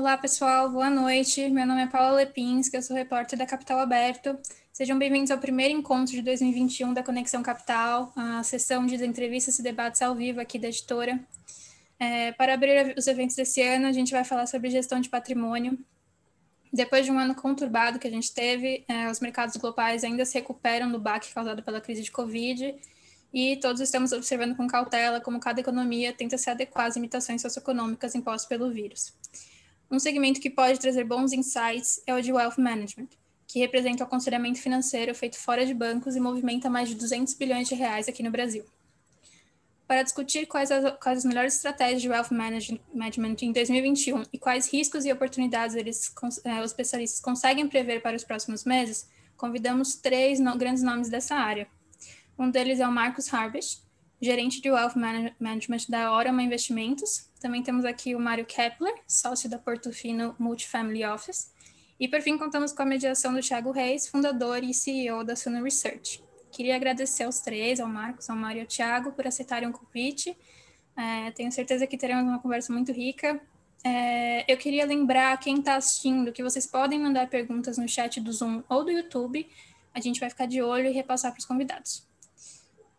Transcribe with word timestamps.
Olá, 0.00 0.16
pessoal, 0.16 0.70
boa 0.70 0.88
noite. 0.88 1.46
Meu 1.50 1.66
nome 1.66 1.82
é 1.82 1.86
Paula 1.86 2.16
Lepins, 2.16 2.72
eu 2.72 2.80
sou 2.80 2.96
repórter 2.96 3.38
da 3.38 3.44
Capital 3.44 3.78
Aberto. 3.78 4.38
Sejam 4.72 4.98
bem-vindos 4.98 5.30
ao 5.30 5.36
primeiro 5.36 5.74
encontro 5.74 6.14
de 6.14 6.22
2021 6.22 6.94
da 6.94 7.02
Conexão 7.02 7.42
Capital, 7.42 8.10
a 8.16 8.42
sessão 8.42 8.86
de 8.86 8.94
entrevistas 9.04 9.58
e 9.58 9.62
debates 9.62 10.00
ao 10.00 10.14
vivo 10.14 10.40
aqui 10.40 10.58
da 10.58 10.68
editora. 10.68 11.20
É, 11.98 12.32
para 12.32 12.54
abrir 12.54 12.94
os 12.96 13.06
eventos 13.06 13.36
desse 13.36 13.60
ano, 13.60 13.88
a 13.88 13.92
gente 13.92 14.10
vai 14.10 14.24
falar 14.24 14.46
sobre 14.46 14.70
gestão 14.70 15.00
de 15.00 15.10
patrimônio. 15.10 15.78
Depois 16.72 17.04
de 17.04 17.12
um 17.12 17.18
ano 17.18 17.34
conturbado 17.34 17.98
que 17.98 18.08
a 18.08 18.10
gente 18.10 18.32
teve, 18.32 18.82
é, 18.88 19.10
os 19.10 19.20
mercados 19.20 19.54
globais 19.58 20.02
ainda 20.02 20.24
se 20.24 20.32
recuperam 20.32 20.90
do 20.90 20.98
baque 20.98 21.30
causado 21.34 21.62
pela 21.62 21.78
crise 21.78 22.02
de 22.02 22.10
Covid 22.10 22.74
e 23.34 23.58
todos 23.58 23.82
estamos 23.82 24.12
observando 24.12 24.56
com 24.56 24.66
cautela 24.66 25.20
como 25.20 25.38
cada 25.38 25.60
economia 25.60 26.10
tenta 26.10 26.38
se 26.38 26.48
adequar 26.48 26.86
às 26.86 26.96
limitações 26.96 27.42
socioeconômicas 27.42 28.14
impostas 28.14 28.48
pelo 28.48 28.70
vírus. 28.70 29.12
Um 29.90 29.98
segmento 29.98 30.40
que 30.40 30.48
pode 30.48 30.78
trazer 30.78 31.02
bons 31.04 31.32
insights 31.32 32.00
é 32.06 32.14
o 32.14 32.22
de 32.22 32.32
Wealth 32.32 32.58
Management, 32.58 33.08
que 33.46 33.58
representa 33.58 34.04
o 34.04 34.06
aconselhamento 34.06 34.60
financeiro 34.60 35.12
feito 35.14 35.36
fora 35.36 35.66
de 35.66 35.74
bancos 35.74 36.14
e 36.14 36.20
movimenta 36.20 36.70
mais 36.70 36.88
de 36.88 36.94
200 36.94 37.34
bilhões 37.34 37.68
de 37.68 37.74
reais 37.74 38.08
aqui 38.08 38.22
no 38.22 38.30
Brasil. 38.30 38.64
Para 39.88 40.04
discutir 40.04 40.46
quais 40.46 40.70
as, 40.70 40.96
quais 41.00 41.18
as 41.18 41.24
melhores 41.24 41.56
estratégias 41.56 42.00
de 42.00 42.08
Wealth 42.08 42.30
Management 42.30 43.36
em 43.42 43.50
2021 43.50 44.22
e 44.32 44.38
quais 44.38 44.72
riscos 44.72 45.04
e 45.04 45.10
oportunidades 45.10 45.74
eles, 45.74 46.14
eh, 46.44 46.60
os 46.60 46.70
especialistas 46.70 47.20
conseguem 47.20 47.66
prever 47.66 48.00
para 48.00 48.16
os 48.16 48.22
próximos 48.22 48.64
meses, 48.64 49.08
convidamos 49.36 49.96
três 49.96 50.38
no, 50.38 50.56
grandes 50.56 50.84
nomes 50.84 51.08
dessa 51.08 51.34
área. 51.34 51.66
Um 52.38 52.48
deles 52.48 52.78
é 52.78 52.86
o 52.86 52.92
Marcos 52.92 53.34
Harbish, 53.34 53.82
gerente 54.20 54.60
de 54.60 54.70
Wealth 54.70 54.94
Management 55.40 55.86
da 55.88 56.12
Orama 56.12 56.44
Investimentos. 56.44 57.28
Também 57.40 57.62
temos 57.62 57.86
aqui 57.86 58.14
o 58.14 58.20
Mário 58.20 58.44
Kepler, 58.44 58.94
sócio 59.08 59.48
da 59.48 59.58
Portofino 59.58 60.36
Multifamily 60.38 61.04
Office. 61.06 61.50
E, 61.98 62.06
por 62.06 62.20
fim, 62.20 62.36
contamos 62.36 62.70
com 62.72 62.82
a 62.82 62.86
mediação 62.86 63.32
do 63.32 63.40
Thiago 63.40 63.72
Reis, 63.72 64.06
fundador 64.06 64.62
e 64.62 64.74
CEO 64.74 65.24
da 65.24 65.34
Suno 65.34 65.64
Research. 65.64 66.22
Queria 66.52 66.76
agradecer 66.76 67.24
aos 67.24 67.40
três, 67.40 67.80
ao 67.80 67.88
Marcos, 67.88 68.28
ao 68.28 68.36
Mário 68.36 68.58
e 68.58 68.60
ao 68.60 68.66
Thiago, 68.66 69.12
por 69.12 69.26
aceitarem 69.26 69.68
o 69.68 69.72
convite. 69.72 70.36
É, 70.96 71.30
tenho 71.30 71.50
certeza 71.50 71.86
que 71.86 71.96
teremos 71.96 72.24
uma 72.24 72.38
conversa 72.38 72.72
muito 72.72 72.92
rica. 72.92 73.40
É, 73.82 74.50
eu 74.52 74.58
queria 74.58 74.84
lembrar 74.84 75.38
quem 75.38 75.60
está 75.60 75.76
assistindo 75.76 76.32
que 76.32 76.42
vocês 76.42 76.66
podem 76.66 76.98
mandar 76.98 77.28
perguntas 77.28 77.78
no 77.78 77.88
chat 77.88 78.20
do 78.20 78.30
Zoom 78.32 78.62
ou 78.68 78.84
do 78.84 78.90
YouTube. 78.90 79.48
A 79.94 80.00
gente 80.00 80.20
vai 80.20 80.28
ficar 80.28 80.46
de 80.46 80.60
olho 80.60 80.88
e 80.88 80.92
repassar 80.92 81.32
para 81.32 81.38
os 81.38 81.46
convidados. 81.46 82.06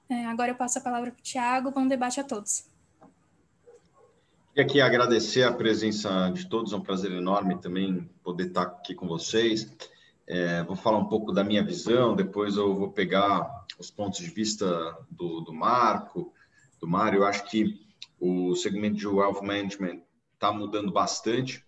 É, 0.10 0.26
agora 0.26 0.52
eu 0.52 0.56
passo 0.56 0.80
a 0.80 0.82
palavra 0.82 1.12
para 1.12 1.20
o 1.20 1.24
Tiago. 1.24 1.70
Bom 1.70 1.88
debate 1.88 2.20
a 2.20 2.24
todos. 2.24 2.71
E 4.54 4.60
aqui 4.60 4.82
agradecer 4.82 5.44
a 5.44 5.54
presença 5.54 6.30
de 6.30 6.46
todos, 6.46 6.74
é 6.74 6.76
um 6.76 6.82
prazer 6.82 7.10
enorme 7.14 7.58
também 7.60 8.10
poder 8.22 8.48
estar 8.48 8.64
aqui 8.64 8.94
com 8.94 9.08
vocês. 9.08 9.72
É, 10.28 10.62
vou 10.64 10.76
falar 10.76 10.98
um 10.98 11.06
pouco 11.06 11.32
da 11.32 11.42
minha 11.42 11.64
visão, 11.64 12.14
depois 12.14 12.58
eu 12.58 12.76
vou 12.76 12.92
pegar 12.92 13.66
os 13.80 13.90
pontos 13.90 14.20
de 14.20 14.30
vista 14.30 14.68
do, 15.10 15.40
do 15.40 15.54
Marco, 15.54 16.34
do 16.82 16.88
Mário. 16.88 17.20
Eu 17.20 17.26
acho 17.26 17.46
que 17.46 17.80
o 18.20 18.54
segmento 18.54 18.98
de 18.98 19.08
Wealth 19.08 19.42
Management 19.42 20.02
está 20.34 20.52
mudando 20.52 20.92
bastante, 20.92 21.66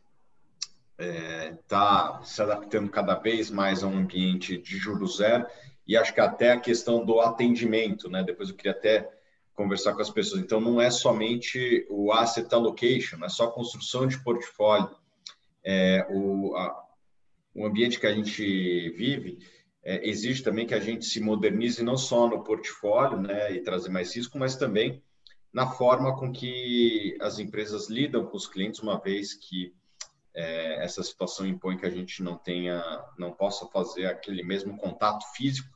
está 0.99 1.05
é, 1.05 1.57
tá 1.65 2.21
se 2.21 2.41
adaptando 2.41 2.89
cada 2.89 3.15
vez 3.15 3.49
mais 3.49 3.81
a 3.81 3.87
um 3.87 3.97
ambiente 3.99 4.57
de 4.57 4.77
juros 4.77 5.17
zero 5.17 5.45
e 5.87 5.95
acho 5.95 6.13
que 6.13 6.19
até 6.19 6.51
a 6.51 6.59
questão 6.59 7.05
do 7.05 7.21
atendimento, 7.21 8.09
né? 8.09 8.23
Depois 8.23 8.49
eu 8.49 8.55
queria 8.55 8.73
até 8.73 9.09
conversar 9.53 9.93
com 9.93 10.01
as 10.01 10.09
pessoas. 10.09 10.41
Então, 10.41 10.59
não 10.59 10.81
é 10.81 10.89
somente 10.89 11.85
o 11.89 12.11
asset 12.11 12.53
allocation, 12.53 13.17
não 13.17 13.27
é 13.27 13.29
só 13.29 13.47
construção 13.47 14.07
de 14.07 14.21
portfólio. 14.23 14.95
É, 15.63 16.05
o, 16.09 16.55
a, 16.55 16.83
o 17.55 17.65
ambiente 17.65 17.99
que 17.99 18.07
a 18.07 18.13
gente 18.13 18.89
vive 18.91 19.39
é, 19.83 20.07
exige 20.07 20.43
também 20.43 20.65
que 20.65 20.73
a 20.73 20.79
gente 20.79 21.05
se 21.05 21.19
modernize 21.19 21.83
não 21.83 21.97
só 21.97 22.27
no 22.27 22.43
portfólio, 22.43 23.21
né, 23.21 23.53
e 23.53 23.61
trazer 23.61 23.89
mais 23.89 24.15
risco, 24.15 24.37
mas 24.37 24.55
também 24.55 25.01
na 25.53 25.67
forma 25.67 26.17
com 26.17 26.31
que 26.31 27.15
as 27.21 27.37
empresas 27.37 27.89
lidam 27.89 28.25
com 28.25 28.35
os 28.35 28.47
clientes, 28.47 28.79
uma 28.79 28.99
vez 28.99 29.35
que 29.35 29.71
é, 30.33 30.83
essa 30.83 31.03
situação 31.03 31.45
impõe 31.45 31.77
que 31.77 31.85
a 31.85 31.91
gente 31.91 32.23
não 32.23 32.35
tenha, 32.35 32.81
não 33.19 33.31
possa 33.31 33.67
fazer 33.67 34.07
aquele 34.07 34.43
mesmo 34.43 34.75
contato 34.77 35.23
físico 35.35 35.69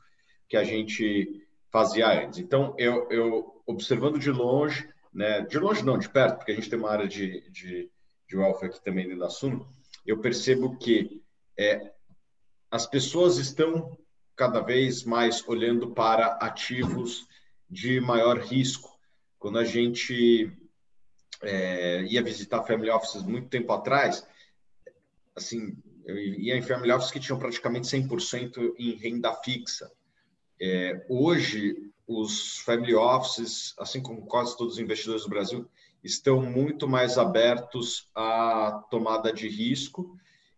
que 0.48 0.56
a 0.56 0.64
gente 0.64 1.46
fazia 1.70 2.24
antes. 2.24 2.38
Então, 2.38 2.74
eu, 2.78 3.08
eu 3.10 3.62
observando 3.66 4.18
de 4.18 4.30
longe, 4.30 4.88
né, 5.12 5.42
de 5.42 5.58
longe 5.58 5.84
não, 5.84 5.98
de 5.98 6.08
perto, 6.08 6.38
porque 6.38 6.52
a 6.52 6.54
gente 6.54 6.70
tem 6.70 6.78
uma 6.78 6.90
área 6.90 7.08
de, 7.08 7.48
de, 7.50 7.90
de 8.28 8.36
welfare 8.36 8.66
aqui 8.70 8.82
também 8.82 9.04
dentro 9.04 9.20
da 9.20 9.30
Suno, 9.30 9.68
eu 10.06 10.18
percebo 10.20 10.76
que 10.78 11.22
é, 11.58 11.92
as 12.70 12.86
pessoas 12.86 13.38
estão 13.38 13.96
cada 14.36 14.60
vez 14.60 15.04
mais 15.04 15.46
olhando 15.48 15.90
para 15.90 16.38
ativos 16.40 17.26
de 17.68 18.00
maior 18.00 18.38
risco. 18.38 18.96
Quando 19.38 19.58
a 19.58 19.64
gente 19.64 20.50
é, 21.42 22.02
ia 22.04 22.22
visitar 22.22 22.62
family 22.62 22.90
offices 22.90 23.22
muito 23.22 23.48
tempo 23.48 23.72
atrás, 23.72 24.26
assim, 25.34 25.76
eu 26.04 26.16
ia 26.16 26.56
em 26.56 26.62
family 26.62 26.92
offices 26.92 27.12
que 27.12 27.20
tinham 27.20 27.38
praticamente 27.38 27.86
100% 27.86 28.74
em 28.78 28.96
renda 28.96 29.34
fixa. 29.34 29.90
É, 30.60 31.04
hoje, 31.08 31.90
os 32.06 32.58
family 32.60 32.94
offices, 32.94 33.74
assim 33.78 34.02
como 34.02 34.26
quase 34.26 34.56
todos 34.56 34.74
os 34.74 34.80
investidores 34.80 35.22
do 35.22 35.28
Brasil, 35.28 35.68
estão 36.02 36.40
muito 36.40 36.88
mais 36.88 37.18
abertos 37.18 38.08
à 38.14 38.84
tomada 38.90 39.32
de 39.32 39.48
risco, 39.48 40.16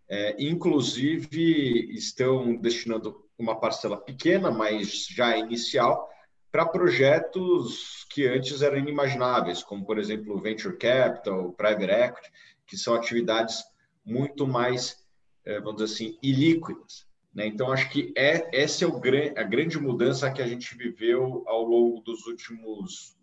é, 0.09 0.37
inclusive 0.39 1.93
estão 1.95 2.57
destinando 2.57 3.25
uma 3.39 3.59
parcela 3.59 3.97
pequena, 3.97 4.51
mas 4.51 5.07
já 5.07 5.37
inicial, 5.37 6.09
para 6.53 6.67
projetos 6.67 8.05
que 8.11 8.27
antes 8.27 8.61
eram 8.61 8.79
inimagináveis, 8.79 9.63
como, 9.63 9.85
por 9.85 9.99
exemplo, 9.99 10.41
venture 10.41 10.77
capital, 10.77 11.53
private 11.53 11.91
equity, 11.91 12.33
que 12.67 12.77
são 12.77 12.95
atividades 12.95 13.65
muito 14.05 14.47
mais, 14.47 15.05
é, 15.45 15.61
vamos 15.61 15.83
dizer 15.83 15.95
assim, 15.95 16.19
ilíquidas. 16.23 17.07
Né? 17.35 17.47
Então, 17.47 17.73
acho 17.73 17.89
que 17.91 18.13
é, 18.17 18.49
essa 18.53 18.85
é 18.85 18.89
o, 18.89 18.97
a 19.37 19.43
grande 19.43 19.79
mudança 19.79 20.31
que 20.31 20.43
a 20.43 20.47
gente 20.47 20.77
viveu 20.77 21.45
ao 21.47 21.63
longo 21.63 22.01
dos 22.01 22.27
últimos 22.27 23.17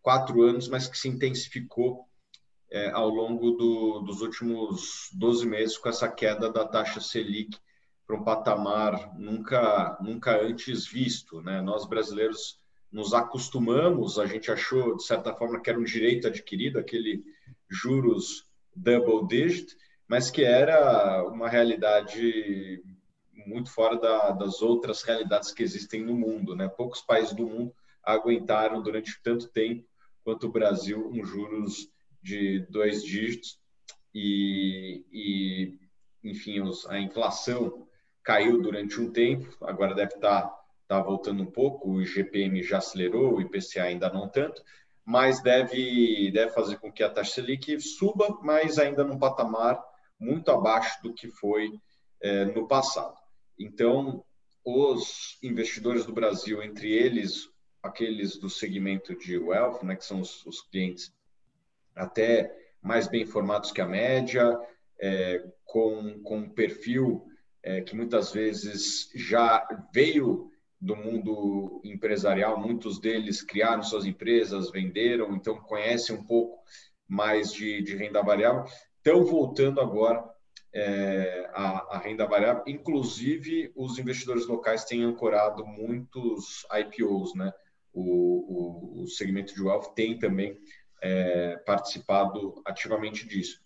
quatro 0.00 0.42
anos, 0.42 0.68
mas 0.68 0.88
que 0.88 0.96
se 0.96 1.08
intensificou 1.08 2.06
é, 2.70 2.90
ao 2.90 3.08
longo 3.08 3.52
do, 3.52 4.00
dos 4.00 4.22
últimos 4.22 5.10
12 5.12 5.46
meses 5.46 5.78
com 5.78 5.88
essa 5.88 6.08
queda 6.08 6.50
da 6.50 6.64
taxa 6.64 7.00
Selic 7.00 7.58
para 8.06 8.16
um 8.16 8.24
patamar 8.24 9.14
nunca, 9.18 9.98
nunca 10.00 10.40
antes 10.40 10.86
visto. 10.86 11.42
Né? 11.42 11.60
Nós, 11.60 11.86
brasileiros, 11.86 12.58
nos 12.90 13.12
acostumamos, 13.12 14.18
a 14.18 14.26
gente 14.26 14.50
achou, 14.50 14.96
de 14.96 15.04
certa 15.04 15.34
forma, 15.34 15.60
que 15.60 15.68
era 15.68 15.78
um 15.78 15.84
direito 15.84 16.28
adquirido, 16.28 16.78
aquele 16.78 17.22
juros 17.68 18.46
double 18.74 19.26
digit, 19.26 19.76
mas 20.08 20.30
que 20.30 20.44
era 20.44 21.24
uma 21.28 21.48
realidade 21.48 22.82
muito 23.46 23.70
fora 23.70 23.96
da, 23.96 24.30
das 24.30 24.62
outras 24.62 25.02
realidades 25.02 25.52
que 25.52 25.62
existem 25.62 26.02
no 26.02 26.14
mundo. 26.14 26.54
Né? 26.54 26.68
Poucos 26.68 27.00
países 27.02 27.34
do 27.34 27.46
mundo 27.46 27.74
aguentaram 28.02 28.80
durante 28.82 29.20
tanto 29.22 29.48
tempo 29.48 29.84
quanto 30.24 30.46
o 30.46 30.52
Brasil 30.52 31.08
um 31.08 31.24
juros 31.24 31.88
de 32.22 32.60
dois 32.70 33.02
dígitos 33.04 33.60
e, 34.14 35.04
e 35.12 35.78
enfim, 36.24 36.60
os, 36.60 36.86
a 36.88 36.98
inflação 36.98 37.86
caiu 38.24 38.60
durante 38.60 39.00
um 39.00 39.12
tempo, 39.12 39.46
agora 39.64 39.94
deve 39.94 40.14
estar 40.14 40.42
tá, 40.42 40.60
tá 40.88 41.00
voltando 41.00 41.42
um 41.42 41.50
pouco, 41.50 41.90
o 41.90 42.02
IGPM 42.02 42.62
já 42.62 42.78
acelerou, 42.78 43.34
o 43.34 43.40
IPCA 43.40 43.84
ainda 43.84 44.12
não 44.12 44.28
tanto, 44.28 44.62
mas 45.04 45.40
deve, 45.40 46.32
deve 46.32 46.50
fazer 46.50 46.78
com 46.78 46.90
que 46.90 47.04
a 47.04 47.10
taxa 47.10 47.34
Selic 47.34 47.80
suba, 47.80 48.36
mas 48.42 48.78
ainda 48.78 49.04
num 49.04 49.18
patamar 49.18 49.80
muito 50.18 50.50
abaixo 50.50 51.00
do 51.02 51.14
que 51.14 51.28
foi 51.28 51.70
é, 52.20 52.46
no 52.46 52.66
passado. 52.66 53.15
Então, 53.58 54.24
os 54.64 55.38
investidores 55.42 56.04
do 56.04 56.12
Brasil, 56.12 56.62
entre 56.62 56.92
eles 56.92 57.48
aqueles 57.82 58.36
do 58.36 58.50
segmento 58.50 59.16
de 59.16 59.38
wealth, 59.38 59.82
né, 59.84 59.94
que 59.94 60.04
são 60.04 60.20
os, 60.20 60.44
os 60.44 60.60
clientes 60.62 61.14
até 61.94 62.52
mais 62.82 63.08
bem 63.08 63.22
informados 63.22 63.70
que 63.70 63.80
a 63.80 63.86
média, 63.86 64.58
é, 65.00 65.42
com, 65.64 66.20
com 66.22 66.38
um 66.38 66.50
perfil 66.50 67.24
é, 67.62 67.80
que 67.80 67.96
muitas 67.96 68.32
vezes 68.32 69.10
já 69.14 69.66
veio 69.92 70.50
do 70.80 70.94
mundo 70.94 71.80
empresarial, 71.84 72.60
muitos 72.60 73.00
deles 73.00 73.42
criaram 73.42 73.82
suas 73.82 74.04
empresas, 74.04 74.70
venderam, 74.70 75.34
então 75.34 75.58
conhecem 75.60 76.14
um 76.14 76.24
pouco 76.24 76.62
mais 77.08 77.52
de, 77.52 77.82
de 77.82 77.96
renda 77.96 78.22
variável, 78.22 78.64
estão 78.98 79.24
voltando 79.24 79.80
agora 79.80 80.22
é, 80.76 81.50
a, 81.54 81.96
a, 81.96 81.98
renda 81.98 82.26
variável. 82.26 82.62
Inclusive, 82.66 83.72
os 83.74 83.98
investidores 83.98 84.46
locais 84.46 84.84
têm 84.84 85.02
ancorado 85.02 85.64
muitos 85.64 86.66
IPOs, 86.70 87.34
né? 87.34 87.50
O, 87.94 89.00
o, 89.00 89.02
o 89.02 89.06
segmento 89.08 89.54
de 89.54 89.62
wealth 89.62 89.94
tem 89.94 90.18
também 90.18 90.60
é, 91.02 91.56
participado 91.64 92.60
ativamente 92.66 93.26
disso. 93.26 93.62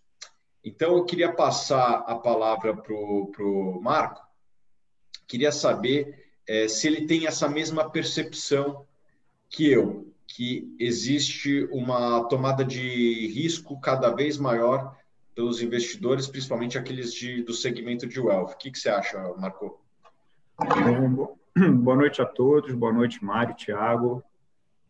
Então, 0.65 0.97
eu 0.97 1.05
queria 1.05 1.33
passar 1.33 2.05
a 2.07 2.15
palavra 2.15 2.77
para 2.77 2.95
o 2.95 3.81
Marco. 3.83 4.23
Queria 5.27 5.51
saber 5.51 6.33
é, 6.47 6.69
se 6.69 6.87
ele 6.87 7.09
tem 7.09 7.27
essa 7.27 7.49
mesma 7.49 7.91
percepção 7.91 8.87
que 9.49 9.69
eu, 9.69 10.15
que 10.29 10.77
existe 10.79 11.65
uma 11.73 12.23
tomada 12.29 12.65
de 12.65 13.27
risco 13.35 13.81
cada 13.81 14.11
vez 14.11 14.39
maior 14.39 14.97
pelos 15.41 15.63
investidores, 15.63 16.27
principalmente 16.27 16.77
aqueles 16.77 17.15
de, 17.15 17.43
do 17.43 17.55
segmento 17.55 18.07
de 18.07 18.21
wealth. 18.21 18.53
O 18.53 18.59
que, 18.59 18.71
que 18.71 18.79
você 18.79 18.91
acha, 18.91 19.19
Marco? 19.39 19.81
Boa 21.81 21.97
noite 21.97 22.21
a 22.21 22.27
todos, 22.27 22.75
boa 22.75 22.93
noite, 22.93 23.25
Mário, 23.25 23.55
Tiago. 23.55 24.23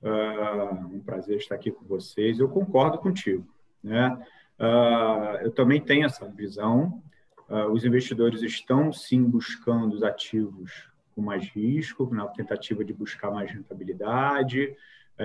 Uh, 0.03 0.97
um 0.97 1.01
prazer 1.01 1.37
estar 1.37 1.55
aqui 1.55 1.71
com 1.71 1.85
vocês. 1.85 2.41
Eu 2.41 2.49
concordo 2.49 2.99
contigo. 2.99 3.47
Né? 3.81 4.13
Uh, 4.59 5.45
eu 5.45 5.53
também 5.53 5.81
tenho 5.81 6.05
essa 6.05 6.27
visão. 6.27 7.01
Uh, 7.49 7.71
os 7.71 7.85
investidores 7.85 8.43
estão 8.43 8.93
sim 8.93 9.23
buscando 9.23 9.95
os 9.95 10.03
ativos 10.03 10.91
com 11.15 11.23
mais 11.23 11.45
risco, 11.45 12.13
na 12.13 12.27
tentativa 12.27 12.85
de 12.85 12.93
buscar 12.93 13.31
mais 13.31 13.53
rentabilidade. 13.53 14.75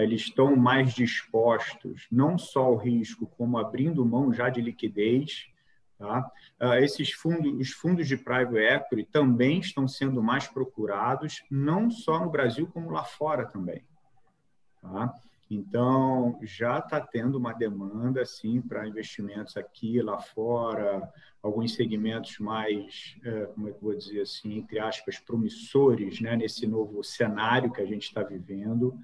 Eles 0.02 0.22
estão 0.22 0.56
mais 0.56 0.94
dispostos, 0.94 2.08
não 2.12 2.38
só 2.38 2.66
ao 2.66 2.76
risco, 2.76 3.26
como 3.38 3.58
abrindo 3.58 4.06
mão 4.06 4.34
já 4.34 4.50
de 4.50 4.62
liquidez. 4.62 5.48
Tá? 5.98 6.30
Esses 6.82 7.12
fundos, 7.12 7.54
os 7.60 7.72
fundos 7.72 8.08
de 8.08 8.18
private 8.18 8.58
equity 8.58 9.06
também 9.06 9.60
estão 9.60 9.88
sendo 9.88 10.22
mais 10.22 10.48
procurados, 10.48 11.44
não 11.50 11.90
só 11.90 12.20
no 12.20 12.30
Brasil, 12.30 12.68
como 12.68 12.92
lá 12.92 13.04
fora 13.04 13.46
também. 13.46 13.84
Tá? 14.82 15.14
Então, 15.50 16.40
já 16.42 16.80
está 16.80 17.00
tendo 17.00 17.38
uma 17.38 17.54
demanda, 17.54 18.22
assim, 18.22 18.60
para 18.60 18.88
investimentos 18.88 19.56
aqui, 19.56 20.02
lá 20.02 20.20
fora, 20.20 21.08
alguns 21.42 21.76
segmentos 21.76 22.40
mais, 22.40 23.16
é, 23.24 23.46
como 23.46 23.70
é 23.70 23.72
que 23.72 23.78
eu 23.78 23.82
vou 23.82 23.96
dizer 23.96 24.22
assim, 24.22 24.58
entre 24.58 24.80
aspas, 24.80 25.20
promissores, 25.20 26.20
né, 26.20 26.36
nesse 26.36 26.66
novo 26.66 27.04
cenário 27.04 27.72
que 27.72 27.82
a 27.82 27.86
gente 27.86 28.04
está 28.04 28.24
vivendo, 28.24 29.00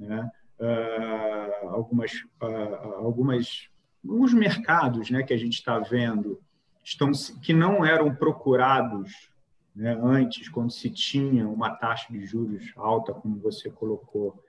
né? 0.00 0.30
Uh, 0.58 1.68
algumas, 1.68 2.12
uh, 2.42 2.94
algumas, 2.96 3.68
alguns 4.04 4.34
mercados, 4.34 5.10
né, 5.10 5.22
que 5.22 5.32
a 5.32 5.36
gente 5.36 5.54
está 5.54 5.78
vendo, 5.78 6.40
estão, 6.84 7.10
que 7.42 7.52
não 7.52 7.84
eram 7.84 8.14
procurados 8.14 9.30
né, 9.74 9.98
antes, 10.02 10.48
quando 10.48 10.70
se 10.70 10.90
tinha 10.90 11.48
uma 11.48 11.70
taxa 11.70 12.12
de 12.12 12.26
juros 12.26 12.72
alta, 12.76 13.14
como 13.14 13.38
você 13.40 13.70
colocou, 13.70 14.42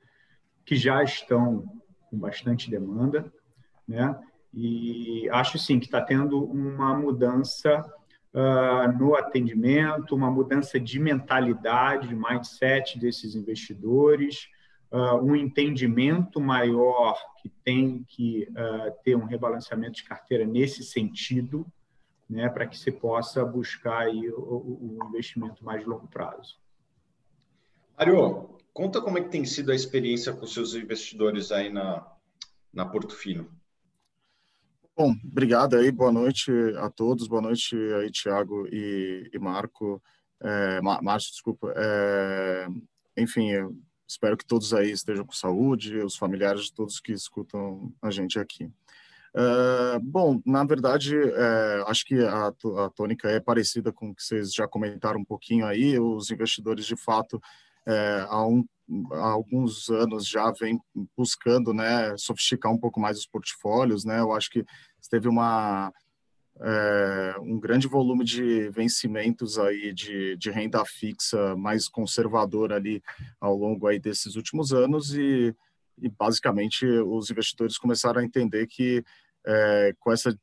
que 0.65 0.75
já 0.75 1.03
estão 1.03 1.63
com 2.09 2.17
bastante 2.17 2.69
demanda, 2.69 3.31
né? 3.87 4.19
E 4.53 5.29
acho 5.29 5.57
sim 5.57 5.79
que 5.79 5.85
está 5.85 6.01
tendo 6.01 6.43
uma 6.43 6.93
mudança 6.93 7.85
uh, 8.33 8.97
no 8.97 9.15
atendimento, 9.15 10.15
uma 10.15 10.29
mudança 10.29 10.77
de 10.79 10.99
mentalidade, 10.99 12.09
de 12.09 12.15
mindset 12.15 12.99
desses 12.99 13.33
investidores, 13.33 14.49
uh, 14.91 15.15
um 15.23 15.35
entendimento 15.35 16.39
maior 16.39 17.17
que 17.41 17.49
tem 17.63 18.03
que 18.03 18.47
uh, 18.51 18.91
ter 19.03 19.15
um 19.15 19.25
rebalanceamento 19.25 19.93
de 19.93 20.03
carteira 20.03 20.45
nesse 20.45 20.83
sentido, 20.83 21.65
né, 22.29 22.49
para 22.49 22.65
que 22.65 22.77
se 22.77 22.91
possa 22.91 23.43
buscar 23.43 24.03
aí 24.03 24.29
o, 24.29 24.97
o 24.99 24.99
investimento 25.09 25.63
mais 25.65 25.85
longo 25.85 26.07
prazo. 26.07 26.59
Mário, 27.97 28.51
Conta 28.73 29.01
como 29.01 29.17
é 29.17 29.21
que 29.21 29.29
tem 29.29 29.43
sido 29.43 29.71
a 29.71 29.75
experiência 29.75 30.31
com 30.33 30.47
seus 30.47 30.75
investidores 30.75 31.51
aí 31.51 31.69
na, 31.69 32.07
na 32.73 32.85
Porto 32.85 33.13
Fino. 33.13 33.49
Bom, 34.95 35.13
obrigado 35.25 35.75
aí, 35.75 35.91
boa 35.91 36.11
noite 36.11 36.51
a 36.77 36.89
todos, 36.89 37.27
boa 37.27 37.41
noite 37.41 37.75
aí, 37.75 38.09
Tiago 38.11 38.67
e, 38.67 39.29
e, 39.33 39.39
Marco, 39.39 40.01
é, 40.39 40.81
Márcio, 40.81 41.31
desculpa. 41.31 41.73
É, 41.75 42.67
enfim, 43.17 43.51
espero 44.11 44.35
que 44.35 44.45
todos 44.45 44.73
aí 44.73 44.91
estejam 44.91 45.25
com 45.25 45.31
saúde, 45.31 45.97
os 45.97 46.17
familiares 46.17 46.65
de 46.65 46.73
todos 46.73 46.99
que 46.99 47.13
escutam 47.13 47.93
a 48.01 48.11
gente 48.11 48.37
aqui. 48.37 48.69
É, 49.33 49.99
bom, 49.99 50.41
na 50.45 50.65
verdade, 50.65 51.15
é, 51.17 51.83
acho 51.87 52.05
que 52.05 52.19
a, 52.21 52.47
a 52.47 52.89
tônica 52.89 53.29
é 53.29 53.39
parecida 53.39 53.91
com 53.91 54.09
o 54.09 54.15
que 54.15 54.21
vocês 54.21 54.53
já 54.53 54.67
comentaram 54.67 55.21
um 55.21 55.25
pouquinho 55.25 55.65
aí, 55.65 55.97
os 55.97 56.29
investidores, 56.29 56.85
de 56.85 56.97
fato, 56.97 57.41
é, 57.87 58.25
há, 58.27 58.45
um, 58.45 58.65
há, 59.13 59.29
alguns 59.29 59.89
anos 59.89 60.27
já 60.27 60.51
vem 60.51 60.77
buscando 61.17 61.73
né, 61.73 62.13
sofisticar 62.17 62.69
um 62.69 62.77
pouco 62.77 62.99
mais 62.99 63.17
os 63.17 63.25
portfólios. 63.25 64.03
Né? 64.03 64.19
Eu 64.19 64.33
acho 64.33 64.49
que 64.49 64.65
teve 65.09 65.29
uma, 65.29 65.93
é, 66.59 67.35
um 67.39 67.59
grande 67.59 67.87
volume 67.87 68.23
de 68.23 68.69
vencimentos 68.69 69.57
aí 69.57 69.93
de, 69.93 70.35
de 70.37 70.51
renda 70.51 70.83
fixa 70.85 71.55
mais 71.55 71.87
conservador 71.87 72.71
ali 72.73 73.01
ao 73.39 73.55
longo 73.55 73.87
aí 73.87 73.99
desses 73.99 74.35
últimos 74.35 74.73
anos 74.73 75.13
e, 75.13 75.55
e 75.97 76.09
basicamente 76.09 76.85
os 76.85 77.29
investidores 77.31 77.77
começaram 77.77 78.21
a 78.21 78.23
entender 78.23 78.67
que 78.67 79.03
é, 79.45 79.93
com 79.99 80.11
essa 80.11 80.37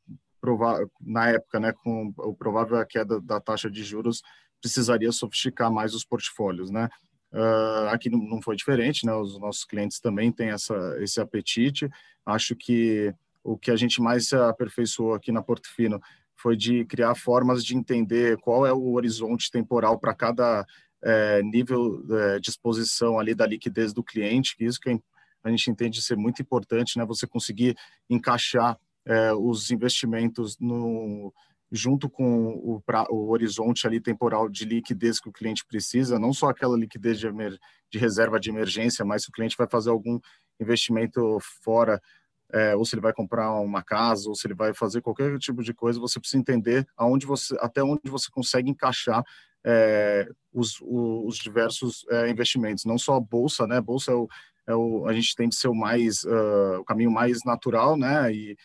na 1.00 1.30
época, 1.30 1.58
né, 1.58 1.72
com 1.72 2.12
o 2.16 2.34
provável 2.34 2.84
queda 2.86 3.20
da 3.20 3.40
taxa 3.40 3.70
de 3.70 3.82
juros, 3.82 4.22
precisaria 4.60 5.10
sofisticar 5.12 5.70
mais 5.70 5.94
os 5.94 6.04
portfólios, 6.04 6.70
né? 6.70 6.88
Uh, 7.32 7.88
aqui 7.90 8.08
não, 8.08 8.18
não, 8.18 8.42
foi 8.42 8.56
diferente, 8.56 9.04
né? 9.04 9.12
Os 9.14 9.38
nossos 9.38 9.64
clientes 9.64 10.00
também 10.00 10.32
têm 10.32 10.50
essa, 10.50 10.96
esse 11.00 11.20
apetite. 11.20 11.88
Acho 12.24 12.56
que 12.56 13.14
o 13.42 13.56
que 13.56 13.70
a 13.70 13.76
gente 13.76 14.00
mais 14.00 14.28
se 14.28 14.36
aperfeiçoou 14.36 15.14
aqui 15.14 15.32
na 15.32 15.42
Portofino 15.42 16.00
foi 16.36 16.56
de 16.56 16.84
criar 16.84 17.14
formas 17.14 17.64
de 17.64 17.76
entender 17.76 18.38
qual 18.38 18.66
é 18.66 18.72
o 18.72 18.92
horizonte 18.92 19.50
temporal 19.50 19.98
para 19.98 20.14
cada 20.14 20.64
é, 21.02 21.42
nível 21.42 22.04
é, 22.10 22.38
de 22.38 22.50
exposição 22.50 23.18
ali 23.18 23.34
da 23.34 23.46
liquidez 23.46 23.92
do 23.92 24.02
cliente, 24.02 24.56
que 24.56 24.64
isso 24.64 24.80
que 24.80 25.00
a 25.42 25.50
gente 25.50 25.70
entende 25.70 26.02
ser 26.02 26.16
muito 26.16 26.42
importante, 26.42 26.98
né? 26.98 27.04
Você 27.06 27.26
conseguir 27.26 27.76
encaixar 28.08 28.78
é, 29.06 29.32
os 29.32 29.70
investimentos 29.70 30.58
no, 30.58 31.32
junto 31.70 32.08
com 32.08 32.48
o, 32.48 32.80
pra, 32.84 33.06
o, 33.10 33.30
horizonte 33.30 33.86
ali 33.86 34.00
temporal 34.00 34.48
de 34.48 34.64
liquidez 34.64 35.20
que 35.20 35.28
o 35.28 35.32
cliente 35.32 35.64
precisa, 35.66 36.18
não 36.18 36.32
só 36.32 36.48
aquela 36.48 36.76
liquidez 36.76 37.18
de, 37.18 37.26
emer, 37.26 37.58
de 37.90 37.98
reserva 37.98 38.40
de 38.40 38.50
emergência, 38.50 39.04
mas 39.04 39.22
se 39.22 39.28
o 39.28 39.32
cliente 39.32 39.56
vai 39.56 39.68
fazer 39.68 39.90
algum 39.90 40.18
investimento 40.60 41.38
fora, 41.62 42.00
é, 42.52 42.74
ou 42.74 42.84
se 42.84 42.94
ele 42.94 43.02
vai 43.02 43.12
comprar 43.12 43.52
uma 43.60 43.82
casa, 43.82 44.28
ou 44.28 44.34
se 44.34 44.46
ele 44.46 44.54
vai 44.54 44.72
fazer 44.72 45.00
qualquer 45.00 45.38
tipo 45.38 45.62
de 45.62 45.74
coisa, 45.74 46.00
você 46.00 46.18
precisa 46.18 46.40
entender 46.40 46.86
aonde 46.96 47.26
você, 47.26 47.56
até 47.60 47.82
onde 47.82 48.10
você 48.10 48.30
consegue 48.30 48.70
encaixar 48.70 49.22
é, 49.64 50.28
os, 50.52 50.78
os, 50.80 51.36
diversos 51.36 52.06
é, 52.10 52.30
investimentos, 52.30 52.84
não 52.84 52.96
só 52.96 53.16
a 53.16 53.20
bolsa, 53.20 53.66
né? 53.66 53.80
Bolsa 53.80 54.12
é 54.12 54.14
o, 54.14 54.28
é 54.66 54.74
o, 54.74 55.06
a 55.06 55.12
gente 55.12 55.34
tem 55.34 55.48
de 55.48 55.56
ser 55.56 55.68
o 55.68 55.74
mais 55.74 56.24
uh, 56.24 56.80
o 56.80 56.84
caminho 56.84 57.10
mais 57.10 57.44
natural, 57.44 57.96
né? 57.96 58.32
E 58.32 58.56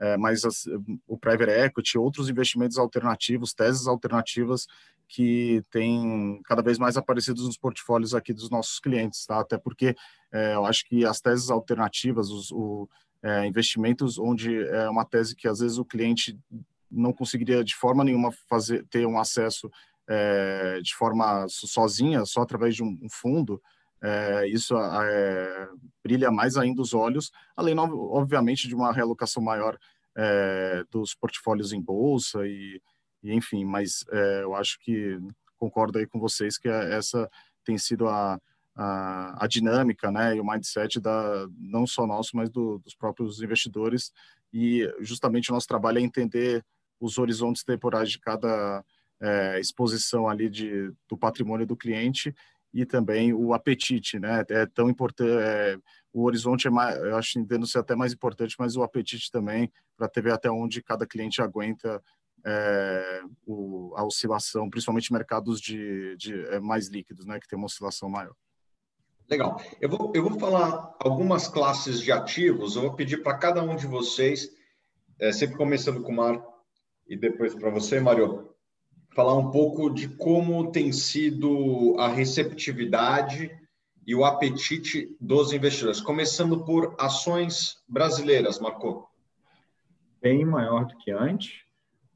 é, 0.00 0.16
mas 0.16 0.44
as, 0.44 0.64
o 1.08 1.18
private 1.18 1.50
equity, 1.50 1.98
outros 1.98 2.28
investimentos 2.28 2.78
alternativos, 2.78 3.52
teses 3.52 3.88
alternativas 3.88 4.66
que 5.08 5.62
têm 5.70 6.40
cada 6.44 6.62
vez 6.62 6.78
mais 6.78 6.96
aparecido 6.96 7.42
nos 7.42 7.58
portfólios 7.58 8.14
aqui 8.14 8.32
dos 8.32 8.48
nossos 8.48 8.78
clientes, 8.78 9.26
tá? 9.26 9.40
Até 9.40 9.58
porque 9.58 9.96
é, 10.32 10.54
eu 10.54 10.64
acho 10.64 10.84
que 10.86 11.04
as 11.04 11.20
teses 11.20 11.50
alternativas, 11.50 12.30
os 12.30 12.52
o, 12.52 12.88
é, 13.22 13.46
investimentos 13.46 14.18
onde 14.18 14.62
é 14.68 14.88
uma 14.88 15.04
tese 15.04 15.34
que 15.34 15.48
às 15.48 15.58
vezes 15.60 15.78
o 15.78 15.84
cliente 15.84 16.38
não 16.90 17.12
conseguiria 17.12 17.62
de 17.62 17.74
forma 17.74 18.04
nenhuma 18.04 18.30
fazer 18.48 18.86
ter 18.88 19.06
um 19.06 19.18
acesso 19.18 19.70
é, 20.08 20.80
de 20.80 20.94
forma 20.94 21.46
sozinha, 21.48 22.24
só 22.24 22.40
através 22.40 22.74
de 22.74 22.82
um, 22.82 22.98
um 23.02 23.08
fundo, 23.10 23.60
é, 24.00 24.48
isso 24.48 24.76
é, 24.76 25.68
brilha 26.02 26.30
mais 26.30 26.56
ainda 26.56 26.80
os 26.80 26.94
olhos, 26.94 27.30
além, 27.56 27.78
obviamente, 27.78 28.68
de 28.68 28.74
uma 28.74 28.92
realocação 28.92 29.42
maior 29.42 29.76
é, 30.16 30.84
dos 30.90 31.14
portfólios 31.14 31.72
em 31.72 31.80
bolsa 31.80 32.46
e, 32.46 32.80
e 33.22 33.34
enfim, 33.34 33.64
mas 33.64 34.04
é, 34.10 34.42
eu 34.42 34.54
acho 34.54 34.78
que 34.80 35.18
concordo 35.56 35.98
aí 35.98 36.06
com 36.06 36.20
vocês 36.20 36.56
que 36.56 36.68
essa 36.68 37.28
tem 37.64 37.76
sido 37.76 38.08
a, 38.08 38.40
a, 38.78 39.44
a, 39.44 39.48
dinâmica, 39.48 40.08
né, 40.12 40.36
e 40.36 40.40
o 40.40 40.48
mindset 40.48 41.00
da 41.00 41.48
não 41.58 41.84
só 41.84 42.06
nosso, 42.06 42.36
mas 42.36 42.48
do, 42.48 42.78
dos 42.78 42.94
próprios 42.94 43.42
investidores 43.42 44.12
e 44.52 44.88
justamente 45.00 45.50
o 45.50 45.54
nosso 45.54 45.66
trabalho 45.66 45.98
é 45.98 46.02
entender 46.02 46.64
os 47.00 47.18
horizontes 47.18 47.64
temporais 47.64 48.08
de 48.08 48.20
cada 48.20 48.84
é, 49.20 49.58
exposição 49.58 50.28
ali 50.28 50.48
de, 50.48 50.92
do 51.08 51.18
patrimônio 51.18 51.66
do 51.66 51.76
cliente 51.76 52.32
e 52.72 52.86
também 52.86 53.32
o 53.32 53.52
apetite, 53.52 54.18
né? 54.18 54.44
É 54.48 54.64
tão 54.66 54.88
importante, 54.88 55.32
é, 55.42 55.76
o 56.12 56.22
horizonte 56.24 56.68
é 56.68 56.70
mais, 56.70 56.96
eu 56.98 57.16
acho 57.16 57.38
entendo 57.38 57.66
ser 57.66 57.78
até 57.78 57.96
mais 57.96 58.12
importante, 58.12 58.54
mas 58.58 58.76
o 58.76 58.82
apetite 58.84 59.30
também 59.30 59.72
para 59.96 60.08
ter 60.08 60.30
até 60.30 60.50
onde 60.50 60.82
cada 60.82 61.06
cliente 61.06 61.42
aguenta 61.42 62.00
é, 62.46 63.22
o, 63.44 63.92
a 63.96 64.04
oscilação, 64.04 64.70
principalmente 64.70 65.12
mercados 65.12 65.60
de, 65.60 66.16
de 66.16 66.34
é, 66.46 66.60
mais 66.60 66.88
líquidos, 66.88 67.26
né? 67.26 67.40
Que 67.40 67.48
tem 67.48 67.58
uma 67.58 67.66
oscilação 67.66 68.08
maior. 68.08 68.34
Legal. 69.28 69.60
Eu 69.78 69.90
vou, 69.90 70.12
eu 70.14 70.22
vou 70.22 70.38
falar 70.38 70.96
algumas 70.98 71.46
classes 71.48 72.00
de 72.00 72.10
ativos. 72.10 72.76
Eu 72.76 72.82
vou 72.82 72.94
pedir 72.94 73.22
para 73.22 73.36
cada 73.36 73.62
um 73.62 73.76
de 73.76 73.86
vocês, 73.86 74.48
é, 75.20 75.30
sempre 75.32 75.56
começando 75.56 76.02
com 76.02 76.10
o 76.10 76.16
Marco, 76.16 76.50
e 77.06 77.14
depois 77.14 77.54
para 77.54 77.68
você, 77.70 78.00
Mário, 78.00 78.48
falar 79.14 79.34
um 79.36 79.50
pouco 79.50 79.90
de 79.90 80.08
como 80.08 80.72
tem 80.72 80.92
sido 80.92 81.94
a 81.98 82.08
receptividade 82.08 83.50
e 84.06 84.14
o 84.14 84.24
apetite 84.24 85.14
dos 85.20 85.52
investidores, 85.52 86.00
começando 86.00 86.64
por 86.64 86.94
ações 86.98 87.76
brasileiras, 87.86 88.58
Marco. 88.58 89.10
Bem 90.22 90.42
maior 90.44 90.86
do 90.86 90.96
que 90.96 91.10
antes. 91.10 91.64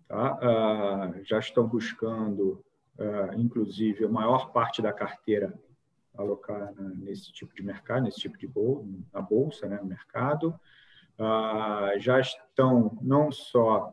Tá? 0.09 0.39
Uh, 0.39 1.25
já 1.25 1.39
estão 1.39 1.67
buscando, 1.67 2.65
uh, 2.99 3.39
inclusive, 3.39 4.07
a 4.07 4.09
maior 4.09 4.51
parte 4.51 4.81
da 4.81 4.93
carteira 4.93 5.59
alocar 6.17 6.73
nesse 6.97 7.33
tipo 7.33 7.55
de 7.55 7.63
mercado, 7.63 8.05
nesse 8.05 8.21
tipo 8.21 8.39
de 8.39 8.47
bolsa, 8.47 8.87
na 9.13 9.21
bolsa, 9.21 9.69
né, 9.69 9.79
no 9.81 9.87
mercado. 9.87 10.55
Uh, 11.19 11.99
já 11.99 12.19
estão 12.21 12.99
não 13.03 13.31
só 13.31 13.93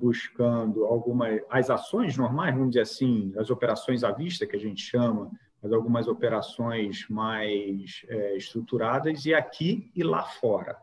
buscando 0.00 0.86
algumas 0.86 1.38
as 1.50 1.68
ações 1.68 2.16
normais, 2.16 2.54
vamos 2.54 2.70
dizer 2.70 2.80
assim, 2.80 3.30
as 3.36 3.50
operações 3.50 4.02
à 4.02 4.10
vista 4.10 4.46
que 4.46 4.56
a 4.56 4.58
gente 4.58 4.82
chama, 4.82 5.30
mas 5.62 5.72
algumas 5.72 6.08
operações 6.08 7.06
mais 7.08 8.04
é, 8.08 8.36
estruturadas, 8.36 9.24
e 9.24 9.34
aqui 9.34 9.90
e 9.94 10.02
lá 10.02 10.22
fora. 10.22 10.78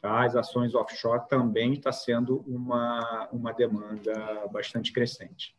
Tá? 0.00 0.24
As 0.24 0.36
ações 0.36 0.74
offshore 0.74 1.28
também 1.28 1.74
está 1.74 1.92
sendo 1.92 2.44
uma, 2.46 3.28
uma 3.32 3.52
demanda 3.52 4.48
bastante 4.52 4.92
crescente. 4.92 5.56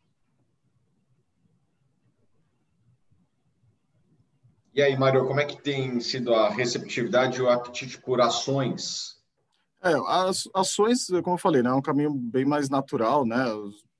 E 4.76 4.82
aí, 4.82 4.94
Mário, 4.94 5.26
como 5.26 5.40
é 5.40 5.46
que 5.46 5.56
tem 5.56 5.98
sido 6.00 6.34
a 6.34 6.50
receptividade 6.50 7.38
e 7.38 7.40
o 7.40 7.48
apetite 7.48 7.98
por 7.98 8.20
ações? 8.20 9.16
É, 9.82 9.94
as 10.06 10.46
ações, 10.54 11.06
como 11.24 11.36
eu 11.36 11.38
falei, 11.38 11.62
né, 11.62 11.70
é 11.70 11.72
um 11.72 11.80
caminho 11.80 12.12
bem 12.12 12.44
mais 12.44 12.68
natural, 12.68 13.24
né? 13.24 13.42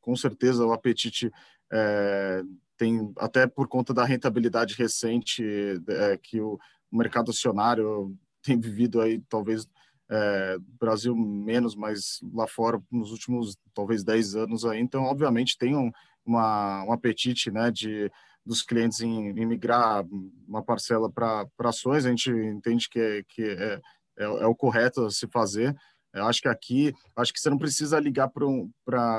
Com 0.02 0.14
certeza 0.14 0.66
o 0.66 0.74
apetite 0.74 1.32
é, 1.72 2.42
tem 2.76 3.10
até 3.16 3.46
por 3.46 3.66
conta 3.68 3.94
da 3.94 4.04
rentabilidade 4.04 4.74
recente 4.74 5.42
é, 5.88 6.18
que 6.18 6.42
o, 6.42 6.58
mercado 6.92 7.30
acionário 7.30 8.14
tem 8.42 8.60
vivido 8.60 9.00
aí, 9.00 9.18
talvez 9.30 9.66
é, 10.10 10.58
Brasil 10.78 11.16
menos, 11.16 11.74
mas 11.74 12.20
lá 12.34 12.46
fora 12.46 12.82
nos 12.92 13.12
últimos 13.12 13.56
talvez 13.72 14.04
10 14.04 14.36
anos 14.36 14.66
aí, 14.66 14.80
então 14.80 15.04
obviamente 15.04 15.56
tem 15.56 15.74
um, 15.74 15.90
uma, 16.24 16.84
um 16.84 16.92
apetite 16.92 17.50
né, 17.50 17.70
de, 17.70 18.10
dos 18.46 18.62
clientes 18.62 19.00
em, 19.00 19.30
em 19.30 19.44
migrar 19.44 20.04
uma 20.46 20.62
parcela 20.62 21.10
para 21.10 21.46
ações, 21.64 22.06
a 22.06 22.10
gente 22.10 22.30
entende 22.30 22.88
que, 22.88 23.00
é, 23.00 23.22
que 23.28 23.42
é, 23.42 23.80
é, 24.18 24.24
é 24.24 24.46
o 24.46 24.54
correto 24.54 25.04
a 25.04 25.10
se 25.10 25.26
fazer, 25.26 25.76
eu 26.16 26.24
acho 26.24 26.40
que 26.40 26.48
aqui, 26.48 26.94
acho 27.14 27.32
que 27.32 27.38
você 27.38 27.50
não 27.50 27.58
precisa 27.58 28.00
ligar 28.00 28.28
para 28.28 28.46
um, 28.46 28.70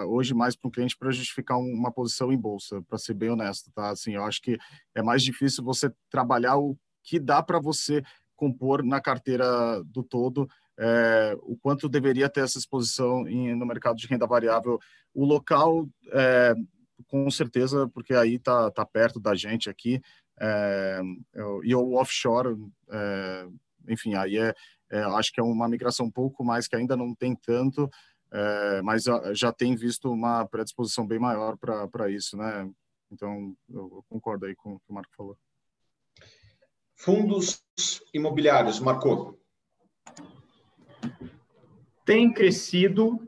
hoje 0.07 0.33
mais 0.33 0.55
para 0.55 0.67
um 0.67 0.71
cliente 0.71 0.97
para 0.97 1.11
justificar 1.11 1.57
uma 1.59 1.91
posição 1.91 2.31
em 2.31 2.37
bolsa, 2.37 2.81
para 2.87 2.97
ser 2.97 3.13
bem 3.13 3.29
honesto, 3.29 3.71
tá? 3.71 3.89
Assim, 3.89 4.15
eu 4.15 4.23
acho 4.23 4.41
que 4.41 4.57
é 4.95 5.03
mais 5.03 5.21
difícil 5.21 5.63
você 5.63 5.91
trabalhar 6.09 6.57
o 6.57 6.75
que 7.03 7.19
dá 7.19 7.43
para 7.43 7.59
você 7.59 8.01
compor 8.35 8.83
na 8.83 8.99
carteira 8.99 9.45
do 9.85 10.03
todo, 10.03 10.47
é, 10.79 11.35
o 11.43 11.55
quanto 11.57 11.87
deveria 11.87 12.29
ter 12.29 12.41
essa 12.41 12.57
exposição 12.57 13.27
em, 13.27 13.55
no 13.55 13.65
mercado 13.65 13.97
de 13.97 14.07
renda 14.07 14.25
variável. 14.25 14.79
O 15.13 15.23
local, 15.23 15.87
é, 16.11 16.55
com 17.07 17.29
certeza, 17.31 17.87
porque 17.93 18.13
aí 18.13 18.35
está 18.35 18.69
tá 18.71 18.85
perto 18.85 19.19
da 19.19 19.33
gente 19.33 19.69
aqui, 19.69 20.01
é, 20.39 21.01
e 21.63 21.73
o 21.73 21.93
offshore, 21.93 22.55
é, 22.89 23.47
enfim, 23.87 24.15
aí 24.15 24.37
é, 24.37 24.53
é, 24.89 24.99
acho 25.01 25.31
que 25.31 25.39
é 25.39 25.43
uma 25.43 25.67
migração 25.67 26.05
um 26.05 26.11
pouco 26.11 26.43
mais 26.43 26.67
que 26.67 26.75
ainda 26.75 26.95
não 26.95 27.15
tem 27.15 27.35
tanto, 27.35 27.89
é, 28.31 28.81
mas 28.81 29.05
já 29.33 29.51
tem 29.51 29.75
visto 29.75 30.11
uma 30.11 30.45
predisposição 30.45 31.07
bem 31.07 31.19
maior 31.19 31.57
para 31.57 32.09
isso, 32.09 32.37
né? 32.37 32.69
Então, 33.11 33.55
eu, 33.69 34.03
concordo 34.09 34.45
aí 34.45 34.55
com 34.55 34.73
o 34.73 34.79
que 34.79 34.89
o 34.89 34.93
Marco 34.93 35.15
falou. 35.15 35.37
Fundos 36.93 37.63
imobiliários, 38.13 38.79
Marco. 38.79 39.39
Tem 42.03 42.31
crescido, 42.31 43.27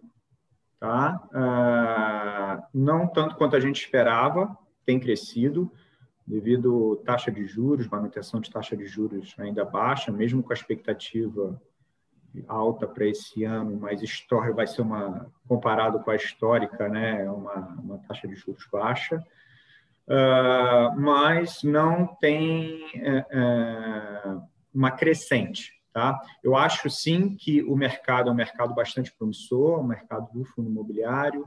tá? 0.80 1.22
Uh, 1.34 2.64
não 2.74 3.08
tanto 3.08 3.36
quanto 3.36 3.56
a 3.56 3.60
gente 3.60 3.82
esperava, 3.82 4.58
tem 4.86 5.00
crescido 5.00 5.72
devido 6.26 6.98
taxa 6.98 7.32
de 7.32 7.46
juros, 7.46 7.88
manutenção 7.88 8.40
de 8.40 8.52
taxa 8.52 8.78
de 8.78 8.86
juros 8.86 9.36
ainda 9.40 9.66
baixa, 9.66 10.12
mesmo 10.12 10.44
com 10.44 10.54
a 10.54 10.56
expectativa 10.56 11.60
alta 12.48 12.88
para 12.88 13.08
esse 13.08 13.44
ano, 13.44 13.78
mas 13.80 14.04
história 14.04 14.54
vai 14.54 14.68
ser 14.68 14.84
uma 14.84 15.26
comparado 15.48 16.00
com 16.00 16.12
a 16.12 16.16
histórica, 16.16 16.88
né, 16.88 17.30
uma, 17.30 17.56
uma 17.82 17.98
taxa 18.08 18.28
de 18.28 18.36
juros 18.36 18.68
baixa, 18.72 19.18
uh, 20.08 21.00
mas 21.00 21.64
não 21.64 22.06
tem 22.06 22.84
uh, 22.98 24.42
uma 24.72 24.92
crescente, 24.92 25.79
tá? 25.94 26.20
Eu 26.44 26.56
acho 26.56 26.90
sim 26.90 27.36
que 27.36 27.64
o 27.64 27.76
mercado 27.76 28.30
é 28.30 28.32
um 28.32 28.36
mercado 28.36 28.74
bastante 28.74 29.12
promissor, 29.12 29.80
o 29.80 29.88
mercado 29.88 30.32
do 30.32 30.44
fundo 30.44 30.70
imobiliário, 30.70 31.46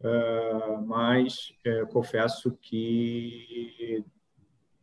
uh, 0.00 0.86
mas 0.86 1.52
confesso 1.90 2.56
que 2.60 4.04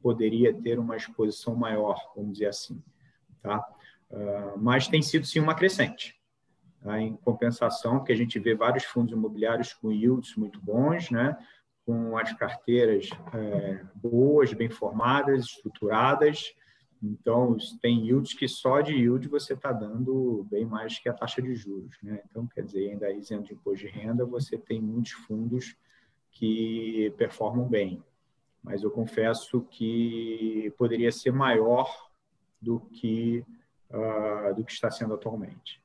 poderia 0.02 0.54
ter 0.54 0.78
uma 0.78 0.96
exposição 0.96 1.56
maior, 1.56 2.00
vamos 2.16 2.34
dizer 2.34 2.48
assim. 2.48 2.82
Tá? 3.42 3.66
Uh, 4.10 4.58
mas 4.58 4.88
tem 4.88 5.02
sido 5.02 5.26
sim 5.26 5.40
uma 5.40 5.56
crescente. 5.56 6.16
Tá? 6.84 7.00
Em 7.00 7.16
compensação, 7.18 8.04
que 8.04 8.12
a 8.12 8.16
gente 8.16 8.38
vê 8.38 8.54
vários 8.54 8.84
fundos 8.84 9.14
imobiliários 9.14 9.74
com 9.74 9.92
yields 9.92 10.36
muito 10.36 10.62
bons, 10.62 11.10
né? 11.10 11.36
com 11.86 12.18
as 12.18 12.34
carteiras 12.34 13.10
é, 13.34 13.84
boas, 13.94 14.52
bem 14.54 14.70
formadas, 14.70 15.46
estruturadas. 15.46 16.54
Então, 17.06 17.56
tem 17.82 18.08
yields 18.08 18.34
que 18.34 18.48
só 18.48 18.82
de 18.82 18.94
yield 18.94 19.28
você 19.28 19.54
está 19.54 19.72
dando 19.72 20.46
bem 20.50 20.66
mais 20.66 20.98
que 20.98 21.08
a 21.08 21.14
taxa 21.14 21.42
de 21.42 21.54
juros. 21.56 21.96
Né? 22.02 22.22
Então, 22.30 22.48
quer 22.48 22.64
dizer, 22.64 22.90
ainda 22.90 23.12
isento 23.12 23.48
de 23.48 23.54
imposto 23.54 23.86
de 23.86 23.92
renda, 23.92 24.26
você 24.26 24.58
tem 24.58 24.82
muitos 24.82 25.12
fundos 25.12 25.76
que 26.32 27.14
performam 27.18 27.68
bem 27.68 28.04
mas 28.66 28.82
eu 28.82 28.90
confesso 28.90 29.62
que 29.62 30.74
poderia 30.76 31.12
ser 31.12 31.32
maior 31.32 31.88
do 32.60 32.80
que 32.80 33.46
uh, 33.92 34.56
do 34.56 34.66
que 34.66 34.72
está 34.72 34.90
sendo 34.90 35.14
atualmente. 35.14 35.80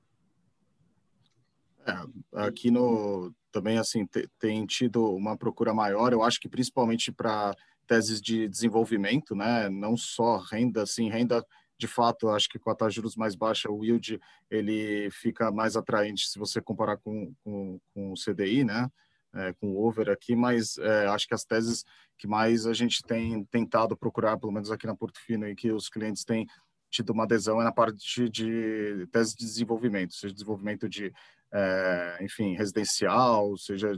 É, 1.86 2.46
aqui 2.46 2.70
no 2.70 3.34
também 3.52 3.78
assim 3.78 4.08
tem 4.38 4.64
tido 4.64 5.04
uma 5.14 5.36
procura 5.36 5.74
maior. 5.74 6.12
Eu 6.12 6.22
acho 6.22 6.40
que 6.40 6.48
principalmente 6.48 7.12
para 7.12 7.54
teses 7.90 8.20
de 8.20 8.48
desenvolvimento, 8.48 9.34
né? 9.34 9.68
Não 9.68 9.96
só 9.96 10.38
renda, 10.38 10.82
assim 10.82 11.10
renda 11.10 11.44
de 11.76 11.86
fato, 11.86 12.28
acho 12.28 12.48
que 12.48 12.58
com 12.58 12.70
a 12.70 12.74
taxa 12.74 12.90
de 12.90 12.96
juros 12.96 13.16
mais 13.16 13.34
baixa, 13.34 13.70
o 13.70 13.84
yield 13.84 14.20
ele 14.50 15.10
fica 15.10 15.50
mais 15.50 15.76
atraente 15.76 16.28
se 16.28 16.38
você 16.38 16.60
comparar 16.60 16.98
com, 16.98 17.32
com, 17.42 17.80
com 17.94 18.12
o 18.12 18.14
CDI, 18.14 18.64
né? 18.64 18.90
é, 19.34 19.52
com 19.54 19.72
o 19.72 19.86
over 19.86 20.08
aqui, 20.10 20.34
mas 20.34 20.78
é, 20.78 21.06
acho 21.06 21.26
que 21.26 21.34
as 21.34 21.44
teses 21.44 21.84
que 22.18 22.26
mais 22.26 22.66
a 22.66 22.72
gente 22.72 23.02
tem 23.02 23.44
tentado 23.44 23.96
procurar, 23.96 24.38
pelo 24.38 24.52
menos 24.52 24.70
aqui 24.70 24.86
na 24.86 24.96
Porto 24.96 25.20
Fino, 25.20 25.48
e 25.48 25.54
que 25.54 25.72
os 25.72 25.88
clientes 25.88 26.24
têm 26.24 26.46
tido 26.90 27.10
uma 27.10 27.24
adesão 27.24 27.60
é 27.60 27.64
na 27.64 27.72
parte 27.72 28.28
de 28.28 29.06
tese 29.12 29.36
de 29.36 29.44
desenvolvimento, 29.44 30.14
seja 30.14 30.34
desenvolvimento 30.34 30.88
de, 30.88 31.12
é, 31.52 32.18
enfim, 32.20 32.54
residencial, 32.54 33.56
seja, 33.56 33.92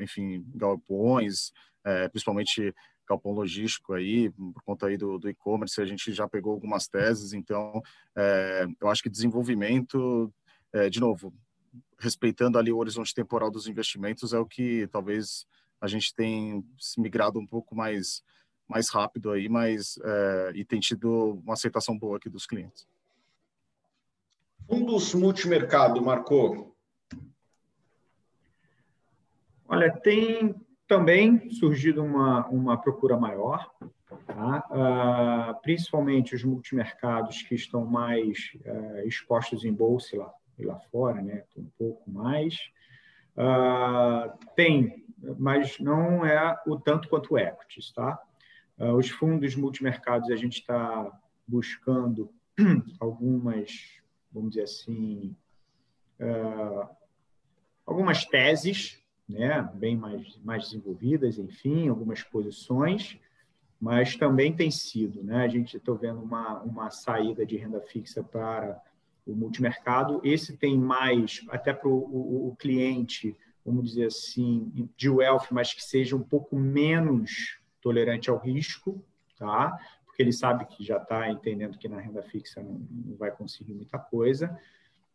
enfim, 0.00 0.44
galpões, 0.54 1.52
é, 1.84 2.08
principalmente 2.08 2.74
galpão 3.08 3.32
logístico 3.32 3.94
aí, 3.94 4.30
por 4.30 4.62
conta 4.62 4.86
aí 4.86 4.96
do, 4.96 5.18
do 5.18 5.28
e-commerce, 5.28 5.80
a 5.80 5.86
gente 5.86 6.12
já 6.12 6.28
pegou 6.28 6.52
algumas 6.52 6.86
teses, 6.86 7.32
então 7.32 7.82
é, 8.16 8.66
eu 8.80 8.88
acho 8.88 9.02
que 9.02 9.08
desenvolvimento, 9.08 10.32
é, 10.72 10.90
de 10.90 11.00
novo, 11.00 11.32
respeitando 11.98 12.58
ali 12.58 12.70
o 12.70 12.78
horizonte 12.78 13.14
temporal 13.14 13.50
dos 13.50 13.66
investimentos, 13.66 14.32
é 14.32 14.38
o 14.38 14.46
que 14.46 14.86
talvez 14.88 15.46
a 15.80 15.86
gente 15.86 16.14
tem 16.14 16.64
migrado 16.96 17.38
um 17.38 17.46
pouco 17.46 17.74
mais 17.74 18.22
mais 18.68 18.90
rápido 18.90 19.30
aí, 19.30 19.48
mas 19.48 19.98
é, 20.04 20.52
e 20.54 20.62
tem 20.62 20.78
tido 20.78 21.40
uma 21.42 21.54
aceitação 21.54 21.98
boa 21.98 22.18
aqui 22.18 22.28
dos 22.28 22.46
clientes. 22.46 22.86
Fundos 24.66 25.14
multimercado, 25.14 26.02
Marcou? 26.02 26.76
Olha, 29.66 29.90
tem 29.90 30.54
também 30.88 31.50
surgido 31.50 32.02
uma, 32.02 32.48
uma 32.48 32.80
procura 32.80 33.16
maior, 33.18 33.70
tá? 34.26 34.64
uh, 34.70 35.60
principalmente 35.60 36.34
os 36.34 36.42
multimercados 36.42 37.42
que 37.42 37.54
estão 37.54 37.84
mais 37.84 38.50
uh, 38.64 39.06
expostos 39.06 39.64
em 39.64 39.72
bolsa 39.72 40.16
lá, 40.16 40.34
lá 40.60 40.80
fora, 40.90 41.20
né? 41.20 41.44
um 41.56 41.68
pouco 41.78 42.10
mais. 42.10 42.70
Uh, 43.36 44.32
tem, 44.56 45.04
mas 45.38 45.78
não 45.78 46.24
é 46.24 46.56
o 46.66 46.80
tanto 46.80 47.08
quanto 47.08 47.34
o 47.34 47.38
equities, 47.38 47.92
tá? 47.92 48.18
Os 48.96 49.10
fundos 49.10 49.56
multimercados 49.56 50.30
a 50.30 50.36
gente 50.36 50.60
está 50.60 51.10
buscando 51.44 52.32
algumas, 53.00 54.00
vamos 54.32 54.50
dizer 54.50 54.62
assim, 54.62 55.34
algumas 57.84 58.24
teses, 58.24 59.02
né, 59.28 59.68
bem 59.74 59.96
mais, 59.96 60.38
mais 60.44 60.64
desenvolvidas, 60.64 61.38
enfim, 61.38 61.88
algumas 61.88 62.22
posições, 62.22 63.18
mas 63.80 64.16
também 64.16 64.54
tem 64.54 64.70
sido. 64.70 65.22
Né, 65.22 65.44
a 65.44 65.48
gente 65.48 65.76
está 65.76 65.92
vendo 65.92 66.20
uma, 66.20 66.60
uma 66.62 66.90
saída 66.90 67.44
de 67.44 67.56
renda 67.56 67.80
fixa 67.80 68.22
para 68.22 68.80
o 69.26 69.34
multimercado. 69.34 70.20
Esse 70.24 70.56
tem 70.56 70.78
mais, 70.78 71.44
até 71.50 71.72
para 71.72 71.88
o, 71.88 72.48
o 72.48 72.56
cliente, 72.56 73.36
vamos 73.64 73.90
dizer 73.90 74.06
assim, 74.06 74.88
de 74.96 75.10
wealth, 75.10 75.48
mas 75.50 75.74
que 75.74 75.82
seja 75.82 76.16
um 76.16 76.22
pouco 76.22 76.56
menos 76.56 77.58
tolerante 77.80 78.30
ao 78.30 78.38
risco, 78.38 79.04
tá? 79.36 79.78
porque 80.18 80.24
ele 80.24 80.32
sabe 80.32 80.64
que 80.66 80.82
já 80.84 80.96
está 80.96 81.30
entendendo 81.30 81.78
que 81.78 81.88
na 81.88 82.00
renda 82.00 82.20
fixa 82.24 82.60
não, 82.60 82.84
não, 82.90 83.16
vai 83.16 83.30
conseguir 83.30 83.72
muita 83.72 84.00
coisa, 84.00 84.58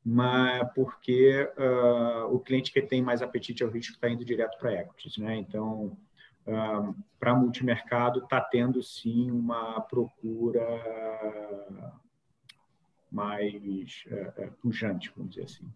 mas 0.05 0.67
porque 0.73 1.49
uh, 1.57 2.33
o 2.33 2.39
cliente 2.39 2.71
que 2.71 2.81
tem 2.81 3.01
mais 3.01 3.21
apetite 3.21 3.63
ao 3.63 3.69
risco 3.69 3.93
está 3.93 4.09
indo 4.09 4.25
direto 4.25 4.57
para 4.57 4.73
equities. 4.73 5.17
Né? 5.17 5.37
Então, 5.37 5.97
uh, 6.45 6.95
para 7.19 7.35
multimercado, 7.35 8.19
está 8.19 8.41
tendo 8.41 8.83
sim 8.83 9.31
uma 9.31 9.79
procura 9.81 10.61
mais 13.09 14.03
uh, 14.07 14.51
pujante, 14.61 15.11
vamos 15.15 15.35
dizer 15.35 15.45
assim. 15.45 15.71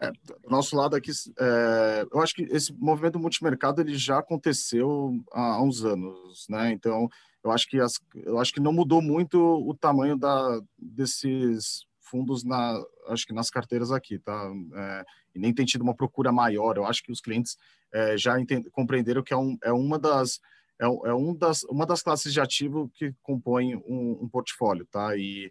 É, 0.00 0.12
nosso 0.48 0.76
lado 0.76 0.94
aqui, 0.94 1.10
é, 1.40 2.06
eu 2.12 2.20
acho 2.20 2.32
que 2.32 2.42
esse 2.42 2.72
movimento 2.72 3.18
multimercado 3.18 3.80
ele 3.80 3.96
já 3.96 4.18
aconteceu 4.18 5.12
há, 5.32 5.54
há 5.54 5.62
uns 5.62 5.84
anos, 5.84 6.46
né? 6.48 6.70
Então, 6.70 7.08
eu 7.42 7.50
acho 7.50 7.68
que 7.68 7.80
as, 7.80 7.94
eu 8.14 8.38
acho 8.38 8.52
que 8.52 8.60
não 8.60 8.72
mudou 8.72 9.02
muito 9.02 9.40
o 9.40 9.74
tamanho 9.74 10.16
da 10.16 10.60
desses 10.78 11.87
fundos 12.08 12.44
na 12.44 12.80
acho 13.08 13.26
que 13.26 13.32
nas 13.32 13.50
carteiras 13.50 13.90
aqui, 13.90 14.18
tá? 14.18 14.50
É, 14.74 15.04
e 15.34 15.38
nem 15.38 15.52
tem 15.52 15.64
tido 15.64 15.82
uma 15.82 15.94
procura 15.94 16.32
maior. 16.32 16.76
Eu 16.76 16.86
acho 16.86 17.02
que 17.02 17.12
os 17.12 17.20
clientes 17.20 17.56
é, 17.92 18.16
já 18.16 18.38
entend, 18.40 18.68
compreenderam 18.70 19.22
que 19.22 19.32
é, 19.32 19.36
um, 19.36 19.56
é 19.62 19.72
uma 19.72 19.98
das 19.98 20.40
é, 20.80 20.84
é 20.84 21.14
um 21.14 21.34
das 21.34 21.64
uma 21.64 21.86
das 21.86 22.02
classes 22.02 22.32
de 22.32 22.40
ativo 22.40 22.90
que 22.94 23.14
compõem 23.22 23.76
um, 23.76 24.18
um 24.22 24.28
portfólio, 24.28 24.86
tá? 24.86 25.16
E 25.16 25.50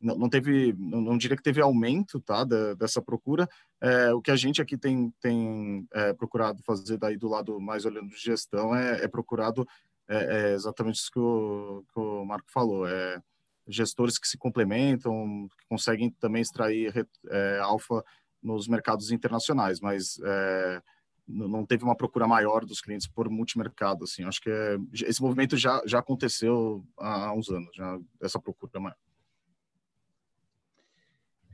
não, 0.00 0.16
não 0.16 0.28
teve, 0.28 0.74
não, 0.78 1.00
não, 1.00 1.18
diria 1.18 1.36
que 1.36 1.42
teve 1.42 1.60
aumento, 1.60 2.20
tá, 2.20 2.44
dessa 2.78 3.02
procura. 3.02 3.48
É, 3.80 4.12
o 4.12 4.22
que 4.22 4.30
a 4.30 4.36
gente 4.36 4.62
aqui 4.62 4.78
tem, 4.78 5.12
tem 5.20 5.86
é, 5.92 6.12
procurado 6.12 6.62
fazer 6.62 6.96
daí 6.98 7.16
do 7.16 7.28
lado 7.28 7.60
mais 7.60 7.84
olhando 7.84 8.08
de 8.08 8.16
gestão 8.16 8.74
é, 8.74 9.04
é 9.04 9.08
procurado 9.08 9.66
é, 10.08 10.52
exatamente 10.52 10.96
isso 10.96 11.10
que 11.10 11.18
o, 11.18 11.84
que 11.92 12.00
o 12.00 12.24
Marco 12.24 12.50
falou, 12.50 12.88
é 12.88 13.20
gestores 13.68 14.18
que 14.18 14.26
se 14.26 14.38
complementam, 14.38 15.48
que 15.58 15.66
conseguem 15.68 16.10
também 16.10 16.42
extrair 16.42 17.06
é, 17.28 17.58
alfa 17.60 18.02
nos 18.42 18.66
mercados 18.66 19.10
internacionais, 19.10 19.80
mas 19.80 20.18
é, 20.24 20.82
não 21.26 21.66
teve 21.66 21.84
uma 21.84 21.96
procura 21.96 22.26
maior 22.26 22.64
dos 22.64 22.80
clientes 22.80 23.06
por 23.06 23.28
multimercado, 23.28 24.04
assim, 24.04 24.24
acho 24.24 24.40
que 24.40 24.50
é, 24.50 24.78
esse 25.06 25.20
movimento 25.20 25.56
já, 25.56 25.82
já 25.84 25.98
aconteceu 25.98 26.84
há 26.96 27.32
uns 27.32 27.50
anos, 27.50 27.68
já 27.74 27.98
essa 28.20 28.40
procura 28.40 28.80
maior. 28.80 28.96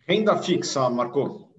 Renda 0.06 0.37
fixa, 0.37 0.88
Marco. 0.90 1.50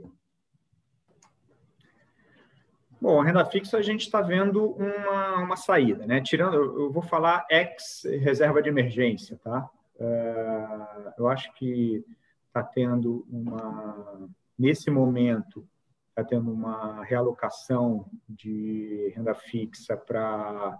Bom, 3.02 3.20
a 3.20 3.26
renda 3.26 3.44
fixa 3.46 3.78
a 3.78 3.82
gente 3.82 4.02
está 4.02 4.22
vendo 4.22 4.72
uma, 4.72 5.38
uma 5.40 5.56
saída, 5.56 6.06
né? 6.06 6.22
Tirando, 6.22 6.56
eu 6.56 6.92
vou 6.92 7.02
falar 7.02 7.46
ex 7.50 8.04
reserva 8.22 8.62
de 8.62 8.70
emergência, 8.70 9.38
tá? 9.44 9.70
Uh, 10.00 11.12
eu 11.18 11.28
acho 11.28 11.54
que 11.54 12.04
está 12.48 12.62
tendo 12.62 13.26
uma, 13.30 14.30
nesse 14.58 14.90
momento, 14.90 15.68
está 16.10 16.24
tendo 16.24 16.52
uma 16.52 17.04
realocação 17.04 18.06
de 18.28 19.14
renda 19.16 19.34
fixa 19.34 19.96
para 19.96 20.80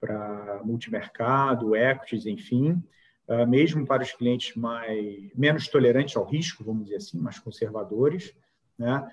para 0.00 0.62
multimercado, 0.64 1.76
equities, 1.76 2.24
enfim, 2.24 2.82
uh, 3.28 3.46
mesmo 3.46 3.86
para 3.86 4.02
os 4.02 4.12
clientes 4.12 4.56
mais 4.56 5.30
menos 5.36 5.68
tolerantes 5.68 6.16
ao 6.16 6.24
risco, 6.24 6.64
vamos 6.64 6.84
dizer 6.84 6.96
assim, 6.96 7.18
mais 7.18 7.38
conservadores, 7.38 8.34
né? 8.78 9.06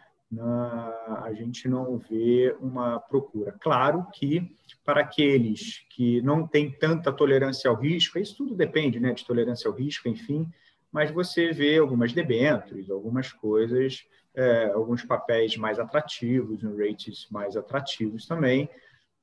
A 1.24 1.32
gente 1.34 1.70
não 1.70 1.98
vê 1.98 2.56
uma 2.60 3.00
procura. 3.00 3.54
Claro 3.62 4.06
que 4.14 4.54
para 4.88 5.02
aqueles 5.02 5.86
que 5.90 6.22
não 6.22 6.48
têm 6.48 6.72
tanta 6.72 7.12
tolerância 7.12 7.70
ao 7.70 7.76
risco, 7.76 8.18
isso 8.18 8.38
tudo 8.38 8.56
depende 8.56 9.02
né, 9.02 9.12
de 9.12 9.26
tolerância 9.26 9.68
ao 9.68 9.76
risco, 9.76 10.08
enfim, 10.08 10.50
mas 10.90 11.12
você 11.12 11.52
vê 11.52 11.78
algumas 11.78 12.14
debêntures, 12.14 12.90
algumas 12.90 13.34
coisas, 13.34 14.06
é, 14.34 14.68
alguns 14.68 15.04
papéis 15.04 15.58
mais 15.58 15.78
atrativos, 15.78 16.64
um 16.64 16.78
rates 16.78 17.28
mais 17.30 17.58
atrativos 17.58 18.26
também, 18.26 18.70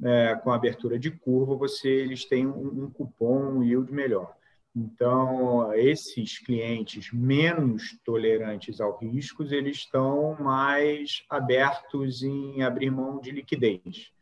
é, 0.05 0.35
com 0.35 0.53
abertura 0.53 0.98
de 0.98 1.11
curva, 1.11 1.57
você 1.57 1.88
eles 1.88 2.27
têm 2.27 2.46
um, 2.46 2.85
um 2.85 2.90
cupom, 2.90 3.55
um 3.55 3.64
yield 3.64 3.90
melhor. 3.90 4.37
Então, 4.77 5.72
esses 5.72 6.38
clientes 6.40 7.11
menos 7.11 7.98
tolerantes 8.05 8.83
ao 8.83 8.98
riscos, 8.98 9.50
eles 9.50 9.79
estão 9.79 10.37
mais 10.38 11.24
abertos 11.31 12.22
em 12.22 12.62
abrir 12.62 12.90
mão 12.90 13.18
de 13.18 13.31
liquidez, 13.31 14.12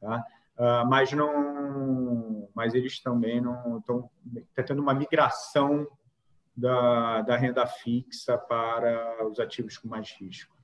tá? 0.00 0.24
Uh, 0.56 0.86
mas 0.88 1.12
não, 1.12 2.48
mas 2.54 2.74
eles 2.74 3.00
também 3.00 3.40
não 3.40 3.78
estão 3.78 4.10
tá 4.54 4.62
tendo 4.62 4.80
uma 4.80 4.94
migração 4.94 5.86
da, 6.56 7.22
da 7.22 7.36
renda 7.36 7.66
fixa 7.66 8.38
para 8.38 9.26
os 9.26 9.40
ativos 9.40 9.76
com 9.76 9.88
mais 9.88 10.12
risco. 10.12 10.54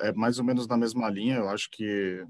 É, 0.00 0.08
é 0.08 0.12
mais 0.12 0.38
ou 0.38 0.44
menos 0.44 0.66
na 0.66 0.76
mesma 0.76 1.08
linha. 1.08 1.36
Eu 1.36 1.48
acho 1.48 1.70
que, 1.70 2.22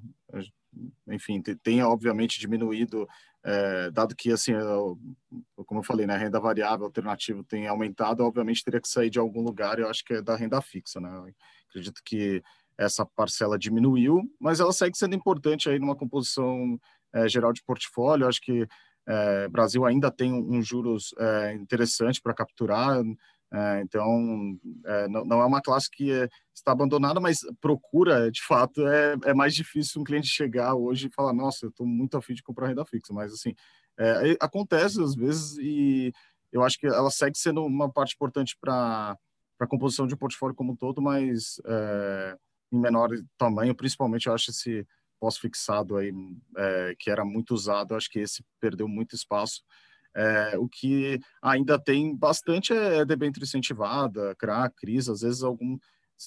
enfim, 1.09 1.43
tem 1.43 1.83
obviamente 1.83 2.39
diminuído 2.39 3.09
é, 3.45 3.91
dado 3.91 4.15
que, 4.15 4.31
assim, 4.31 4.53
eu, 4.53 4.99
como 5.65 5.81
eu 5.81 5.85
falei, 5.85 6.07
né, 6.07 6.15
a 6.15 6.19
renda 6.19 6.41
variável 6.41 6.87
alternativa 6.87 7.43
tem 7.45 7.67
aumentado, 7.67 8.25
obviamente 8.25 8.65
teria 8.65 8.81
que 8.81 8.89
sair 8.89 9.11
de 9.11 9.19
algum 9.19 9.43
lugar, 9.43 9.79
eu 9.79 9.89
acho 9.89 10.05
que 10.05 10.15
é 10.15 10.23
da 10.23 10.37
renda 10.37 10.61
fixa, 10.61 11.01
né? 11.01 11.09
Eu 11.09 11.33
acredito 11.69 12.01
que 12.05 12.43
essa 12.79 13.05
parcela 13.05 13.59
diminuiu, 13.59 14.23
mas 14.41 14.61
ela 14.61 14.73
segue 14.73 14.97
sendo 14.97 15.17
importante 15.17 15.69
aí 15.69 15.79
numa 15.79 15.97
composição 15.97 16.79
é, 17.13 17.29
geral 17.29 17.53
de 17.53 17.63
portfólio. 17.65 18.29
Acho 18.29 18.41
que 18.41 18.67
é, 19.07 19.49
Brasil 19.49 19.85
ainda 19.85 20.11
tem 20.11 20.33
um, 20.33 20.57
um 20.57 20.63
juros 20.63 21.13
é, 21.19 21.55
interessante 21.55 22.21
para 22.23 22.35
capturar, 22.35 23.03
então, 23.81 24.59
não, 25.09 25.25
não, 25.25 25.41
é 25.41 25.47
uma 25.47 25.63
classe 25.63 25.91
que 25.91 26.11
está 26.55 26.73
abandonada, 26.73 27.19
mas 27.19 27.39
procura, 27.63 28.31
de 28.31 28.43
fato, 28.43 28.87
é, 28.87 29.17
é, 29.25 29.33
mais 29.33 29.55
difícil 29.55 30.03
um 30.03 30.05
cliente 30.05 30.27
chegar 30.27 30.75
hoje 30.75 31.07
e 31.07 31.15
falar, 31.15 31.33
nossa, 31.33 31.65
eu 31.65 31.71
estou 31.71 31.87
muito 31.87 32.15
afim 32.15 32.35
de 32.35 32.43
comprar 32.43 32.67
renda 32.67 32.85
fixa, 32.85 33.11
mas 33.11 33.33
assim, 33.33 33.55
acontece 34.39 35.03
às 35.03 35.15
vezes 35.15 35.57
e 35.57 36.13
eu 36.53 36.63
acho 36.63 36.79
que 36.79 36.87
ela 36.87 37.11
segue 37.11 37.39
sendo 37.39 37.65
uma 37.65 37.91
parte 37.91 38.15
importante 38.17 38.55
para 38.61 39.17
a 39.59 39.67
composição 39.67 40.07
de 40.07 40.15
portfólio 40.15 40.55
como 40.55 40.73
um 40.73 40.77
todo, 40.77 41.01
mas 41.01 41.59
em 42.73 42.79
menor 42.79 43.11
tamanho, 43.37 43.75
principalmente 43.75 44.27
eu 44.27 44.35
acho 44.35 44.51
esse 44.51 44.87
pós-fixado 45.21 45.97
aí, 45.97 46.13
é, 46.57 46.95
que 46.99 47.11
era 47.11 47.25
muito 47.25 47.53
usado, 47.53 47.95
acho 47.95 48.11
que 48.11 48.21
esse 48.21 48.45
perdeu 48.61 48.87
muito 48.87 49.17
espaço, 49.17 49.63
é, 50.15 50.59
o 50.59 50.69
que 50.69 51.21
ainda 51.43 51.79
tem 51.79 52.15
bastante 52.15 52.73
é 52.73 53.05
debênture 53.05 53.45
incentivada, 53.45 54.35
CRA, 54.37 54.71
CRIs, 54.71 55.09
às 55.09 55.21
vezes 55.21 55.43
algum, 55.43 55.79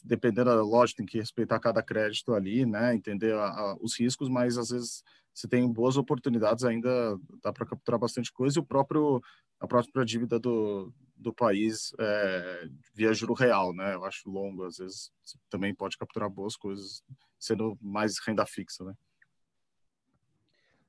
dependendo 0.04 0.50
da 0.50 0.62
lógica, 0.62 0.98
tem 0.98 1.06
que 1.06 1.18
respeitar 1.18 1.60
cada 1.60 1.82
crédito 1.82 2.34
ali, 2.34 2.66
né, 2.66 2.94
entender 2.94 3.34
a, 3.34 3.46
a, 3.46 3.78
os 3.82 4.00
riscos, 4.00 4.30
mas 4.30 4.58
às 4.58 4.70
vezes 4.70 5.04
se 5.34 5.48
tem 5.48 5.72
boas 5.72 5.98
oportunidades 5.98 6.64
ainda 6.64 7.18
dá 7.42 7.52
para 7.54 7.66
capturar 7.66 8.00
bastante 8.00 8.32
coisa 8.32 8.60
e 8.60 8.62
o 8.62 8.66
próprio 8.66 9.22
a 9.60 9.68
própria 9.68 10.04
dívida 10.04 10.40
do, 10.40 10.92
do 11.16 11.32
país 11.32 11.94
é, 12.00 12.68
via 12.94 13.14
juro 13.14 13.34
real, 13.34 13.74
né? 13.74 13.94
Eu 13.94 14.04
acho 14.04 14.30
longo, 14.30 14.66
às 14.66 14.78
vezes 14.78 15.12
também 15.50 15.74
pode 15.74 15.98
capturar 15.98 16.30
boas 16.30 16.56
coisas 16.56 17.04
sendo 17.40 17.78
mais 17.80 18.20
renda 18.26 18.46
fixa, 18.46 18.84
né? 18.84 18.94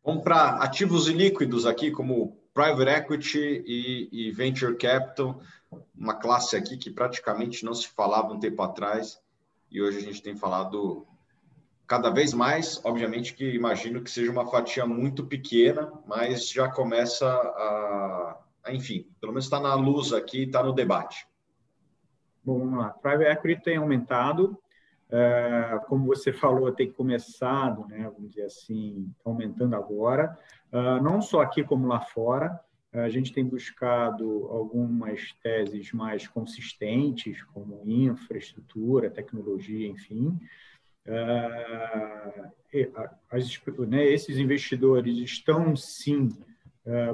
Vamos 0.05 0.25
para 0.25 0.57
ativos 0.57 1.07
ilíquidos 1.07 1.65
aqui, 1.65 1.91
como 1.93 2.37
private 2.53 2.91
equity 2.91 3.63
e, 3.65 4.09
e, 4.11 4.33
venture 4.33 4.77
capital, 4.77 5.41
uma 5.95 6.15
classe 6.15 6.57
aqui 6.57 6.77
que 6.77 6.91
praticamente 6.91 7.65
não 7.65 7.75
se 7.75 7.89
falava 7.89 8.33
um 8.33 8.41
tempo 8.41 8.61
atrás 8.63 9.21
e 9.71 9.81
hoje 9.81 9.99
a 9.99 10.01
gente 10.01 10.23
tem 10.23 10.37
falado 10.37 11.07
cada 11.93 12.09
vez 12.09 12.33
mais. 12.33 12.83
Obviamente 12.87 13.35
que 13.35 13.45
imagino 13.55 14.01
que 14.01 14.11
seja 14.11 14.33
uma 14.33 14.51
fatia 14.51 14.87
muito 14.87 15.27
pequena, 15.27 15.93
mas 16.07 16.49
já 16.49 16.67
começa 16.67 17.27
a, 17.27 18.39
a 18.65 18.73
enfim, 18.73 19.07
pelo 19.21 19.35
menos 19.35 19.45
está 19.45 19.61
na 19.61 19.75
luz 19.75 20.11
aqui, 20.15 20.45
está 20.45 20.63
no 20.63 20.73
debate. 20.73 21.27
Bom, 22.43 22.61
vamos 22.61 22.79
lá. 22.79 22.89
Private 22.89 23.31
equity 23.31 23.63
tem 23.63 23.77
aumentado, 23.77 24.59
é, 25.11 25.81
como 25.87 26.07
você 26.07 26.33
falou, 26.33 26.73
tem 26.73 26.91
começado, 26.91 27.87
né, 27.87 28.11
vamos 28.11 28.31
dizer 28.31 28.47
assim, 28.47 29.13
aumentando 29.23 29.77
agora. 29.77 30.35
Ah, 30.73 30.99
não 30.99 31.21
só 31.21 31.43
aqui 31.43 31.63
como 31.63 31.87
lá 31.87 32.01
fora. 32.01 32.59
A 32.91 33.09
gente 33.11 33.33
tem 33.33 33.45
buscado 33.45 34.47
algumas 34.51 35.33
teses 35.43 35.93
mais 35.93 36.27
consistentes, 36.27 37.43
como 37.45 37.83
infraestrutura, 37.87 39.11
tecnologia, 39.11 39.89
enfim. 39.89 40.39
As, 43.31 43.61
né, 43.89 44.05
esses 44.07 44.39
investidores 44.39 45.19
estão, 45.19 45.75
sim, 45.77 46.29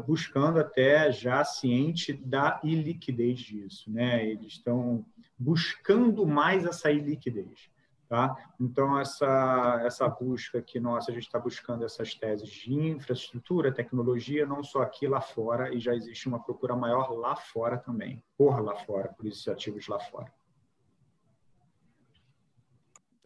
buscando 0.07 0.61
até 0.61 1.11
já 1.11 1.45
ciente 1.45 2.13
da 2.13 2.61
iliquidez 2.63 3.41
disso. 3.41 3.91
Né? 3.91 4.27
Eles 4.27 4.53
estão 4.55 5.05
buscando 5.39 6.27
mais 6.27 6.65
essa 6.65 6.91
iliquidez. 6.91 7.71
Tá? 8.09 8.35
Então, 8.59 8.99
essa, 8.99 9.83
essa 9.85 10.09
busca 10.09 10.63
que 10.63 10.81
nossa, 10.81 11.11
a 11.11 11.15
gente 11.15 11.25
está 11.25 11.39
buscando 11.39 11.85
essas 11.85 12.15
teses 12.15 12.49
de 12.49 12.73
infraestrutura, 12.73 13.71
tecnologia, 13.71 14.47
não 14.47 14.65
só 14.65 14.81
aqui, 14.81 15.07
lá 15.07 15.21
fora, 15.21 15.75
e 15.75 15.79
já 15.79 15.95
existe 15.95 16.27
uma 16.27 16.43
procura 16.43 16.75
maior 16.75 17.11
lá 17.13 17.37
fora 17.37 17.77
também, 17.77 18.23
por 18.35 18.63
lá 18.63 18.75
fora, 18.77 19.09
por 19.13 19.27
esses 19.27 19.47
ativos 19.47 19.87
lá 19.89 20.01
fora. 20.01 20.33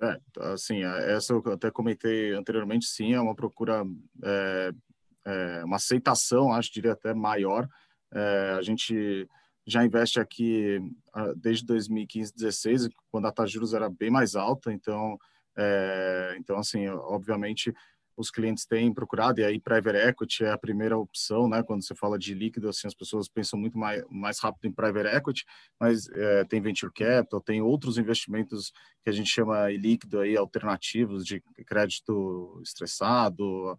É, 0.03 0.19
assim, 0.53 0.83
essa 0.83 1.33
eu 1.33 1.53
até 1.53 1.71
comentei 1.71 2.33
anteriormente, 2.33 2.87
sim, 2.87 3.15
é 3.15 3.21
uma 3.21 3.37
procura, 3.37 3.85
é, 4.25 4.73
é, 5.25 5.65
uma 5.65 5.77
aceitação, 5.77 6.53
acho, 6.53 6.73
diria 6.73 6.93
até 6.93 7.15
maior. 7.15 7.69
É, 8.13 8.57
a 8.59 8.63
gente 8.63 9.29
já 9.65 9.85
investe 9.85 10.19
aqui 10.19 10.81
ah, 11.15 11.33
desde 11.37 11.65
2015, 11.67 12.35
16, 12.35 12.89
quando 13.13 13.27
a 13.27 13.33
taxa 13.33 13.49
de 13.49 13.55
juros 13.55 13.75
era 13.75 13.89
bem 13.89 14.11
mais 14.11 14.35
alta. 14.35 14.73
Então, 14.73 15.17
é, 15.57 16.35
então 16.39 16.59
assim, 16.59 16.89
obviamente 16.89 17.73
os 18.17 18.31
clientes 18.31 18.67
têm 18.67 18.93
procurado 18.93 19.41
e 19.41 19.45
aí 19.45 19.59
private 19.59 19.97
equity 19.97 20.45
é 20.45 20.51
a 20.51 20.59
primeira 20.59 20.97
opção, 20.97 21.49
né? 21.49 21.63
Quando 21.63 21.85
você 21.85 21.95
fala 21.95 22.19
de 22.19 22.35
líquido, 22.35 22.69
assim, 22.69 22.87
as 22.87 22.95
pessoas 22.95 23.29
pensam 23.29 23.59
muito 23.59 23.79
mais, 23.79 24.05
mais 24.11 24.39
rápido 24.39 24.67
em 24.67 24.73
private 24.73 25.17
equity, 25.17 25.45
mas 25.81 26.09
é, 26.09 26.45
tem 26.45 26.61
venture 26.61 26.93
capital, 26.93 27.41
tem 27.41 27.63
outros 27.63 27.99
investimentos 27.99 28.73
que 29.03 29.11
a 29.11 29.13
gente 29.13 29.31
chama 29.31 29.69
líquido 29.71 30.21
aí 30.21 30.37
alternativos 30.37 31.25
de 31.25 31.43
crédito 31.67 32.61
estressado, 32.63 33.79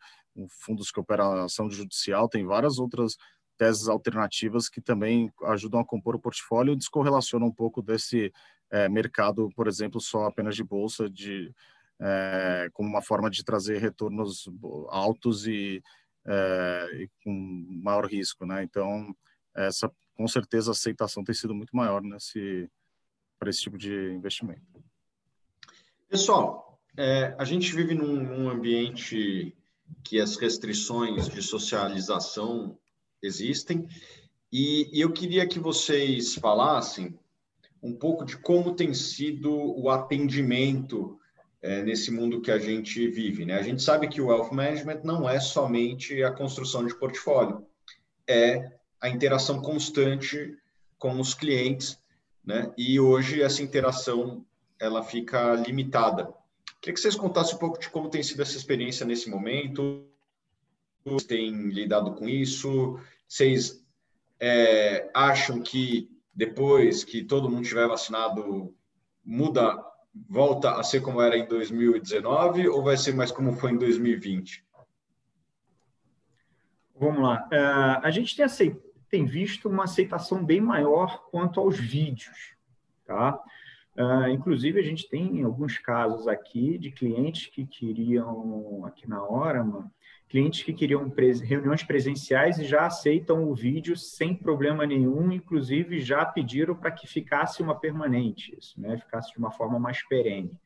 fundos 0.50 0.92
que 0.92 1.00
operam 1.00 1.44
ação 1.44 1.70
judicial, 1.70 2.28
tem 2.28 2.46
várias 2.46 2.80
outras 2.80 3.18
teses 3.58 3.88
alternativas 3.88 4.68
que 4.68 4.82
também 4.82 5.32
ajudam 5.44 5.80
a 5.80 5.86
compor 5.86 6.16
o 6.16 6.20
portfólio 6.20 6.74
e 6.74 6.78
descorrelacionam 6.78 7.48
um 7.48 7.52
pouco 7.54 7.82
desse 7.82 8.34
é, 8.72 8.90
mercado, 8.90 9.50
por 9.56 9.68
exemplo, 9.68 10.02
só 10.02 10.26
apenas 10.26 10.56
de 10.56 10.64
bolsa, 10.64 11.10
de, 11.10 11.54
é, 12.02 12.70
como 12.74 12.90
uma 12.90 13.02
forma 13.02 13.30
de 13.30 13.44
trazer 13.44 13.80
retornos 13.80 14.46
altos 14.90 15.48
e, 15.48 15.82
é, 16.26 16.90
e, 16.96 17.10
com 17.24 17.32
maior 17.84 18.06
risco, 18.06 18.46
né? 18.46 18.64
Então, 18.64 19.16
essa 19.56 19.92
com 20.16 20.28
certeza 20.28 20.72
a 20.72 20.74
aceitação 20.74 21.24
tem 21.24 21.34
sido 21.34 21.56
muito 21.56 21.76
maior 21.76 22.02
nesse 22.02 22.70
para 23.40 23.50
esse 23.50 23.62
tipo 23.62 23.78
de 23.78 23.92
investimento. 24.14 24.62
Pessoal, 26.08 26.80
é, 26.96 27.36
a 27.38 27.44
gente 27.44 27.76
vive 27.76 27.94
num, 27.94 28.16
num 28.24 28.50
ambiente 28.50 29.54
que 30.04 30.20
as 30.20 30.38
restrições 30.38 31.28
de 31.28 31.42
socialização 31.42 32.78
existem. 33.22 33.88
E, 34.52 34.90
e 34.98 35.02
eu 35.02 35.12
queria 35.12 35.48
que 35.48 35.60
vocês 35.60 36.36
falassem 36.36 37.18
um 37.82 37.94
pouco 37.94 38.24
de 38.24 38.38
como 38.38 38.76
tem 38.76 38.94
sido 38.94 39.52
o 39.52 39.90
atendimento 39.90 41.20
é, 41.64 41.82
nesse 41.82 42.12
mundo 42.12 42.42
que 42.42 42.52
a 42.52 42.60
gente 42.60 43.08
vive. 43.08 43.46
Né? 43.46 43.58
A 43.58 43.62
gente 43.64 43.82
sabe 43.82 44.10
que 44.10 44.20
o 44.20 44.28
Wealth 44.28 44.52
Management 44.52 45.00
não 45.06 45.28
é 45.28 45.40
somente 45.40 46.22
a 46.22 46.30
construção 46.30 46.86
de 46.86 46.94
portfólio, 46.94 47.66
é 48.28 48.74
a 49.02 49.08
interação 49.08 49.62
constante 49.62 50.56
com 51.00 51.20
os 51.20 51.34
clientes, 51.34 51.98
né? 52.46 52.72
e 52.78 53.00
hoje 53.00 53.42
essa 53.42 53.64
interação 53.64 54.46
ela 54.78 55.02
fica 55.02 55.54
limitada. 55.56 56.34
Queria 56.82 56.94
que 56.94 57.00
vocês 57.00 57.16
contassem 57.16 57.56
um 57.56 57.60
pouco 57.60 57.80
de 57.80 57.90
como 57.90 58.10
tem 58.10 58.22
sido 58.22 58.42
essa 58.42 58.58
experiência 58.58 59.06
nesse 59.06 59.30
momento, 59.30 60.06
têm 61.26 61.70
lidado 61.70 62.14
com 62.14 62.28
isso, 62.28 63.00
vocês 63.26 63.82
é, 64.38 65.10
acham 65.14 65.62
que 65.62 66.10
depois 66.34 67.06
que 67.06 67.24
todo 67.24 67.50
mundo 67.50 67.66
tiver 67.66 67.88
vacinado, 67.88 68.76
muda, 69.24 69.78
volta 70.14 70.80
a 70.80 70.84
ser 70.84 71.02
como 71.02 71.22
era 71.22 71.38
em 71.38 71.48
2019 71.48 72.68
ou 72.68 72.84
vai 72.84 72.98
ser 72.98 73.16
mais 73.16 73.32
como 73.32 73.54
foi 73.54 73.72
em 73.72 73.78
2020? 73.78 74.64
Vamos 76.96 77.22
lá. 77.22 77.48
Uh, 77.52 78.06
a 78.06 78.12
gente 78.12 78.36
tem, 78.36 78.46
aceit... 78.46 78.78
tem, 79.10 79.26
visto 79.26 79.68
uma 79.68 79.86
aceitação 79.86 80.46
bem 80.46 80.62
maior 80.62 81.26
quanto 81.32 81.60
aos 81.60 81.80
vídeos, 81.80 82.56
tá? 83.06 83.40
Uh, 83.98 84.28
inclusive, 84.30 84.80
a 84.80 84.84
gente 84.84 85.10
tem 85.10 85.44
alguns 85.44 85.78
casos 85.78 86.28
aqui 86.28 86.78
de 86.78 86.92
clientes 86.92 87.48
que 87.48 87.66
queriam, 87.66 88.86
aqui 88.86 89.08
na 89.08 89.24
hora, 89.24 89.64
mano, 89.64 89.92
clientes 90.34 90.64
que 90.64 90.74
queriam 90.74 91.14
reuniões 91.44 91.84
presenciais 91.84 92.58
e 92.58 92.66
já 92.66 92.88
aceitam 92.88 93.48
o 93.48 93.54
vídeo 93.54 93.96
sem 93.96 94.34
problema 94.34 94.84
nenhum, 94.84 95.32
inclusive 95.32 96.02
já 96.02 96.26
pediram 96.26 96.74
para 96.74 96.90
que 96.90 97.06
ficasse 97.06 97.62
uma 97.62 97.80
permanente, 97.80 98.58
isso, 98.58 98.82
né? 98.82 98.98
ficasse 98.98 99.32
de 99.32 99.38
uma 99.38 99.52
forma 99.52 99.78
mais 99.78 100.02
perene. 100.08 100.60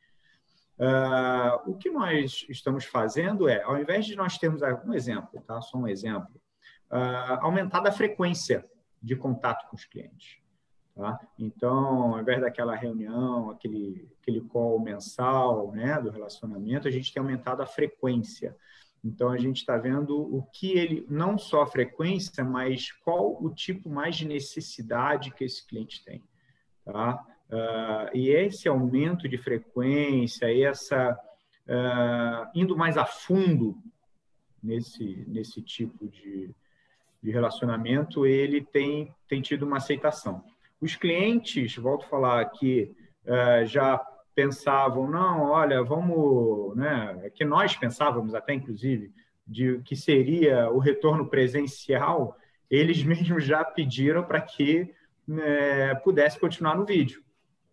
Uh, 0.80 1.72
o 1.72 1.76
que 1.76 1.90
nós 1.90 2.46
estamos 2.48 2.86
fazendo 2.86 3.50
é, 3.50 3.62
ao 3.62 3.78
invés 3.78 4.06
de 4.06 4.16
nós 4.16 4.38
termos 4.38 4.62
um 4.86 4.94
exemplo, 4.94 5.42
tá? 5.46 5.60
só 5.60 5.78
um 5.78 5.88
exemplo, 5.90 6.40
uh, 6.90 7.42
aumentar 7.42 7.86
a 7.86 7.92
frequência 7.92 8.64
de 9.04 9.18
contato 9.18 9.68
com 9.68 9.76
os 9.76 9.84
clientes. 9.84 10.38
Tá? 10.96 11.20
Então, 11.38 12.14
ao 12.14 12.22
invés 12.22 12.40
daquela 12.40 12.74
reunião, 12.74 13.50
aquele, 13.50 14.08
aquele 14.22 14.40
call 14.40 14.80
mensal 14.80 15.74
né, 15.74 16.00
do 16.02 16.10
relacionamento, 16.10 16.88
a 16.88 16.92
gente 16.92 17.14
tem 17.14 17.20
aumentado 17.20 17.62
a 17.62 17.66
frequência. 17.66 18.56
Então, 19.08 19.30
a 19.30 19.38
gente 19.38 19.58
está 19.58 19.78
vendo 19.78 20.20
o 20.20 20.44
que 20.44 20.78
ele, 20.78 21.06
não 21.10 21.38
só 21.38 21.62
a 21.62 21.68
frequência, 21.68 22.44
mas 22.44 22.92
qual 22.92 23.42
o 23.42 23.50
tipo 23.50 23.90
mais 23.90 24.18
de 24.18 24.28
necessidade 24.28 25.32
que 25.32 25.46
esse 25.46 25.66
cliente 25.66 26.04
tem. 26.04 26.22
Tá? 26.84 27.26
Uh, 27.50 28.18
e 28.18 28.30
esse 28.30 28.68
aumento 28.68 29.28
de 29.30 29.38
frequência, 29.38 30.46
essa 30.62 31.18
uh, 31.68 32.50
indo 32.54 32.76
mais 32.76 32.98
a 32.98 33.06
fundo 33.06 33.78
nesse, 34.62 35.24
nesse 35.26 35.62
tipo 35.62 36.06
de, 36.10 36.54
de 37.24 37.32
relacionamento, 37.32 38.26
ele 38.26 38.62
tem, 38.62 39.16
tem 39.26 39.42
tido 39.42 39.66
uma 39.66 39.78
aceitação. 39.78 40.44
Os 40.82 40.98
clientes, 40.98 41.78
volto 41.78 42.06
a 42.06 42.10
falar 42.10 42.42
aqui, 42.42 42.94
uh, 43.24 43.66
já 43.66 44.06
pensavam, 44.38 45.10
não, 45.10 45.50
olha, 45.50 45.84
vamos, 45.84 46.78
né, 46.78 47.22
é 47.24 47.30
que 47.32 47.44
nós 47.44 47.76
pensávamos 47.76 48.36
até, 48.36 48.54
inclusive, 48.54 49.12
de 49.48 49.80
que 49.80 49.96
seria 49.96 50.70
o 50.70 50.78
retorno 50.78 51.28
presencial, 51.28 52.38
eles 52.70 53.02
mesmos 53.04 53.44
já 53.44 53.66
pediram 53.66 54.24
para 54.24 54.40
que 54.40 54.94
né, 55.28 55.96
pudesse 56.04 56.40
continuar 56.40 56.78
no 56.78 56.86
vídeo, 56.86 57.24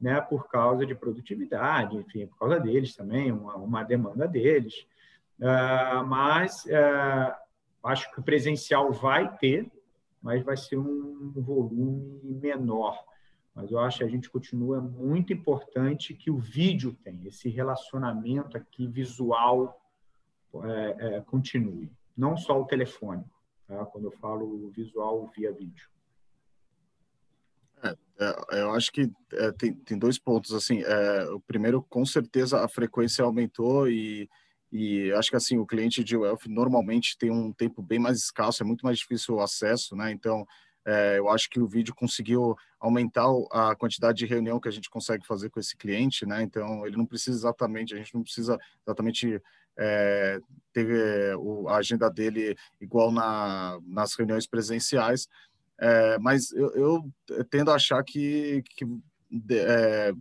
né, 0.01 0.23
por 0.23 0.49
causa 0.49 0.87
de 0.87 0.95
produtividade, 0.95 1.99
enfim, 1.99 2.27
por 2.29 2.39
causa 2.39 2.59
deles 2.59 2.97
também, 2.97 3.31
uma, 3.31 3.57
uma 3.57 3.83
demanda 3.83 4.27
deles. 4.27 4.87
Uh, 5.39 6.03
mas 6.07 6.65
uh, 6.65 7.35
acho 7.85 8.11
que 8.11 8.21
o 8.21 8.23
presencial 8.23 8.91
vai 8.91 9.37
ter, 9.37 9.71
mas 10.23 10.43
vai 10.43 10.57
ser 10.57 10.79
um 10.79 11.31
volume 11.37 12.39
menor. 12.41 12.99
Mas 13.55 13.71
eu 13.71 13.79
acho 13.79 13.99
que 13.99 14.05
a 14.05 14.09
gente 14.09 14.29
continua 14.29 14.81
muito 14.81 15.33
importante 15.33 16.13
que 16.13 16.31
o 16.31 16.39
vídeo 16.39 16.97
tem 17.05 17.25
esse 17.27 17.49
relacionamento 17.49 18.57
aqui 18.57 18.87
visual 18.87 19.81
é, 20.63 21.17
é, 21.17 21.21
continue, 21.21 21.91
não 22.17 22.37
só 22.37 22.61
o 22.61 22.67
telefone. 22.67 23.25
Tá? 23.67 23.85
Quando 23.87 24.05
eu 24.05 24.13
falo 24.13 24.71
visual 24.71 25.31
via 25.35 25.53
vídeo. 25.53 25.89
É, 27.83 27.97
é 28.21 28.63
eu 28.63 28.73
acho 28.73 28.91
que 28.93 29.11
é, 29.33 29.53
tem, 29.53 29.73
tem 29.73 29.99
dois 29.99 30.19
pontos 30.19 30.53
assim. 30.53 30.83
É, 30.83 31.31
o 31.31 31.41
primeiro, 31.41 31.83
com 31.83 32.05
certeza, 32.05 32.65
a 32.65 32.69
frequência 32.69 33.25
aumentou 33.25 33.89
e 33.89 34.29
e 34.77 35.13
acho 35.13 35.31
que 35.31 35.37
assim 35.37 35.57
o 35.57 35.65
cliente 35.65 36.03
de 36.03 36.17
Wealth 36.17 36.49
normalmente 36.49 37.17
tem 37.17 37.31
um 37.31 37.53
tempo 37.53 37.81
bem 37.81 38.01
mais 38.01 38.19
escasso, 38.19 38.61
é 38.61 38.67
muito 38.67 38.85
mais 38.85 38.99
difícil 38.99 39.37
o 39.37 39.41
acesso, 39.41 39.95
né? 39.95 40.11
Então 40.11 40.45
é, 40.87 41.19
eu 41.19 41.29
acho 41.29 41.49
que 41.49 41.59
o 41.59 41.67
vídeo 41.67 41.95
conseguiu 41.95 42.57
aumentar 42.79 43.27
a 43.51 43.75
quantidade 43.75 44.19
de 44.19 44.27
reunião 44.27 44.61
que 44.61 44.69
a 44.69 44.73
gente 44.73 44.91
consegue 44.91 45.27
fazer 45.27 45.49
com 45.51 45.59
esse 45.59 45.77
cliente, 45.77 46.27
né? 46.27 46.43
Então, 46.43 46.87
ele 46.87 46.97
não 46.97 47.07
precisa 47.07 47.37
exatamente, 47.37 47.95
a 47.95 47.97
gente 47.97 48.15
não 48.15 48.23
precisa 48.23 48.59
exatamente 48.87 49.41
é, 49.77 50.39
ter 50.73 50.91
é, 50.91 51.37
o, 51.37 51.69
a 51.69 51.77
agenda 51.77 52.11
dele 52.11 52.57
igual 52.81 53.11
na, 53.11 53.79
nas 53.87 54.15
reuniões 54.15 54.47
presenciais, 54.47 55.29
é, 55.79 56.19
mas 56.19 56.53
eu, 56.53 56.71
eu, 56.75 57.45
tendo 57.51 57.71
a 57.71 57.75
achar 57.75 58.03
que, 58.05 58.63
que 58.77 58.85
é, 59.51 60.13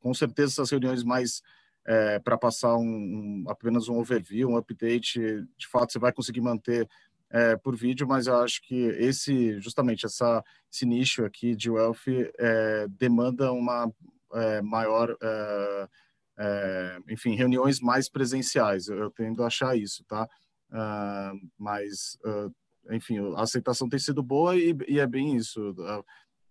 com 0.00 0.14
certeza 0.14 0.52
essas 0.52 0.70
reuniões 0.70 1.02
mais 1.02 1.42
é, 1.86 2.18
para 2.18 2.38
passar 2.38 2.76
um, 2.76 2.82
um, 2.82 3.44
apenas 3.48 3.88
um 3.88 3.98
overview, 3.98 4.48
um 4.48 4.56
update, 4.56 5.20
de 5.56 5.66
fato 5.66 5.92
você 5.92 5.98
vai 5.98 6.12
conseguir 6.12 6.40
manter 6.40 6.88
é, 7.30 7.56
por 7.56 7.76
vídeo, 7.76 8.06
mas 8.06 8.26
eu 8.26 8.36
acho 8.36 8.62
que 8.62 8.74
esse, 8.74 9.58
justamente, 9.60 10.06
essa, 10.06 10.42
esse 10.72 10.86
nicho 10.86 11.24
aqui 11.24 11.56
de 11.56 11.70
wealth 11.70 12.06
é, 12.38 12.86
demanda 12.88 13.52
uma 13.52 13.92
é, 14.32 14.62
maior, 14.62 15.16
é, 15.20 15.88
é, 16.38 16.98
enfim, 17.10 17.34
reuniões 17.34 17.80
mais 17.80 18.08
presenciais. 18.08 18.88
Eu, 18.88 18.98
eu, 18.98 19.10
tendo 19.10 19.42
a 19.42 19.46
achar 19.46 19.76
isso, 19.76 20.04
tá? 20.04 20.28
Uh, 20.70 21.38
mas, 21.56 22.18
uh, 22.24 22.52
enfim, 22.94 23.18
a 23.36 23.42
aceitação 23.42 23.88
tem 23.88 23.98
sido 23.98 24.22
boa 24.22 24.56
e, 24.56 24.76
e 24.88 24.98
é 24.98 25.06
bem 25.06 25.36
isso. 25.36 25.70
Uh, 25.70 26.04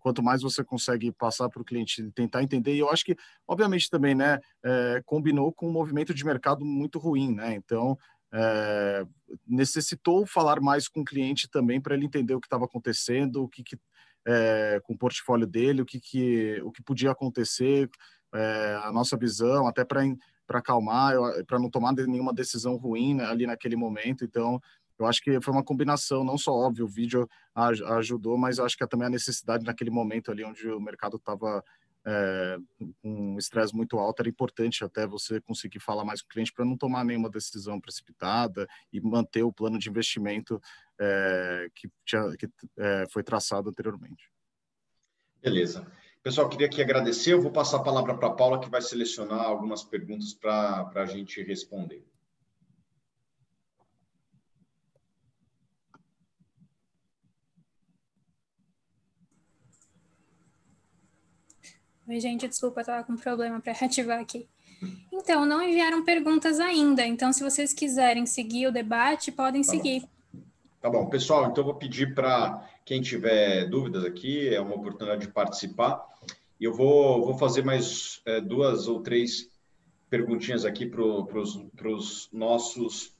quanto 0.04 0.22
mais 0.22 0.42
você 0.42 0.62
consegue 0.62 1.10
passar 1.10 1.48
para 1.48 1.62
o 1.62 1.64
cliente 1.64 2.10
tentar 2.12 2.42
entender, 2.42 2.74
e 2.74 2.78
eu 2.78 2.90
acho 2.90 3.06
que, 3.06 3.16
obviamente, 3.48 3.88
também, 3.88 4.14
né, 4.14 4.38
é, 4.62 5.02
combinou 5.06 5.50
com 5.50 5.66
um 5.66 5.72
movimento 5.72 6.12
de 6.12 6.22
mercado 6.22 6.62
muito 6.62 6.98
ruim, 6.98 7.34
né? 7.34 7.54
Então, 7.54 7.96
é, 8.34 9.06
necessitou 9.46 10.26
falar 10.26 10.60
mais 10.60 10.88
com 10.88 11.00
o 11.00 11.04
cliente 11.04 11.48
também 11.48 11.80
para 11.80 11.94
ele 11.94 12.04
entender 12.04 12.34
o 12.34 12.40
que 12.40 12.46
estava 12.46 12.64
acontecendo, 12.64 13.44
o 13.44 13.48
que, 13.48 13.62
que 13.62 13.78
é, 14.26 14.80
com 14.82 14.94
o 14.94 14.98
portfólio 14.98 15.46
dele, 15.46 15.82
o 15.82 15.86
que, 15.86 16.00
que, 16.00 16.60
o 16.62 16.72
que 16.72 16.82
podia 16.82 17.12
acontecer, 17.12 17.88
é, 18.34 18.80
a 18.82 18.90
nossa 18.90 19.16
visão, 19.16 19.68
até 19.68 19.84
para 19.84 20.02
acalmar, 20.48 21.14
para 21.46 21.60
não 21.60 21.70
tomar 21.70 21.92
nenhuma 21.92 22.34
decisão 22.34 22.76
ruim 22.76 23.14
né, 23.14 23.24
ali 23.24 23.46
naquele 23.46 23.76
momento. 23.76 24.24
Então, 24.24 24.60
eu 24.98 25.06
acho 25.06 25.22
que 25.22 25.40
foi 25.40 25.52
uma 25.52 25.64
combinação, 25.64 26.24
não 26.24 26.36
só 26.36 26.52
óbvio, 26.52 26.86
o 26.86 26.88
vídeo 26.88 27.28
ajudou, 27.54 28.36
mas 28.36 28.58
acho 28.58 28.76
que 28.76 28.86
também 28.86 29.06
a 29.06 29.10
necessidade 29.10 29.64
naquele 29.64 29.90
momento 29.90 30.32
ali 30.32 30.44
onde 30.44 30.68
o 30.68 30.80
mercado 30.80 31.16
estava 31.18 31.62
é, 32.06 32.58
um 33.02 33.38
estresse 33.38 33.74
muito 33.74 33.98
alto, 33.98 34.20
era 34.20 34.28
importante 34.28 34.84
até 34.84 35.06
você 35.06 35.40
conseguir 35.40 35.80
falar 35.80 36.04
mais 36.04 36.20
com 36.20 36.26
o 36.26 36.30
cliente 36.30 36.52
para 36.52 36.64
não 36.64 36.76
tomar 36.76 37.04
nenhuma 37.04 37.30
decisão 37.30 37.80
precipitada 37.80 38.68
e 38.92 39.00
manter 39.00 39.42
o 39.42 39.52
plano 39.52 39.78
de 39.78 39.88
investimento 39.88 40.60
é, 41.00 41.68
que, 41.74 41.88
tinha, 42.04 42.36
que 42.36 42.48
é, 42.78 43.06
foi 43.10 43.22
traçado 43.22 43.70
anteriormente. 43.70 44.30
Beleza. 45.42 45.86
Pessoal, 46.22 46.48
queria 46.48 46.66
aqui 46.66 46.80
agradecer. 46.80 47.34
Eu 47.34 47.42
vou 47.42 47.52
passar 47.52 47.78
a 47.78 47.82
palavra 47.82 48.16
para 48.16 48.28
a 48.28 48.34
Paula, 48.34 48.58
que 48.58 48.70
vai 48.70 48.80
selecionar 48.80 49.42
algumas 49.42 49.84
perguntas 49.84 50.32
para 50.32 50.90
a 50.94 51.06
gente 51.06 51.42
responder. 51.42 52.02
Oi, 62.06 62.20
gente, 62.20 62.46
desculpa, 62.46 62.82
estava 62.82 63.02
com 63.02 63.16
problema 63.16 63.60
para 63.60 63.72
reativar 63.72 64.20
aqui. 64.20 64.46
Então, 65.10 65.46
não 65.46 65.62
enviaram 65.62 66.04
perguntas 66.04 66.60
ainda, 66.60 67.06
então 67.06 67.32
se 67.32 67.42
vocês 67.42 67.72
quiserem 67.72 68.26
seguir 68.26 68.66
o 68.66 68.72
debate, 68.72 69.32
podem 69.32 69.62
tá 69.62 69.70
seguir. 69.70 70.00
Bom. 70.00 70.08
Tá 70.82 70.90
bom, 70.90 71.08
pessoal, 71.08 71.46
então 71.46 71.62
eu 71.62 71.66
vou 71.66 71.76
pedir 71.76 72.14
para 72.14 72.68
quem 72.84 73.00
tiver 73.00 73.64
dúvidas 73.70 74.04
aqui, 74.04 74.54
é 74.54 74.60
uma 74.60 74.74
oportunidade 74.74 75.26
de 75.26 75.32
participar. 75.32 76.04
E 76.60 76.64
eu 76.64 76.74
vou, 76.74 77.24
vou 77.24 77.38
fazer 77.38 77.64
mais 77.64 78.20
é, 78.26 78.38
duas 78.38 78.86
ou 78.86 79.00
três 79.00 79.48
perguntinhas 80.10 80.66
aqui 80.66 80.84
para 80.84 81.02
os 81.02 82.28
nossos 82.30 83.16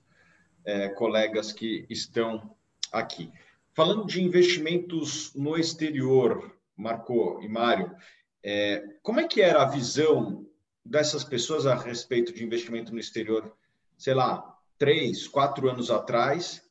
é, 0.63 0.91
colegas 0.91 1.53
que 1.53 1.87
estão 1.89 2.55
aqui. 2.93 3.33
Falando 3.73 4.07
de 4.07 4.23
investimentos 4.23 5.35
no 5.35 5.57
exterior, 5.57 6.55
Marco 6.77 7.41
e 7.43 7.49
Mário, 7.49 7.91
é, 8.45 8.85
como 9.03 9.21
é 9.21 9.27
que 9.27 9.41
era 9.41 9.63
a 9.63 9.69
visão 9.69 10.47
dessas 10.85 11.25
pessoas 11.25 11.67
a 11.67 11.75
respeito 11.75 12.33
de 12.33 12.45
investimento 12.45 12.93
no 12.93 13.01
exterior, 13.01 13.57
sei 13.97 14.13
lá, 14.13 14.55
três, 14.77 15.27
quatro 15.27 15.71
anos 15.71 15.91
atrás, 15.91 16.63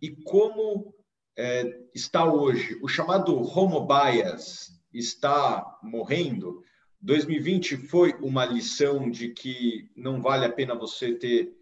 e 0.00 0.10
como 0.10 0.94
é, 1.36 1.78
está 1.94 2.24
hoje? 2.24 2.78
O 2.82 2.88
chamado 2.88 3.36
homo 3.36 3.86
bias 3.86 4.72
está 4.94 5.78
morrendo? 5.82 6.64
2020 7.02 7.76
foi 7.76 8.14
uma 8.14 8.46
lição 8.46 9.10
de 9.10 9.28
que 9.28 9.90
não 9.94 10.22
vale 10.22 10.46
a 10.46 10.52
pena 10.52 10.74
você 10.74 11.14
ter 11.14 11.54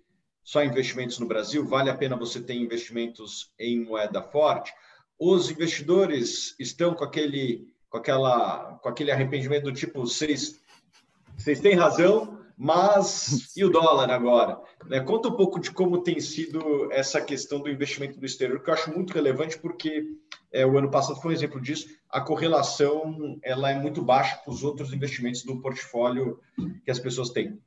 só 0.44 0.62
investimentos 0.62 1.18
no 1.18 1.26
Brasil, 1.26 1.66
vale 1.66 1.90
a 1.90 1.96
pena 1.96 2.16
você 2.16 2.40
ter 2.40 2.54
investimentos 2.54 3.52
em 3.58 3.84
moeda 3.84 4.22
forte. 4.22 4.72
Os 5.18 5.50
investidores 5.50 6.54
estão 6.60 6.94
com 6.94 7.02
aquele 7.02 7.66
com, 7.90 7.98
aquela, 7.98 8.79
com 8.83 8.88
aquele 8.88 9.11
arrependimento 9.11 9.64
do 9.64 9.72
tipo, 9.72 10.01
vocês, 10.01 10.61
vocês 11.37 11.61
têm 11.61 11.74
razão, 11.74 12.38
mas 12.57 13.57
e 13.57 13.64
o 13.64 13.70
dólar 13.70 14.11
agora? 14.11 14.61
Né? 14.87 15.01
Conta 15.01 15.29
um 15.29 15.37
pouco 15.37 15.61
de 15.61 15.70
como 15.70 16.03
tem 16.03 16.18
sido 16.20 16.92
essa 16.92 17.20
questão 17.20 17.61
do 17.61 17.70
investimento 17.70 18.18
no 18.18 18.27
exterior, 18.27 18.62
que 18.62 18.68
eu 18.68 18.74
acho 18.74 18.92
muito 18.92 19.12
relevante, 19.12 19.59
porque 19.59 20.05
é, 20.53 20.66
o 20.66 20.77
ano 20.77 20.90
passado 20.90 21.20
foi 21.20 21.31
um 21.33 21.35
exemplo 21.35 21.61
disso, 21.61 21.88
a 22.11 22.20
correlação 22.20 23.38
ela 23.42 23.70
é 23.70 23.79
muito 23.79 24.03
baixa 24.03 24.37
para 24.38 24.53
os 24.53 24.64
outros 24.64 24.92
investimentos 24.92 25.44
do 25.44 25.61
portfólio 25.61 26.40
que 26.85 26.90
as 26.90 26.98
pessoas 26.98 27.31
têm. 27.31 27.61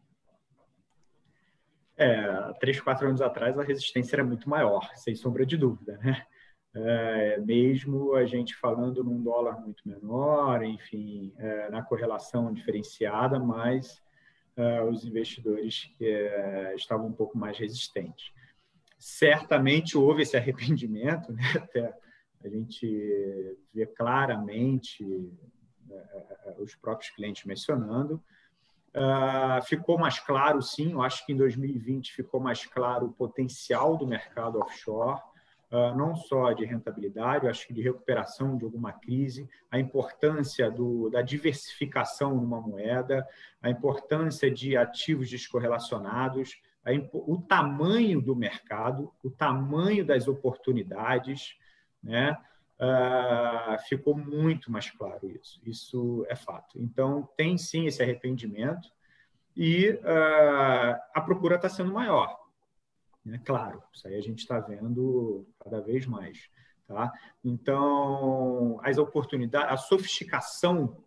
É, 1.97 2.53
três, 2.59 2.81
quatro 2.81 3.07
anos 3.07 3.21
atrás 3.21 3.57
a 3.59 3.63
resistência 3.63 4.15
era 4.15 4.23
muito 4.23 4.49
maior, 4.49 4.89
sem 4.95 5.15
sombra 5.15 5.45
de 5.45 5.55
dúvida, 5.55 5.99
né? 6.03 6.25
É, 6.73 7.37
mesmo 7.39 8.15
a 8.15 8.25
gente 8.25 8.55
falando 8.55 9.03
num 9.03 9.21
dólar 9.21 9.59
muito 9.59 9.87
menor, 9.87 10.63
enfim, 10.63 11.33
é, 11.37 11.69
na 11.69 11.83
correlação 11.83 12.53
diferenciada, 12.53 13.39
mas 13.39 14.01
é, 14.55 14.81
os 14.83 15.03
investidores 15.03 15.93
é, 15.99 16.73
estavam 16.75 17.07
um 17.07 17.13
pouco 17.13 17.37
mais 17.37 17.57
resistentes. 17.57 18.31
Certamente 18.97 19.97
houve 19.97 20.21
esse 20.21 20.35
arrependimento, 20.37 21.33
né? 21.33 21.43
até 21.55 21.93
a 22.43 22.49
gente 22.49 23.57
vê 23.73 23.85
claramente 23.85 25.05
é, 25.89 25.95
é, 26.45 26.55
os 26.57 26.75
próprios 26.75 27.11
clientes 27.11 27.45
mencionando. 27.45 28.21
Uh, 28.93 29.63
ficou 29.65 29.97
mais 29.97 30.19
claro, 30.19 30.61
sim, 30.61 30.91
eu 30.91 31.01
acho 31.01 31.25
que 31.25 31.31
em 31.31 31.37
2020 31.37 32.11
ficou 32.13 32.41
mais 32.41 32.65
claro 32.65 33.05
o 33.05 33.13
potencial 33.13 33.95
do 33.95 34.05
mercado 34.05 34.59
offshore, 34.59 35.21
não 35.95 36.15
só 36.15 36.51
de 36.51 36.65
rentabilidade, 36.65 37.47
acho 37.47 37.65
que 37.65 37.73
de 37.73 37.81
recuperação 37.81 38.57
de 38.57 38.65
alguma 38.65 38.91
crise, 38.91 39.49
a 39.69 39.79
importância 39.79 40.69
do, 40.69 41.09
da 41.09 41.21
diversificação 41.21 42.35
numa 42.35 42.59
moeda, 42.59 43.25
a 43.61 43.69
importância 43.69 44.51
de 44.51 44.75
ativos 44.75 45.29
descorrelacionados, 45.29 46.61
a, 46.85 46.91
o 47.13 47.41
tamanho 47.41 48.21
do 48.21 48.35
mercado, 48.35 49.13
o 49.23 49.29
tamanho 49.29 50.05
das 50.05 50.27
oportunidades, 50.27 51.55
né? 52.03 52.37
Uh, 52.81 53.77
ficou 53.87 54.17
muito 54.17 54.71
mais 54.71 54.89
claro 54.89 55.29
isso. 55.29 55.61
Isso 55.63 56.25
é 56.27 56.35
fato. 56.35 56.81
Então, 56.81 57.29
tem 57.37 57.55
sim 57.55 57.85
esse 57.85 58.01
arrependimento 58.01 58.89
e 59.55 59.91
uh, 59.91 60.99
a 61.13 61.21
procura 61.21 61.57
está 61.57 61.69
sendo 61.69 61.93
maior. 61.93 62.40
Né? 63.25 63.39
Claro, 63.45 63.81
isso 63.93 64.07
aí 64.07 64.15
a 64.15 64.21
gente 64.21 64.39
está 64.39 64.59
vendo 64.59 65.47
cada 65.59 65.79
vez 65.79 66.05
mais. 66.05 66.49
Tá? 66.87 67.11
Então, 67.43 68.79
as 68.83 68.97
oportunidades, 68.97 69.71
a 69.71 69.77
sofisticação 69.77 70.97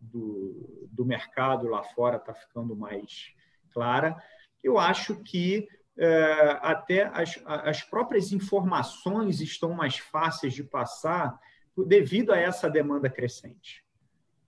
do, 0.00 0.88
do 0.90 1.04
mercado 1.04 1.68
lá 1.68 1.82
fora 1.82 2.16
está 2.16 2.34
ficando 2.34 2.76
mais 2.76 3.34
clara. 3.72 4.16
Eu 4.62 4.78
acho 4.78 5.16
que 5.22 5.68
é, 5.96 6.58
até 6.62 7.04
as, 7.06 7.40
as 7.44 7.82
próprias 7.82 8.32
informações 8.32 9.40
estão 9.40 9.72
mais 9.72 9.98
fáceis 9.98 10.54
de 10.54 10.64
passar 10.64 11.38
devido 11.76 12.32
a 12.32 12.38
essa 12.38 12.68
demanda 12.68 13.10
crescente. 13.10 13.84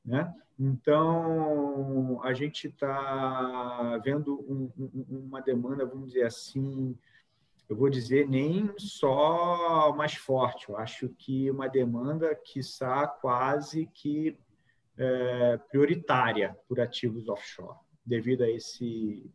Né? 0.05 0.33
Então, 0.59 2.21
a 2.23 2.33
gente 2.33 2.69
está 2.69 3.99
vendo 4.05 4.41
um, 4.49 4.71
um, 4.79 5.27
uma 5.27 5.41
demanda, 5.41 5.85
vamos 5.85 6.13
dizer 6.13 6.25
assim, 6.25 6.97
eu 7.68 7.77
vou 7.77 7.88
dizer, 7.88 8.29
nem 8.29 8.72
só 8.79 9.92
mais 9.96 10.14
forte. 10.14 10.68
Eu 10.68 10.77
acho 10.77 11.09
que 11.11 11.50
uma 11.50 11.68
demanda 11.68 12.35
que 12.35 12.61
está 12.61 13.07
quase 13.07 13.87
que 13.94 14.38
é, 14.96 15.57
prioritária 15.68 16.57
por 16.68 16.81
ativos 16.81 17.29
offshore, 17.29 17.79
devido 18.05 18.42
a 18.42 18.50
esse, 18.50 19.29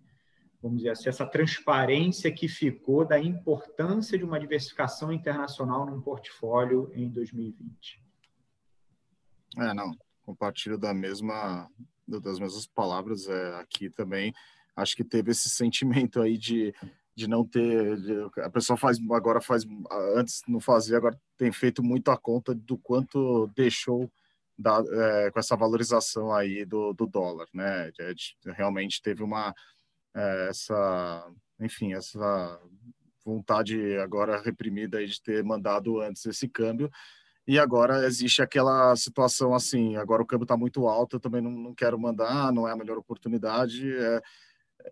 vamos 0.61 0.77
dizer 0.77 0.91
assim, 0.91 1.09
essa 1.09 1.25
transparência 1.25 2.31
que 2.31 2.47
ficou 2.47 3.05
da 3.05 3.19
importância 3.19 4.17
de 4.17 4.23
uma 4.23 4.39
diversificação 4.39 5.11
internacional 5.11 5.85
num 5.85 6.01
portfólio 6.01 6.91
em 6.93 7.09
2020. 7.09 8.01
É, 9.57 9.73
não, 9.73 9.91
compartilho 10.21 10.77
da 10.77 10.93
mesma, 10.93 11.69
das 12.07 12.39
mesmas 12.39 12.67
palavras 12.67 13.27
é, 13.27 13.55
aqui 13.55 13.89
também. 13.89 14.33
Acho 14.75 14.95
que 14.95 15.03
teve 15.03 15.31
esse 15.31 15.49
sentimento 15.49 16.21
aí 16.21 16.37
de 16.37 16.73
de 17.19 17.27
não 17.27 17.45
ter. 17.45 17.97
De, 17.97 18.41
a 18.41 18.49
pessoa 18.49 18.77
faz 18.77 18.97
agora 19.11 19.41
faz 19.41 19.65
antes 20.15 20.41
não 20.47 20.59
fazia, 20.59 20.97
agora 20.97 21.19
tem 21.37 21.51
feito 21.51 21.83
muito 21.83 22.09
a 22.11 22.17
conta 22.17 22.55
do 22.55 22.77
quanto 22.77 23.47
deixou 23.55 24.09
da, 24.57 24.81
é, 24.91 25.31
com 25.31 25.39
essa 25.39 25.55
valorização 25.55 26.33
aí 26.33 26.65
do, 26.65 26.93
do 26.93 27.05
dólar, 27.05 27.47
né? 27.53 27.91
realmente 28.55 29.01
teve 29.01 29.23
uma 29.23 29.53
é, 30.15 30.49
essa, 30.49 31.31
enfim, 31.59 31.93
essa 31.93 32.59
vontade 33.25 33.97
agora 33.97 34.41
reprimida 34.41 35.05
de 35.05 35.21
ter 35.21 35.43
mandado 35.43 36.01
antes 36.01 36.25
esse 36.25 36.47
câmbio. 36.47 36.89
E 37.47 37.57
agora 37.57 38.05
existe 38.05 38.41
aquela 38.41 38.95
situação 38.95 39.55
assim, 39.55 39.95
agora 39.95 40.21
o 40.21 40.25
câmbio 40.25 40.43
está 40.43 40.55
muito 40.57 40.87
alto, 40.87 41.15
eu 41.15 41.19
também 41.19 41.41
não, 41.41 41.51
não, 41.51 41.73
quero 41.73 41.97
mandar, 41.99 42.53
não 42.53 42.67
é 42.67 42.71
a 42.71 42.75
melhor 42.75 42.97
oportunidade. 42.97 43.91
É, 43.91 44.21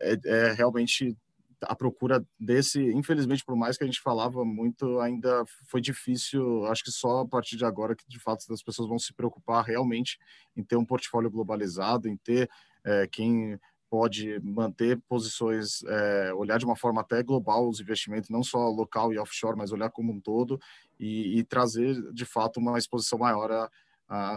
é, 0.02 0.20
é, 0.26 0.54
realmente 0.54 1.16
a 1.63 1.76
procura 1.76 2.26
desse, 2.39 2.82
infelizmente, 2.93 3.43
por 3.43 3.56
mais 3.56 3.78
que 3.78 3.84
a 3.84 3.88
gente 3.88 4.02
falava 4.02 4.46
muito, 4.46 5.00
ainda 5.00 5.43
foi 5.65 5.82
difícil. 5.82 6.65
Acho 6.65 6.84
que 6.84 6.91
só 6.91 7.22
a 7.22 7.28
partir 7.28 7.58
de 7.58 7.65
agora 7.65 7.96
que 7.96 8.08
de 8.08 8.20
fato 8.20 8.52
as 8.54 8.62
pessoas 8.62 8.88
vão 8.88 9.00
se 9.00 9.13
preocupar 9.13 9.63
realmente 9.63 10.20
em 10.56 10.63
ter 10.63 10.76
um 10.76 10.86
portfólio 10.86 11.32
globalizado, 11.32 12.08
em 12.08 12.17
ter 12.17 12.50
é, 12.84 13.08
quem 13.08 13.60
pode 13.89 14.39
manter 14.41 15.00
posições, 15.08 15.84
é, 15.86 16.34
olhar 16.34 16.58
de 16.60 16.65
uma 16.65 16.76
forma 16.76 17.02
até 17.02 17.24
global 17.24 17.67
os 17.67 17.80
investimentos, 17.80 18.30
não 18.30 18.43
só 18.43 18.67
local 18.70 19.13
e 19.13 19.17
offshore, 19.17 19.58
mas 19.58 19.72
olhar 19.72 19.89
como 19.89 20.12
um 20.12 20.20
todo 20.20 20.60
e, 21.00 21.39
e 21.39 21.43
trazer 21.43 21.96
de 22.13 22.26
fato 22.26 22.60
uma 22.60 22.78
exposição 22.78 23.17
maior 23.17 23.52
a, 23.52 23.70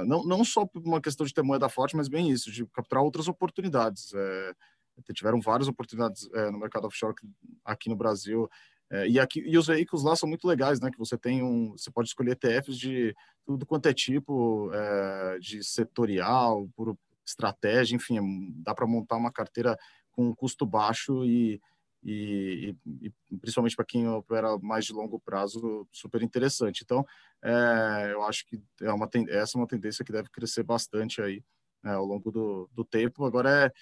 não, 0.04 0.24
não 0.24 0.44
só 0.44 0.66
por 0.66 0.83
uma 0.83 1.00
questão 1.00 1.24
de 1.26 1.33
ter 1.33 1.42
moeda 1.42 1.68
forte, 1.68 1.96
mas 1.96 2.09
bem 2.09 2.30
isso, 2.30 2.50
de 2.50 2.66
capturar 2.66 3.04
outras 3.04 3.28
oportunidades. 3.28 4.12
É, 4.14 4.54
tiveram 5.12 5.40
várias 5.40 5.68
oportunidades 5.68 6.28
é, 6.32 6.50
no 6.50 6.58
mercado 6.58 6.86
offshore 6.86 7.14
aqui 7.64 7.88
no 7.88 7.96
Brasil. 7.96 8.48
É, 8.90 9.08
e 9.08 9.20
aqui 9.20 9.40
e 9.46 9.56
os 9.56 9.68
veículos 9.68 10.04
lá 10.04 10.16
são 10.16 10.28
muito 10.28 10.46
legais, 10.46 10.80
né? 10.80 10.90
Que 10.90 10.98
você 10.98 11.16
tem 11.16 11.42
um, 11.42 11.72
você 11.72 11.90
pode 11.90 12.08
escolher 12.08 12.32
ETFs 12.32 12.76
de 12.76 13.14
tudo 13.44 13.64
quanto 13.64 13.86
é 13.86 13.94
tipo 13.94 14.70
é, 14.72 15.38
de 15.38 15.62
setorial, 15.62 16.68
por 16.74 16.96
estratégia, 17.24 17.94
enfim, 17.94 18.18
dá 18.56 18.74
para 18.74 18.86
montar 18.86 19.16
uma 19.16 19.30
carteira 19.32 19.78
com 20.10 20.28
um 20.28 20.34
custo 20.34 20.66
baixo 20.66 21.24
e, 21.24 21.60
e, 22.02 22.74
e, 22.84 23.12
e 23.30 23.38
principalmente 23.38 23.76
para 23.76 23.84
quem 23.84 24.08
opera 24.08 24.58
mais 24.58 24.84
de 24.84 24.92
longo 24.92 25.20
prazo, 25.20 25.86
super 25.92 26.22
interessante. 26.22 26.82
Então, 26.84 27.06
é, 27.42 28.10
eu 28.12 28.22
acho 28.22 28.44
que 28.46 28.60
é 28.80 28.92
uma, 28.92 29.08
essa 29.28 29.56
é 29.56 29.60
uma 29.60 29.68
tendência 29.68 30.04
que 30.04 30.12
deve 30.12 30.28
crescer 30.30 30.62
bastante 30.62 31.22
aí 31.22 31.42
é, 31.84 31.90
ao 31.90 32.04
longo 32.04 32.30
do, 32.30 32.68
do 32.72 32.84
tempo. 32.84 33.24
Agora 33.24 33.66
é 33.66 33.72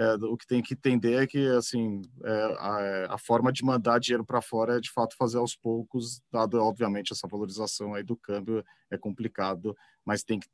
é, 0.00 0.14
o 0.14 0.34
que 0.34 0.46
tem 0.46 0.62
que 0.62 0.72
entender 0.72 1.22
é 1.22 1.26
que 1.26 1.46
assim 1.48 2.00
é, 2.24 2.56
a, 2.58 3.14
a, 3.14 3.18
forma 3.18 3.52
de 3.52 3.62
mandar 3.62 4.00
dinheiro 4.00 4.24
para 4.24 4.40
fora 4.40 4.78
é 4.78 4.80
de 4.80 4.90
fato 4.90 5.14
fazer 5.14 5.36
aos 5.36 5.54
poucos, 5.54 6.22
dado 6.32 6.58
obviamente 6.58 7.12
essa 7.12 7.28
valorização 7.28 7.92
aí 7.92 8.02
do 8.02 8.16
câmbio 8.16 8.64
é 8.90 8.96
complicado, 8.96 9.76
mas 10.02 10.22
tem 10.22 10.40
que, 10.40 10.48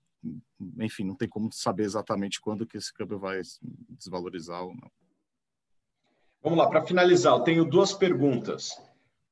enfim, 0.81 1.05
não 1.05 1.15
tem 1.15 1.29
como 1.29 1.53
saber 1.53 1.85
exatamente 1.85 2.41
quando 2.41 2.67
que 2.67 2.77
esse 2.77 2.93
câmbio 2.93 3.21
vai 3.21 3.41
desvalorizar 3.91 4.65
ou 4.65 4.75
não. 4.75 4.91
Vamos 6.43 6.59
lá, 6.59 6.69
para 6.69 6.85
finalizar, 6.85 7.33
eu 7.35 7.45
tenho 7.45 7.65
duas 7.65 7.93
perguntas. 7.93 8.73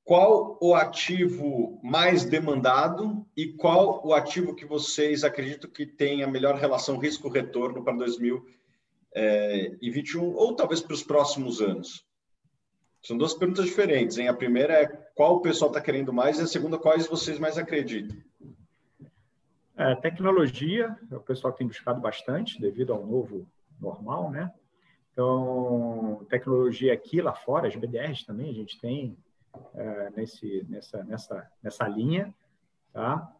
Qual 0.05 0.57
o 0.61 0.77
ativo 0.77 1.81
mais 1.83 2.24
demandado 2.24 3.27
e 3.37 3.48
qual 3.48 4.07
o 4.07 4.14
ativo 4.14 4.55
que 4.55 4.64
vocês 4.64 5.24
acreditam 5.24 5.68
que 5.68 5.85
tem 5.85 6.22
a 6.22 6.29
melhor 6.29 6.55
relação 6.55 6.98
risco-retorno 6.98 7.83
para 7.83 7.96
2020? 7.96 8.55
É, 9.14 9.77
e 9.81 9.90
21, 9.90 10.35
ou 10.35 10.55
talvez 10.55 10.81
para 10.81 10.94
os 10.94 11.03
próximos 11.03 11.61
anos? 11.61 12.05
São 13.03 13.16
duas 13.16 13.35
perguntas 13.35 13.66
diferentes. 13.66 14.18
Hein? 14.18 14.29
A 14.29 14.35
primeira 14.35 14.74
é 14.74 14.87
qual 15.14 15.37
o 15.37 15.40
pessoal 15.40 15.70
está 15.70 15.81
querendo 15.81 16.12
mais, 16.12 16.38
e 16.38 16.42
a 16.42 16.46
segunda, 16.46 16.79
quais 16.79 17.07
vocês 17.07 17.38
mais 17.38 17.59
acreditam? 17.59 18.16
É, 19.77 19.94
tecnologia, 19.96 20.96
o 21.11 21.20
pessoal 21.20 21.53
tem 21.53 21.66
buscado 21.66 22.00
bastante 22.00 22.61
devido 22.61 22.92
ao 22.92 23.05
novo 23.05 23.46
normal, 23.81 24.31
né? 24.31 24.53
Então, 25.12 26.27
tecnologia 26.29 26.92
aqui, 26.92 27.20
lá 27.20 27.33
fora, 27.33 27.68
as 27.68 27.77
BDRs 27.77 28.24
também, 28.24 28.50
a 28.50 28.55
gente 28.55 28.81
tem 28.81 29.16
é, 29.74 30.11
nesse, 30.16 30.66
nessa, 30.68 31.05
nessa, 31.05 31.50
nessa 31.62 31.87
linha, 31.87 32.35
tá? 32.92 33.33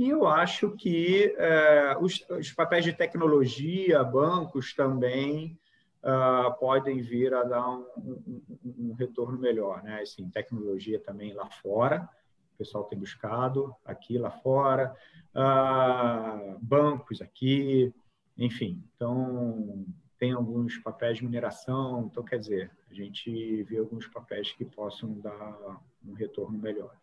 E 0.00 0.08
eu 0.08 0.26
acho 0.26 0.70
que 0.76 1.36
é, 1.36 1.94
os, 2.00 2.24
os, 2.30 2.50
papéis 2.52 2.86
de 2.86 2.92
tecnologia, 2.94 4.02
bancos 4.02 4.72
também 4.72 5.60
uh, 6.02 6.58
podem 6.58 7.02
vir 7.02 7.34
a 7.34 7.42
dar 7.42 7.68
um, 7.68 7.84
um, 7.98 8.42
um, 8.78 8.92
retorno 8.94 9.38
melhor. 9.38 9.82
Né? 9.82 10.00
Assim, 10.00 10.30
tecnologia 10.30 10.98
também 10.98 11.34
lá 11.34 11.50
fora, 11.50 12.08
o 12.54 12.56
pessoal 12.56 12.84
tem 12.84 12.98
buscado 12.98 13.76
aqui 13.84 14.16
lá 14.16 14.30
fora, 14.30 14.96
uh, 15.34 16.58
bancos 16.62 17.20
aqui, 17.20 17.92
enfim. 18.38 18.82
Então, 18.96 19.84
tem 20.18 20.32
alguns 20.32 20.78
papéis 20.78 21.18
de 21.18 21.26
mineração, 21.26 22.08
então, 22.10 22.24
quer 22.24 22.38
dizer, 22.38 22.70
a 22.90 22.94
gente 22.94 23.64
vê 23.64 23.76
alguns 23.76 24.06
papéis 24.06 24.50
que 24.50 24.64
possam 24.64 25.12
dar 25.20 25.78
um 26.02 26.14
retorno 26.14 26.56
melhor. 26.56 26.96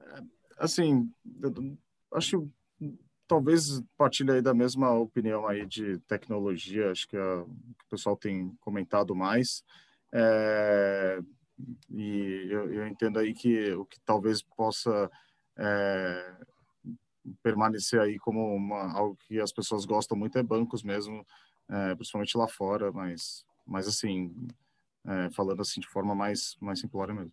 É, 0.00 0.36
assim, 0.56 1.10
acho 2.12 2.50
talvez 3.26 3.82
partilhe 3.96 4.30
aí 4.30 4.42
da 4.42 4.54
mesma 4.54 4.90
opinião 4.92 5.46
aí 5.46 5.66
de 5.66 5.98
tecnologia, 6.00 6.90
acho 6.90 7.08
que, 7.08 7.16
a, 7.16 7.44
que 7.78 7.84
o 7.84 7.88
pessoal 7.90 8.16
tem 8.16 8.56
comentado 8.60 9.14
mais. 9.14 9.64
É, 10.12 11.18
e 11.90 12.46
eu, 12.50 12.72
eu, 12.72 12.86
entendo 12.86 13.18
aí 13.18 13.34
que 13.34 13.72
o 13.72 13.84
que 13.84 13.98
talvez 14.00 14.42
possa 14.42 15.10
é, 15.56 16.36
permanecer 17.42 18.00
aí 18.00 18.18
como 18.18 18.54
uma, 18.54 18.92
algo 18.92 19.16
que 19.16 19.40
as 19.40 19.52
pessoas 19.52 19.84
gostam 19.84 20.16
muito 20.16 20.38
é 20.38 20.42
bancos 20.42 20.82
mesmo, 20.82 21.26
é, 21.68 21.94
principalmente 21.94 22.36
lá 22.36 22.46
fora, 22.46 22.92
mas, 22.92 23.44
mas 23.66 23.88
assim, 23.88 24.32
é, 25.04 25.30
falando 25.30 25.60
assim 25.62 25.80
de 25.80 25.88
forma 25.88 26.14
mais, 26.14 26.56
mais 26.60 26.78
simplória 26.80 27.14
mesmo. 27.14 27.32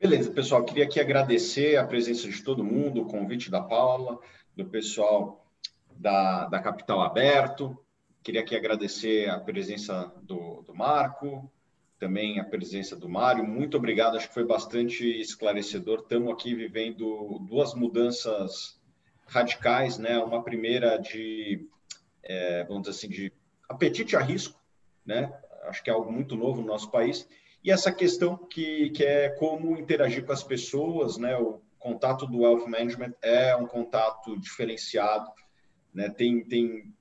Beleza, 0.00 0.30
pessoal. 0.30 0.64
Queria 0.64 0.84
aqui 0.84 1.00
agradecer 1.00 1.76
a 1.76 1.84
presença 1.84 2.28
de 2.28 2.40
todo 2.44 2.62
mundo, 2.62 3.02
o 3.02 3.06
convite 3.06 3.50
da 3.50 3.60
Paula, 3.60 4.20
do 4.54 4.64
pessoal 4.64 5.44
da, 5.90 6.46
da 6.46 6.60
Capital 6.60 7.00
Aberto. 7.00 7.76
Queria 8.22 8.42
aqui 8.42 8.54
agradecer 8.54 9.28
a 9.28 9.40
presença 9.40 10.12
do, 10.22 10.62
do 10.62 10.72
Marco, 10.72 11.50
também 11.98 12.38
a 12.38 12.44
presença 12.44 12.94
do 12.94 13.08
Mário. 13.08 13.42
Muito 13.44 13.76
obrigado, 13.76 14.16
acho 14.16 14.28
que 14.28 14.34
foi 14.34 14.46
bastante 14.46 15.04
esclarecedor. 15.20 15.98
Estamos 15.98 16.32
aqui 16.32 16.54
vivendo 16.54 17.40
duas 17.40 17.74
mudanças 17.74 18.80
radicais, 19.26 19.98
né? 19.98 20.16
Uma 20.20 20.44
primeira 20.44 20.96
de, 20.96 21.68
é, 22.22 22.62
vamos 22.62 22.82
dizer 22.82 22.96
assim, 22.96 23.08
de 23.08 23.32
apetite 23.68 24.14
a 24.14 24.20
risco, 24.20 24.60
né? 25.04 25.36
Acho 25.64 25.82
que 25.82 25.90
é 25.90 25.92
algo 25.92 26.12
muito 26.12 26.36
novo 26.36 26.60
no 26.60 26.68
nosso 26.68 26.88
país 26.88 27.28
e 27.68 27.70
essa 27.70 27.92
questão 27.92 28.34
que, 28.34 28.88
que 28.88 29.04
é 29.04 29.28
como 29.28 29.76
interagir 29.76 30.24
com 30.24 30.32
as 30.32 30.42
pessoas, 30.42 31.18
né? 31.18 31.36
O 31.36 31.60
contato 31.78 32.26
do 32.26 32.38
Wealth 32.38 32.66
Management 32.66 33.12
é 33.20 33.54
um 33.54 33.66
contato 33.66 34.40
diferenciado, 34.40 35.30
né? 35.92 36.08
Tem, 36.08 36.42
tem, 36.42 36.94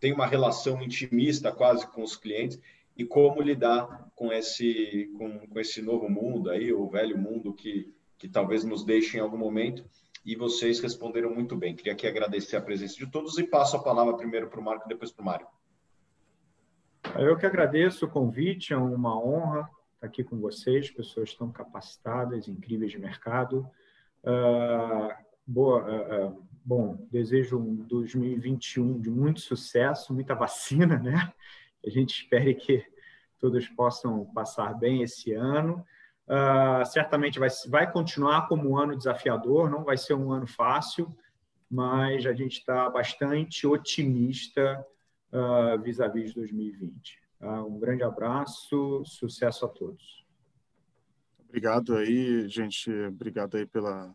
tem 0.00 0.12
uma 0.12 0.26
relação 0.26 0.82
intimista 0.82 1.52
quase 1.52 1.86
com 1.86 2.02
os 2.02 2.16
clientes 2.16 2.60
e 2.96 3.04
como 3.04 3.40
lidar 3.40 4.10
com 4.16 4.32
esse, 4.32 5.12
com, 5.16 5.46
com 5.46 5.60
esse 5.60 5.80
novo 5.80 6.10
mundo 6.10 6.50
aí, 6.50 6.72
o 6.72 6.88
velho 6.88 7.16
mundo 7.16 7.54
que, 7.54 7.94
que 8.18 8.28
talvez 8.28 8.64
nos 8.64 8.84
deixe 8.84 9.16
em 9.16 9.20
algum 9.20 9.38
momento. 9.38 9.84
E 10.26 10.34
vocês 10.34 10.80
responderam 10.80 11.32
muito 11.32 11.54
bem. 11.56 11.76
Queria 11.76 11.92
aqui 11.92 12.08
agradecer 12.08 12.56
a 12.56 12.60
presença 12.60 12.96
de 12.96 13.08
todos 13.08 13.38
e 13.38 13.44
passo 13.44 13.76
a 13.76 13.82
palavra 13.84 14.16
primeiro 14.16 14.50
para 14.50 14.58
o 14.58 14.64
Marco, 14.64 14.88
depois 14.88 15.12
para 15.12 15.22
o 15.22 15.24
Mário. 15.24 15.46
Eu 17.16 17.36
que 17.36 17.46
agradeço 17.46 18.06
o 18.06 18.10
convite, 18.10 18.72
é 18.72 18.76
uma 18.76 19.16
honra 19.16 19.70
estar 20.00 20.06
aqui 20.06 20.24
com 20.24 20.40
vocês, 20.40 20.90
pessoas 20.90 21.34
tão 21.34 21.52
capacitadas, 21.52 22.48
incríveis 22.48 22.90
de 22.90 22.98
mercado. 22.98 23.68
Uh, 24.24 25.12
boa, 25.46 25.84
uh, 25.84 26.28
uh, 26.28 26.48
bom, 26.64 27.06
desejo 27.10 27.58
um 27.58 27.76
2021 27.76 28.98
de 28.98 29.10
muito 29.10 29.40
sucesso, 29.40 30.14
muita 30.14 30.34
vacina, 30.34 30.98
né? 30.98 31.30
A 31.84 31.90
gente 31.90 32.22
espere 32.22 32.54
que 32.54 32.82
todos 33.38 33.68
possam 33.68 34.24
passar 34.32 34.74
bem 34.74 35.02
esse 35.02 35.32
ano. 35.32 35.84
certamente 36.86 37.38
vai, 37.38 37.48
vai 37.68 37.90
continuar 37.90 38.48
como 38.48 38.70
um 38.70 38.76
ano 38.76 38.96
desafiador, 38.96 39.70
não 39.70 39.82
vai 39.82 39.96
ser 39.96 40.12
um 40.12 40.30
ano 40.30 40.46
fácil, 40.46 41.14
mas 41.70 42.26
a 42.26 42.34
gente 42.34 42.58
está 42.58 42.90
bastante 42.90 43.66
otimista 43.66 44.86
vis-à-vis 45.82 46.32
-vis 46.32 46.34
2020. 46.34 47.19
Tá? 47.40 47.64
Um 47.64 47.78
grande 47.80 48.04
abraço, 48.04 49.02
sucesso 49.06 49.64
a 49.64 49.68
todos. 49.68 50.24
Obrigado 51.48 51.96
aí, 51.96 52.46
gente. 52.48 52.92
Obrigado 53.06 53.56
aí 53.56 53.66
pela, 53.66 54.14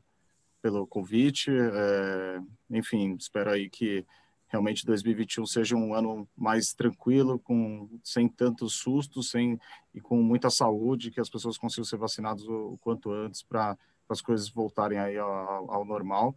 pelo 0.61 0.88
convite. 0.88 1.51
É, 1.51 2.39
enfim, 2.69 3.15
espero 3.19 3.49
aí 3.49 3.69
que 3.69 4.05
realmente 4.47 4.86
2021 4.86 5.45
seja 5.45 5.76
um 5.76 5.93
ano 5.93 6.30
mais 6.38 6.73
tranquilo, 6.73 7.39
com 7.39 7.89
sem 8.03 8.30
tantos 8.30 8.76
sustos, 8.76 9.32
sem 9.32 9.59
e 9.93 9.99
com 9.99 10.21
muita 10.21 10.49
saúde, 10.49 11.11
que 11.11 11.19
as 11.19 11.30
pessoas 11.30 11.57
consigam 11.57 11.84
ser 11.84 11.97
vacinadas 11.97 12.47
o, 12.47 12.73
o 12.73 12.78
quanto 12.78 13.11
antes 13.11 13.43
para 13.43 13.78
as 14.07 14.21
coisas 14.21 14.47
voltarem 14.47 14.99
aí 14.99 15.17
ao, 15.17 15.71
ao, 15.71 15.84
normal. 15.84 16.34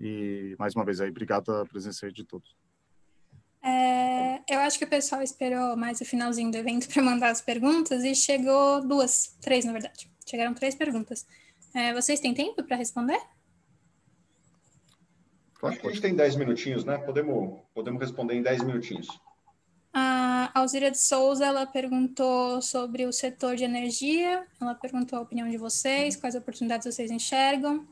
E 0.00 0.56
mais 0.58 0.74
uma 0.74 0.84
vez 0.84 1.00
aí, 1.00 1.10
obrigado 1.10 1.44
pela 1.44 1.66
presença 1.66 2.06
aí 2.06 2.12
de 2.12 2.24
todos. 2.24 2.56
É, 3.62 4.40
eu 4.48 4.60
acho 4.60 4.78
que 4.78 4.84
o 4.84 4.88
pessoal 4.88 5.22
esperou 5.22 5.76
mais 5.76 6.00
o 6.00 6.04
finalzinho 6.04 6.50
do 6.50 6.56
evento 6.56 6.88
para 6.88 7.02
mandar 7.02 7.30
as 7.30 7.40
perguntas 7.40 8.02
e 8.04 8.14
chegou 8.14 8.86
duas, 8.86 9.36
três 9.40 9.64
na 9.64 9.72
verdade. 9.72 10.10
Chegaram 10.26 10.54
três 10.54 10.74
perguntas. 10.74 11.26
É, 11.74 11.92
vocês 11.92 12.20
têm 12.20 12.34
tempo 12.34 12.62
para 12.62 12.76
responder? 12.76 13.20
Acho 15.62 15.78
que 15.78 15.86
a 15.86 15.90
gente 15.90 16.00
tem 16.00 16.14
dez 16.14 16.36
minutinhos, 16.36 16.84
né? 16.84 16.96
Podemos, 16.98 17.60
podemos 17.74 18.00
responder 18.00 18.34
em 18.34 18.42
dez 18.42 18.62
minutinhos. 18.62 19.08
A 19.92 20.50
Alzira 20.54 20.90
de 20.90 20.98
Souza, 20.98 21.44
ela 21.44 21.66
perguntou 21.66 22.62
sobre 22.62 23.04
o 23.04 23.12
setor 23.12 23.56
de 23.56 23.64
energia, 23.64 24.46
ela 24.60 24.74
perguntou 24.74 25.18
a 25.18 25.22
opinião 25.22 25.48
de 25.48 25.58
vocês, 25.58 26.16
quais 26.16 26.34
oportunidades 26.34 26.86
vocês 26.86 27.10
enxergam. 27.10 27.86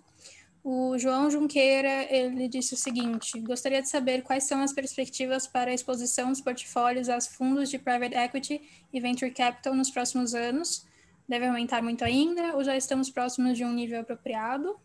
O 0.70 0.98
João 0.98 1.30
Junqueira, 1.30 2.14
ele 2.14 2.46
disse 2.46 2.74
o 2.74 2.76
seguinte, 2.76 3.40
gostaria 3.40 3.80
de 3.80 3.88
saber 3.88 4.20
quais 4.20 4.44
são 4.44 4.60
as 4.60 4.70
perspectivas 4.70 5.46
para 5.46 5.70
a 5.70 5.72
exposição 5.72 6.28
dos 6.28 6.42
portfólios 6.42 7.08
aos 7.08 7.26
fundos 7.26 7.70
de 7.70 7.78
private 7.78 8.14
equity 8.14 8.60
e 8.92 9.00
venture 9.00 9.30
capital 9.30 9.74
nos 9.74 9.88
próximos 9.88 10.34
anos. 10.34 10.86
Deve 11.26 11.46
aumentar 11.46 11.82
muito 11.82 12.04
ainda 12.04 12.54
ou 12.54 12.62
já 12.62 12.76
estamos 12.76 13.08
próximos 13.08 13.56
de 13.56 13.64
um 13.64 13.72
nível 13.72 13.98
apropriado? 13.98 14.78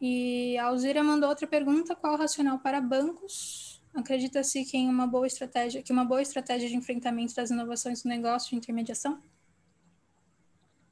E 0.00 0.58
a 0.58 0.64
Alzira 0.64 1.04
mandou 1.04 1.28
outra 1.28 1.46
pergunta, 1.46 1.94
qual 1.94 2.14
o 2.14 2.18
racional 2.18 2.58
para 2.58 2.80
bancos? 2.80 3.80
Acredita-se 3.94 4.64
que 4.64 4.76
em 4.76 4.88
uma 4.88 5.06
boa 5.06 5.28
estratégia, 5.28 5.84
que 5.84 5.92
uma 5.92 6.04
boa 6.04 6.20
estratégia 6.20 6.68
de 6.68 6.74
enfrentamento 6.74 7.32
das 7.32 7.52
inovações 7.52 8.02
do 8.02 8.08
negócio 8.08 8.50
de 8.50 8.56
intermediação? 8.56 9.22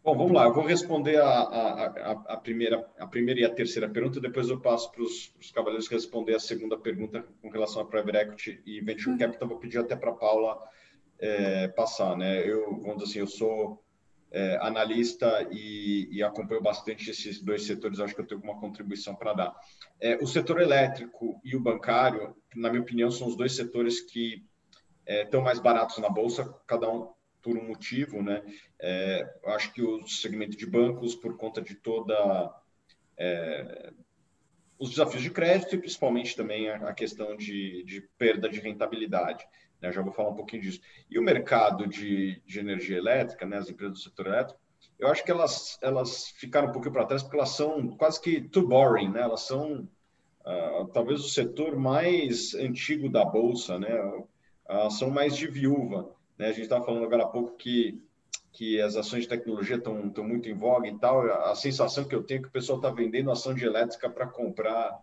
Bom, 0.05 0.17
vamos 0.17 0.33
lá. 0.33 0.47
Eu 0.47 0.53
vou 0.53 0.65
responder 0.65 1.21
a, 1.21 1.29
a, 1.29 2.11
a, 2.11 2.37
primeira, 2.37 2.91
a 2.99 3.07
primeira 3.07 3.41
e 3.41 3.45
a 3.45 3.55
terceira 3.55 3.89
pergunta. 3.89 4.21
Depois 4.21 4.49
eu 4.49 4.61
passo 4.61 4.91
para 4.91 5.03
os 5.03 5.33
cavaleiros 5.55 5.87
responder 5.87 6.35
a 6.35 6.41
segunda 6.41 6.77
pergunta 6.77 7.25
com 7.41 7.49
relação 7.49 7.83
a 7.83 7.85
private 7.85 8.17
equity 8.17 8.63
e 8.67 8.81
venture 8.81 9.11
uhum. 9.11 9.19
capital. 9.19 9.49
Vou 9.49 9.59
pedir 9.61 9.79
até 9.79 9.95
para 9.95 10.11
a 10.11 10.15
Paula 10.15 10.59
é, 11.21 11.69
passar, 11.69 12.17
né? 12.17 12.45
Eu, 12.45 12.81
vamos 12.81 12.97
dizer 12.97 13.11
assim, 13.11 13.19
eu 13.21 13.27
sou 13.29 13.85
é, 14.33 14.59
analista 14.61 15.47
e, 15.53 16.09
e, 16.11 16.21
acompanho 16.21 16.61
bastante 16.61 17.09
esses 17.09 17.41
dois 17.41 17.65
setores. 17.65 18.01
Acho 18.01 18.13
que 18.13 18.23
eu 18.23 18.27
tenho 18.27 18.41
alguma 18.41 18.61
contribuição 18.61 19.15
para 19.15 19.35
dar. 19.35 19.55
É, 20.01 20.17
o 20.17 20.27
setor 20.27 20.61
elétrico 20.61 21.41
e 21.45 21.55
o 21.55 21.61
bancário, 21.61 22.35
na 22.57 22.71
minha 22.71 22.83
opinião, 22.83 23.09
são 23.09 23.29
os 23.29 23.37
dois 23.37 23.55
setores 23.55 24.01
que 24.01 24.45
estão 25.07 25.43
é, 25.43 25.45
mais 25.45 25.61
baratos 25.61 25.99
na 25.99 26.09
bolsa. 26.09 26.53
Cada 26.67 26.91
um 26.91 27.09
por 27.43 27.57
um 27.57 27.67
motivo, 27.67 28.23
né? 28.23 28.43
É, 28.81 29.29
acho 29.47 29.73
que 29.73 29.83
o 29.83 30.07
segmento 30.07 30.57
de 30.57 30.67
bancos, 30.67 31.15
por 31.15 31.37
conta 31.37 31.61
de 31.61 31.75
toda 31.75 32.55
é, 33.19 33.93
os 34.79 34.91
desafios 34.91 35.23
de 35.23 35.31
crédito 35.31 35.75
e 35.75 35.79
principalmente 35.79 36.35
também 36.35 36.69
a, 36.69 36.93
questão 36.93 37.37
de, 37.37 37.85
de, 37.85 38.01
perda 38.19 38.49
de 38.49 38.59
rentabilidade. 38.59 39.47
Né? 39.81 39.93
Já 39.93 40.03
vou 40.03 40.13
falar 40.13 40.31
um 40.31 40.37
pouquinho 40.37 40.63
disso. 40.63 40.81
E 41.09 41.19
o 41.19 41.23
mercado 41.23 41.87
de, 41.87 42.41
de 42.45 42.59
energia 42.59 42.99
elétrica, 42.99 43.47
né? 43.47 43.59
as 43.59 43.69
empresas 43.69 43.99
do 43.99 44.03
setor 44.03 44.27
elétrico, 44.27 44.61
eu 44.99 45.09
acho 45.09 45.25
que 45.25 45.31
elas, 45.31 45.79
elas 45.83 46.29
ficaram 46.37 46.69
um 46.69 46.73
pouquinho 46.73 46.93
para 46.93 47.07
trás 47.07 47.23
porque 47.23 47.37
elas 47.37 47.51
são 47.51 47.97
quase 47.97 48.21
que 48.21 48.41
too 48.41 48.67
boring, 48.67 49.11
né? 49.11 49.21
Elas 49.21 49.43
são 49.43 49.89
uh, 50.45 50.87
talvez 50.93 51.21
o 51.21 51.29
setor 51.29 51.77
mais 51.77 52.55
antigo 52.55 53.09
da 53.09 53.25
bolsa, 53.25 53.79
né? 53.79 53.93
Uh, 54.69 54.91
são 54.91 55.11
mais 55.11 55.37
de 55.37 55.47
viúva. 55.47 56.15
Né? 56.43 56.49
A 56.49 56.53
gente 56.53 56.63
estava 56.63 56.85
falando 56.85 57.05
agora 57.05 57.23
há 57.23 57.29
pouco 57.29 57.57
que, 57.57 58.03
que 58.53 58.81
as 58.81 58.97
ações 58.97 59.23
de 59.23 59.29
tecnologia 59.29 59.77
estão 59.77 60.25
muito 60.25 60.49
em 60.49 60.55
voga 60.55 60.89
e 60.89 60.99
tal. 60.99 61.23
A 61.23 61.55
sensação 61.55 62.05
que 62.05 62.15
eu 62.17 62.25
tenho 62.25 62.41
é 62.41 62.43
que 62.43 62.49
o 62.49 62.53
pessoal 62.53 62.79
está 62.79 62.91
vendendo 62.91 63.31
ação 63.31 63.55
de 63.55 63.65
elétrica 63.65 64.11
para 64.11 64.27
comprar 64.27 65.01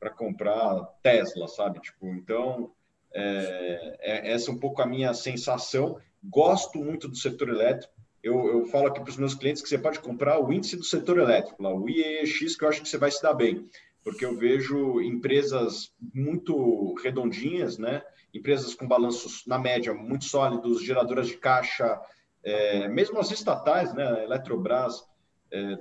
para 0.00 0.10
comprar 0.10 0.82
Tesla, 1.00 1.46
sabe? 1.46 1.78
Tipo, 1.78 2.08
então 2.08 2.72
é, 3.14 3.96
é, 4.00 4.32
essa 4.32 4.50
é 4.50 4.54
um 4.54 4.58
pouco 4.58 4.82
a 4.82 4.86
minha 4.86 5.14
sensação. 5.14 6.00
Gosto 6.24 6.76
muito 6.80 7.06
do 7.06 7.14
setor 7.14 7.50
elétrico. 7.50 7.94
Eu, 8.20 8.48
eu 8.48 8.66
falo 8.66 8.88
aqui 8.88 9.00
para 9.00 9.10
os 9.10 9.16
meus 9.16 9.34
clientes 9.36 9.62
que 9.62 9.68
você 9.68 9.78
pode 9.78 10.00
comprar 10.00 10.40
o 10.40 10.52
índice 10.52 10.76
do 10.76 10.82
setor 10.82 11.18
elétrico, 11.18 11.62
lá, 11.62 11.72
o 11.72 11.88
IEX, 11.88 12.56
que 12.56 12.64
eu 12.64 12.68
acho 12.68 12.82
que 12.82 12.88
você 12.88 12.98
vai 12.98 13.10
se 13.12 13.22
dar 13.22 13.34
bem, 13.34 13.68
porque 14.02 14.24
eu 14.24 14.36
vejo 14.36 15.00
empresas 15.00 15.92
muito 16.12 16.94
redondinhas, 17.02 17.78
né? 17.78 18.02
Empresas 18.32 18.74
com 18.74 18.86
balanços, 18.86 19.46
na 19.46 19.58
média, 19.58 19.92
muito 19.92 20.24
sólidos, 20.24 20.82
geradoras 20.82 21.28
de 21.28 21.36
caixa, 21.36 22.00
é, 22.42 22.88
mesmo 22.88 23.18
as 23.18 23.30
estatais, 23.30 23.94
né, 23.94 24.04
a 24.04 24.24
Eletrobras 24.24 24.94
está 24.94 25.06
é, 25.52 25.78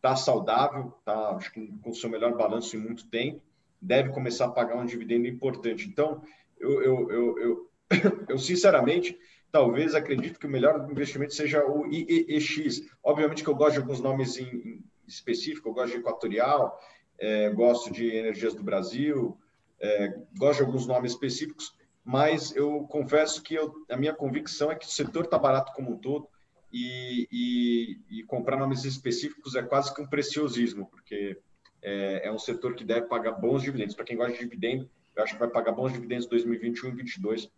tá 0.00 0.16
saudável, 0.16 0.92
está 0.98 1.30
acho 1.30 1.52
que 1.52 1.66
com 1.82 1.90
o 1.90 1.94
seu 1.94 2.10
melhor 2.10 2.36
balanço 2.36 2.76
em 2.76 2.80
muito 2.80 3.06
tempo, 3.08 3.40
deve 3.80 4.10
começar 4.10 4.46
a 4.46 4.50
pagar 4.50 4.76
um 4.76 4.86
dividendo 4.86 5.26
importante. 5.26 5.88
Então, 5.88 6.22
eu, 6.58 6.82
eu, 6.82 7.10
eu, 7.10 7.38
eu, 7.38 7.70
eu 8.28 8.38
sinceramente, 8.38 9.18
talvez 9.52 9.94
acredito 9.94 10.38
que 10.38 10.46
o 10.46 10.50
melhor 10.50 10.88
investimento 10.90 11.34
seja 11.34 11.64
o 11.64 11.86
IEX. 11.86 12.82
Obviamente 13.02 13.42
que 13.42 13.48
eu 13.48 13.54
gosto 13.54 13.74
de 13.74 13.80
alguns 13.80 14.00
nomes 14.00 14.36
em, 14.36 14.44
em 14.44 14.84
específico, 15.06 15.68
eu 15.68 15.74
gosto 15.74 15.92
de 15.92 15.98
Equatorial, 15.98 16.78
é, 17.18 17.50
gosto 17.50 17.92
de 17.92 18.08
Energias 18.08 18.54
do 18.54 18.62
Brasil, 18.62 19.38
é, 19.80 20.18
gosto 20.36 20.58
de 20.58 20.64
alguns 20.64 20.86
nomes 20.86 21.12
específicos, 21.12 21.74
mas 22.04 22.54
eu 22.54 22.82
confesso 22.88 23.42
que 23.42 23.54
eu, 23.54 23.72
a 23.88 23.96
minha 23.96 24.12
convicção 24.12 24.70
é 24.70 24.74
que 24.74 24.86
o 24.86 24.90
setor 24.90 25.24
está 25.24 25.38
barato 25.38 25.72
como 25.72 25.92
um 25.92 25.98
todo 25.98 26.28
e, 26.70 27.28
e, 27.30 28.18
e, 28.18 28.22
comprar 28.24 28.58
nomes 28.58 28.84
específicos 28.84 29.54
é 29.54 29.62
quase 29.62 29.94
que 29.94 30.02
um 30.02 30.06
preciosismo, 30.08 30.86
porque 30.90 31.38
é, 31.80 32.26
é 32.26 32.32
um 32.32 32.38
setor 32.38 32.74
que 32.74 32.84
deve 32.84 33.06
pagar 33.06 33.32
bons 33.32 33.62
dividendos. 33.62 33.94
Para 33.94 34.04
quem 34.04 34.16
gosta 34.16 34.32
de 34.32 34.40
dividendo, 34.40 34.90
eu 35.14 35.22
acho 35.22 35.34
que 35.34 35.38
vai 35.38 35.48
pagar 35.48 35.70
bons 35.70 35.92
dividendos 35.92 36.26
em 36.26 36.30
2021 36.30 36.88
e 36.88 36.92
2022, 36.96 37.50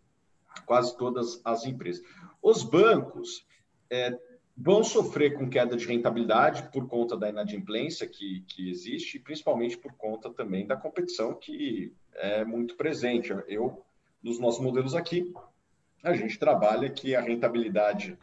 quase 0.66 0.96
todas 0.98 1.40
as 1.44 1.64
empresas. 1.64 2.04
Os 2.42 2.62
bancos 2.62 3.46
é, 3.88 4.18
vão 4.54 4.84
sofrer 4.84 5.32
com 5.38 5.48
queda 5.48 5.76
de 5.76 5.86
rentabilidade 5.86 6.70
por 6.70 6.86
conta 6.86 7.16
da 7.16 7.30
inadimplência 7.30 8.06
que, 8.06 8.42
que 8.48 8.68
existe, 8.68 9.16
e 9.16 9.20
principalmente 9.20 9.78
por 9.78 9.94
conta 9.94 10.30
também 10.30 10.66
da 10.66 10.76
competição 10.76 11.34
que 11.34 11.90
é 12.14 12.44
muito 12.44 12.76
presente. 12.76 13.34
Eu 13.48 13.85
dos 14.22 14.38
nossos 14.38 14.60
modelos 14.60 14.94
aqui, 14.94 15.32
a 16.02 16.14
gente 16.14 16.38
trabalha 16.38 16.90
que 16.90 17.14
a 17.14 17.20
rentabilidade 17.20 18.16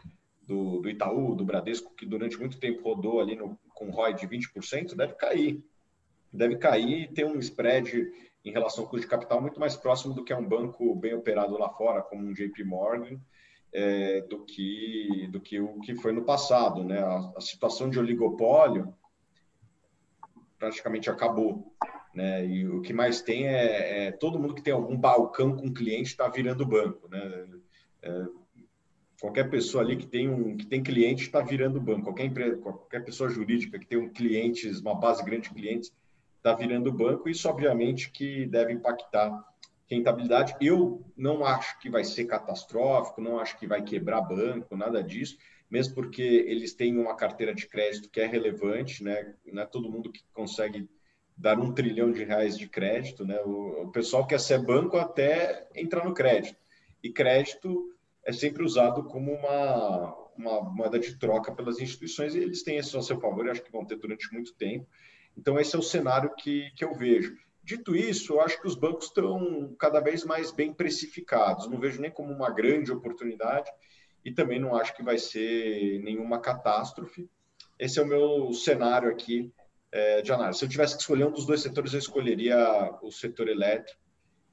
do, 0.48 0.80
do 0.80 0.90
Itaú, 0.90 1.36
do 1.36 1.46
Bradesco, 1.46 1.94
que 1.96 2.06
durante 2.06 2.38
muito 2.38 2.60
tempo 2.60 2.84
rodou 2.84 3.20
ali 3.20 3.36
no, 3.36 3.58
com 3.74 3.90
ROI 3.90 4.14
de 4.14 4.28
20%, 4.28 4.96
deve 4.96 5.14
cair. 5.14 5.64
Deve 6.32 6.58
cair 6.58 7.04
e 7.04 7.08
ter 7.08 7.26
um 7.26 7.40
spread 7.40 8.12
em 8.44 8.52
relação 8.52 8.84
ao 8.84 8.90
custo 8.90 9.06
de 9.06 9.10
capital 9.10 9.42
muito 9.42 9.60
mais 9.60 9.76
próximo 9.76 10.14
do 10.14 10.24
que 10.24 10.34
é 10.34 10.38
um 10.38 10.48
banco 10.48 10.94
bem 10.96 11.14
operado 11.14 11.58
lá 11.58 11.70
fora, 11.70 12.02
como 12.02 12.26
um 12.26 12.34
JP 12.34 12.64
Morgan, 12.64 13.20
é, 13.72 14.22
do, 14.22 14.44
que, 14.44 15.28
do 15.32 15.40
que 15.40 15.60
o 15.60 15.80
que 15.80 15.96
foi 15.96 16.12
no 16.12 16.24
passado. 16.24 16.84
Né? 16.84 17.00
A, 17.00 17.34
a 17.38 17.42
situação 17.42 17.90
de 17.90 18.00
oligopólio 18.00 18.94
praticamente 20.58 21.10
acabou. 21.10 21.74
Né? 22.14 22.46
E 22.46 22.68
o 22.68 22.82
que 22.82 22.94
mais 22.94 23.22
tem 23.22 23.48
é, 23.48 24.08
é 24.08 24.12
todo 24.12 24.40
mundo 24.40 24.54
que 24.54 24.62
tem 24.62 24.74
algum 24.74 24.96
balcão 24.96 25.56
com 25.56 25.74
cliente 25.74 26.10
está 26.10 26.28
virando 26.28 26.66
banco, 26.66 27.08
né? 27.10 27.48
É, 28.02 28.26
qualquer 29.20 29.50
pessoa 29.50 29.84
ali 29.84 29.96
que 29.96 30.06
tem 30.06 30.30
um 30.30 30.56
que 30.56 30.66
tem 30.66 30.84
cliente 30.84 31.24
está 31.24 31.42
virando 31.42 31.82
banco. 31.82 32.04
Qualquer 32.04 32.26
empresa, 32.26 32.58
qualquer 32.58 33.04
pessoa 33.04 33.30
jurídica 33.30 33.80
que 33.80 33.88
tem 33.88 33.98
um 33.98 34.10
clientes, 34.10 34.80
uma 34.80 34.94
base 34.94 35.24
grande 35.24 35.50
de 35.50 35.56
clientes 35.56 35.92
está 36.38 36.54
virando 36.54 36.92
banco. 36.92 37.30
Isso 37.30 37.50
obviamente 37.50 38.12
que 38.12 38.46
deve 38.46 38.74
impactar 38.74 39.44
rentabilidade. 39.90 40.56
Eu 40.62 41.04
não 41.18 41.44
acho 41.44 41.80
que 41.80 41.90
vai 41.90 42.04
ser 42.04 42.26
catastrófico, 42.26 43.22
não 43.22 43.40
acho 43.40 43.58
que 43.58 43.66
vai 43.66 43.82
quebrar 43.82 44.22
banco, 44.22 44.76
nada 44.76 45.02
disso 45.02 45.38
mesmo 45.74 45.96
porque 45.96 46.22
eles 46.22 46.76
têm 46.76 46.96
uma 47.00 47.16
carteira 47.16 47.52
de 47.52 47.68
crédito 47.68 48.08
que 48.08 48.22
é 48.22 48.28
relevante, 48.28 49.04
né? 49.04 49.34
Não 49.52 49.64
é 49.64 49.66
todo 49.66 49.90
mundo 49.90 50.12
que 50.12 50.22
consegue 50.32 50.88
dar 51.38 51.60
um 51.60 51.72
trilhão 51.72 52.12
de 52.12 52.24
reais 52.24 52.58
de 52.58 52.68
crédito, 52.68 53.26
né? 53.26 53.40
O, 53.42 53.84
o 53.84 53.92
pessoal 53.92 54.26
quer 54.26 54.40
ser 54.40 54.60
banco 54.60 54.98
até 54.98 55.68
entrar 55.76 56.06
no 56.06 56.14
crédito. 56.14 56.58
E 57.04 57.12
crédito 57.12 57.94
é 58.24 58.32
sempre 58.32 58.64
usado 58.64 59.04
como 59.04 59.34
uma, 59.34 60.16
uma 60.38 60.62
moeda 60.62 61.00
de 61.00 61.18
troca 61.18 61.52
pelas 61.52 61.80
instituições 61.80 62.36
e 62.36 62.40
eles 62.40 62.64
têm 62.64 62.78
isso 62.78 62.98
a 62.98 63.02
seu 63.02 63.20
favor 63.20 63.46
e 63.46 63.50
acho 63.50 63.64
que 63.64 63.72
vão 63.72 63.86
ter 63.86 63.98
durante 63.98 64.32
muito 64.32 64.54
tempo. 64.54 64.88
Então, 65.38 65.60
esse 65.60 65.76
é 65.76 65.80
o 65.80 65.84
cenário 65.84 66.34
que, 66.36 66.72
que 66.76 66.86
eu 66.86 66.94
vejo. 66.94 67.36
Dito 67.64 67.96
isso, 67.96 68.34
eu 68.34 68.42
acho 68.42 68.60
que 68.62 68.68
os 68.68 68.76
bancos 68.76 69.06
estão 69.06 69.74
cada 69.80 70.00
vez 70.00 70.24
mais 70.24 70.52
bem 70.52 70.74
precificados. 70.74 71.70
Não 71.70 71.80
vejo 71.80 72.02
nem 72.02 72.12
como 72.12 72.32
uma 72.32 72.50
grande 72.50 72.92
oportunidade 72.92 73.72
e 74.24 74.32
também 74.32 74.60
não 74.60 74.76
acho 74.76 74.96
que 74.96 75.04
vai 75.04 75.18
ser 75.18 76.00
nenhuma 76.04 76.40
catástrofe. 76.40 77.30
Esse 77.80 78.00
é 78.00 78.04
o 78.04 78.08
meu 78.08 78.54
cenário 78.54 79.10
aqui 79.10 79.52
é. 79.94 80.54
Se 80.54 80.66
eu 80.66 80.70
tivesse 80.70 80.96
que 80.96 81.02
escolher 81.02 81.26
um 81.26 81.32
dos 81.32 81.46
dois 81.46 81.62
setores, 81.62 81.94
eu 81.94 82.00
escolheria 82.00 82.58
o 83.02 83.12
setor 83.12 83.48
elétrico. 83.48 84.00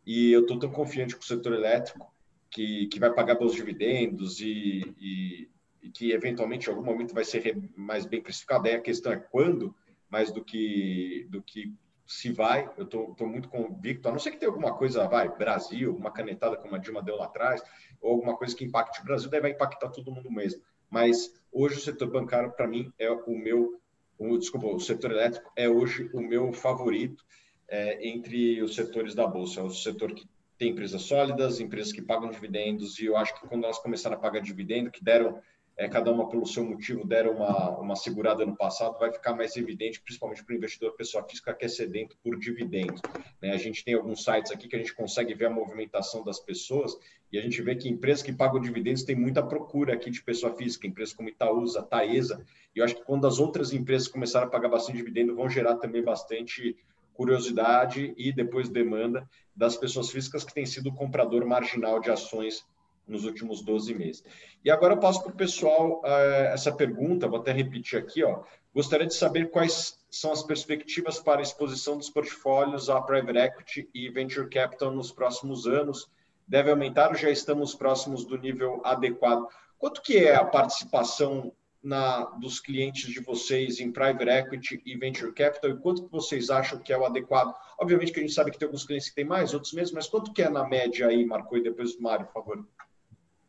E 0.07 0.33
eu 0.33 0.43
estou 0.43 0.59
tão 0.59 0.71
confiante 0.71 1.15
com 1.15 1.23
o 1.23 1.27
setor 1.27 1.53
elétrico 1.53 2.13
que, 2.51 2.87
que 2.89 2.99
vai 2.99 3.13
pagar 3.13 3.37
bons 3.37 3.55
dividendos 3.55 4.41
e, 4.41 4.95
e, 4.99 5.49
e, 5.83 5.91
que 5.91 6.13
eventualmente 6.13 6.67
em 6.67 6.71
algum 6.71 6.85
momento 6.85 7.15
vai 7.15 7.25
ser 7.25 7.57
mais 7.77 8.07
bem 8.07 8.23
precificado. 8.23 8.67
Aí 8.67 8.75
a 8.75 8.81
questão 8.81 9.13
é 9.13 9.17
quando, 9.17 9.75
mais 10.09 10.33
do 10.33 10.45
que, 10.45 11.27
do 11.31 11.43
que 11.43 11.73
se 12.11 12.33
vai, 12.33 12.69
eu 12.77 12.85
estou 12.85 13.29
muito 13.29 13.49
convicto, 13.49 14.09
a 14.09 14.11
não 14.11 14.19
ser 14.19 14.33
que 14.33 14.37
tenha 14.37 14.51
alguma 14.51 14.77
coisa, 14.77 15.07
vai, 15.07 15.29
Brasil, 15.29 15.95
uma 15.95 16.11
canetada 16.11 16.57
como 16.57 16.75
a 16.75 16.79
Dilma 16.79 17.01
deu 17.01 17.17
lá 17.17 17.27
atrás, 17.27 17.63
ou 18.01 18.15
alguma 18.15 18.37
coisa 18.37 18.57
que 18.57 18.65
impacte 18.65 19.01
o 19.01 19.05
Brasil, 19.05 19.31
daí 19.31 19.41
vai 19.41 19.53
impactar 19.53 19.91
todo 19.91 20.11
mundo 20.11 20.29
mesmo. 20.29 20.61
Mas 20.91 21.33
hoje 21.53 21.77
o 21.77 21.81
setor 21.81 22.11
bancário, 22.11 22.51
para 22.51 22.67
mim, 22.67 22.93
é 22.99 23.09
o 23.09 23.39
meu, 23.39 23.81
o, 24.21 24.39
desculpa, 24.39 24.67
o 24.67 24.79
setor 24.79 25.13
elétrico 25.13 25.51
é 25.57 25.69
hoje 25.69 26.11
o 26.13 26.21
meu 26.21 26.53
favorito 26.53 27.25
é, 27.67 28.07
entre 28.07 28.63
os 28.63 28.75
setores 28.75 29.15
da 29.15 29.27
Bolsa. 29.27 29.61
É 29.61 29.63
o 29.63 29.71
setor 29.71 30.13
que 30.13 30.29
tem 30.59 30.73
empresas 30.73 31.01
sólidas, 31.03 31.59
empresas 31.59 31.91
que 31.91 32.03
pagam 32.03 32.31
dividendos, 32.31 32.99
e 32.99 33.07
eu 33.07 33.17
acho 33.17 33.35
que 33.35 33.49
quando 33.49 33.65
elas 33.65 33.79
começaram 33.79 34.17
a 34.17 34.21
pagar 34.21 34.41
dividendo, 34.41 34.91
que 34.91 35.03
deram, 35.03 35.41
é, 35.81 35.89
cada 35.89 36.13
uma 36.13 36.29
pelo 36.29 36.45
seu 36.47 36.63
motivo, 36.63 37.07
deram 37.07 37.37
uma, 37.37 37.79
uma 37.79 37.97
segurada 37.97 38.45
no 38.45 38.55
passado, 38.55 38.99
vai 38.99 39.11
ficar 39.11 39.35
mais 39.35 39.57
evidente, 39.57 39.99
principalmente 39.99 40.45
para 40.45 40.53
o 40.53 40.57
investidor 40.57 40.93
pessoa 40.93 41.25
física 41.27 41.55
que 41.55 41.65
é 41.65 41.69
sedento 41.69 42.15
por 42.23 42.39
dividendos. 42.39 43.01
Né? 43.41 43.53
A 43.53 43.57
gente 43.57 43.83
tem 43.83 43.95
alguns 43.95 44.23
sites 44.23 44.53
aqui 44.53 44.69
que 44.69 44.77
a 44.77 44.79
gente 44.79 44.95
consegue 44.95 45.33
ver 45.33 45.47
a 45.47 45.51
movimentação 45.51 46.23
das 46.23 46.39
pessoas, 46.39 46.95
e 47.33 47.39
a 47.39 47.41
gente 47.41 47.63
vê 47.63 47.75
que 47.75 47.89
empresas 47.89 48.23
que 48.23 48.31
pagam 48.31 48.61
dividendos 48.61 49.05
têm 49.05 49.17
muita 49.17 49.43
procura 49.43 49.95
aqui 49.95 50.11
de 50.11 50.23
pessoa 50.23 50.55
física, 50.55 50.87
empresas 50.87 51.15
como 51.15 51.31
Itaúsa, 51.31 51.83
Taesa, 51.83 52.45
e 52.77 52.81
eu 52.81 52.85
acho 52.85 52.97
que 52.97 53.05
quando 53.05 53.27
as 53.27 53.39
outras 53.39 53.73
empresas 53.73 54.07
começarem 54.07 54.49
a 54.49 54.51
pagar 54.51 54.69
bastante 54.69 54.99
dividendo, 54.99 55.35
vão 55.35 55.49
gerar 55.49 55.77
também 55.77 56.05
bastante 56.05 56.77
curiosidade 57.15 58.13
e 58.19 58.31
depois 58.35 58.69
demanda 58.69 59.27
das 59.57 59.79
pessoas 59.79 60.11
físicas 60.11 60.45
que 60.45 60.53
têm 60.53 60.67
sido 60.67 60.91
o 60.91 60.95
comprador 60.95 61.47
marginal 61.47 62.01
de 62.01 62.11
ações 62.11 62.67
nos 63.11 63.25
últimos 63.25 63.63
12 63.63 63.95
meses. 63.95 64.25
E 64.65 64.71
agora 64.71 64.95
eu 64.95 65.01
passo 65.01 65.23
para 65.23 65.33
o 65.33 65.37
pessoal 65.37 66.01
uh, 66.01 66.53
essa 66.53 66.73
pergunta, 66.73 67.29
vou 67.29 67.41
até 67.41 67.53
repetir 67.53 67.99
aqui, 67.99 68.23
ó. 68.23 68.43
Gostaria 68.73 69.07
de 69.07 69.15
saber 69.15 69.51
quais 69.51 69.99
são 70.09 70.31
as 70.33 70.43
perspectivas 70.43 71.19
para 71.19 71.41
a 71.41 71.43
exposição 71.43 71.99
dos 71.99 72.09
portfólios 72.09 72.89
a 72.89 73.01
private 73.01 73.39
equity 73.39 73.91
e 73.93 74.09
venture 74.09 74.49
capital 74.49 74.93
nos 74.93 75.11
próximos 75.11 75.67
anos. 75.67 76.09
Deve 76.47 76.71
aumentar 76.71 77.11
ou 77.11 77.17
já 77.17 77.31
estamos 77.31 77.75
próximos 77.75 78.25
do 78.25 78.39
nível 78.39 78.81
adequado? 78.85 79.47
Quanto 79.77 80.03
que 80.03 80.19
é 80.19 80.35
a 80.35 80.45
participação 80.45 81.53
na, 81.83 82.25
dos 82.39 82.61
clientes 82.61 83.09
de 83.09 83.21
vocês 83.21 83.81
em 83.81 83.91
private 83.91 84.29
equity 84.29 84.83
e 84.85 84.97
venture 84.97 85.33
capital 85.33 85.71
e 85.71 85.79
quanto 85.79 86.05
que 86.05 86.13
vocês 86.13 86.51
acham 86.51 86.79
que 86.79 86.93
é 86.93 86.99
o 86.99 87.05
adequado? 87.05 87.55
Obviamente 87.79 88.13
que 88.13 88.21
a 88.21 88.23
gente 88.23 88.35
sabe 88.35 88.51
que 88.51 88.59
tem 88.59 88.67
alguns 88.67 88.85
clientes 88.85 89.09
que 89.09 89.15
têm 89.15 89.25
mais, 89.25 89.55
outros 89.55 89.73
menos, 89.73 89.91
mas 89.91 90.07
quanto 90.07 90.33
que 90.33 90.43
é 90.43 90.49
na 90.49 90.69
média 90.69 91.09
aí, 91.09 91.25
Marco, 91.25 91.57
e 91.57 91.63
depois 91.63 91.97
do 91.97 92.03
Mário, 92.03 92.27
por 92.27 92.35
favor? 92.35 92.67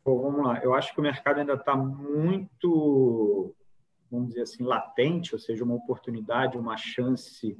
Bom, 0.03 0.19
vamos 0.19 0.45
lá. 0.47 0.59
Eu 0.63 0.73
acho 0.73 0.93
que 0.93 0.99
o 0.99 1.03
mercado 1.03 1.39
ainda 1.39 1.53
está 1.53 1.75
muito, 1.75 3.53
vamos 4.09 4.29
dizer 4.29 4.41
assim, 4.41 4.63
latente, 4.63 5.35
ou 5.35 5.39
seja, 5.39 5.63
uma 5.63 5.75
oportunidade, 5.75 6.57
uma 6.57 6.75
chance, 6.75 7.55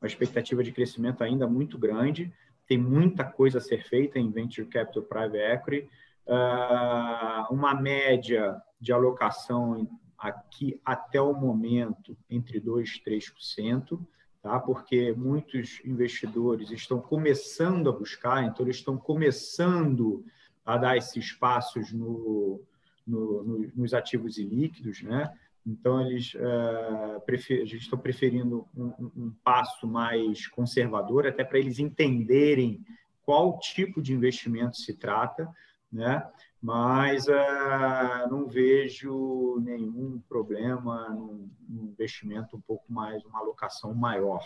uma 0.00 0.06
expectativa 0.06 0.62
de 0.62 0.70
crescimento 0.70 1.24
ainda 1.24 1.48
muito 1.48 1.76
grande. 1.76 2.32
Tem 2.68 2.78
muita 2.78 3.24
coisa 3.24 3.58
a 3.58 3.60
ser 3.60 3.82
feita 3.82 4.20
em 4.20 4.30
venture 4.30 4.68
capital, 4.68 5.02
private 5.02 5.38
equity. 5.38 5.88
Uh, 6.26 7.52
uma 7.52 7.74
média 7.74 8.62
de 8.80 8.92
alocação 8.92 9.88
aqui 10.16 10.80
até 10.84 11.20
o 11.20 11.34
momento 11.34 12.16
entre 12.28 12.60
2% 12.60 12.84
e 12.84 13.20
3%, 13.20 13.98
tá? 14.40 14.60
porque 14.60 15.12
muitos 15.12 15.80
investidores 15.84 16.70
estão 16.70 17.00
começando 17.00 17.88
a 17.88 17.92
buscar, 17.92 18.44
então 18.44 18.64
eles 18.64 18.76
estão 18.76 18.96
começando 18.96 20.24
a 20.24 20.39
dar 20.76 20.96
esses 20.96 21.32
passos 21.32 21.92
no, 21.92 22.60
no, 23.06 23.42
no, 23.42 23.72
nos 23.74 23.94
ativos 23.94 24.38
ilíquidos, 24.38 25.02
né? 25.02 25.32
Então, 25.66 26.00
eles 26.00 26.34
uh, 26.34 27.20
prefer, 27.26 27.64
estão 27.64 27.98
preferindo 27.98 28.66
um, 28.74 29.10
um, 29.16 29.34
passo 29.44 29.86
mais 29.86 30.46
conservador, 30.46 31.26
até 31.26 31.44
para 31.44 31.58
eles 31.58 31.78
entenderem 31.78 32.84
qual 33.22 33.58
tipo 33.58 34.00
de 34.00 34.14
investimento 34.14 34.78
se 34.78 34.94
trata, 34.94 35.48
né? 35.92 36.26
mas 36.62 37.26
uh, 37.26 38.28
não 38.30 38.46
vejo 38.46 39.58
nenhum 39.60 40.20
problema 40.28 41.08
no, 41.08 41.50
investimento 41.68 42.56
um 42.56 42.60
pouco 42.60 42.92
mais, 42.92 43.24
uma 43.24 43.38
alocação 43.38 43.94
maior, 43.94 44.44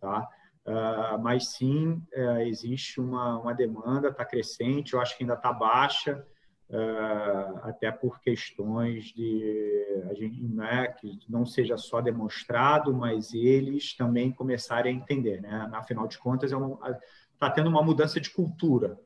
tá? 0.00 0.28
Uh, 0.66 1.18
mas 1.22 1.48
sim, 1.48 2.02
uh, 2.16 2.38
existe 2.40 2.98
uma, 3.00 3.38
uma 3.38 3.52
demanda, 3.52 4.08
está 4.08 4.24
crescente, 4.24 4.94
eu 4.94 5.00
acho 5.00 5.16
que 5.16 5.22
ainda 5.22 5.34
está 5.34 5.52
baixa, 5.52 6.26
uh, 6.70 7.58
até 7.64 7.92
por 7.92 8.18
questões 8.20 9.04
de 9.06 9.84
a 10.10 10.14
gente, 10.14 10.42
né, 10.42 10.88
que 10.88 11.18
não 11.28 11.44
seja 11.44 11.76
só 11.76 12.00
demonstrado, 12.00 12.94
mas 12.94 13.34
eles 13.34 13.94
também 13.94 14.32
começarem 14.32 14.94
a 14.94 14.96
entender. 14.96 15.42
Né? 15.42 15.70
Afinal 15.72 16.06
de 16.06 16.18
contas, 16.18 16.50
está 16.50 16.88
é 16.88 16.98
tá 17.38 17.50
tendo 17.50 17.68
uma 17.68 17.82
mudança 17.82 18.18
de 18.20 18.30
cultura. 18.30 18.98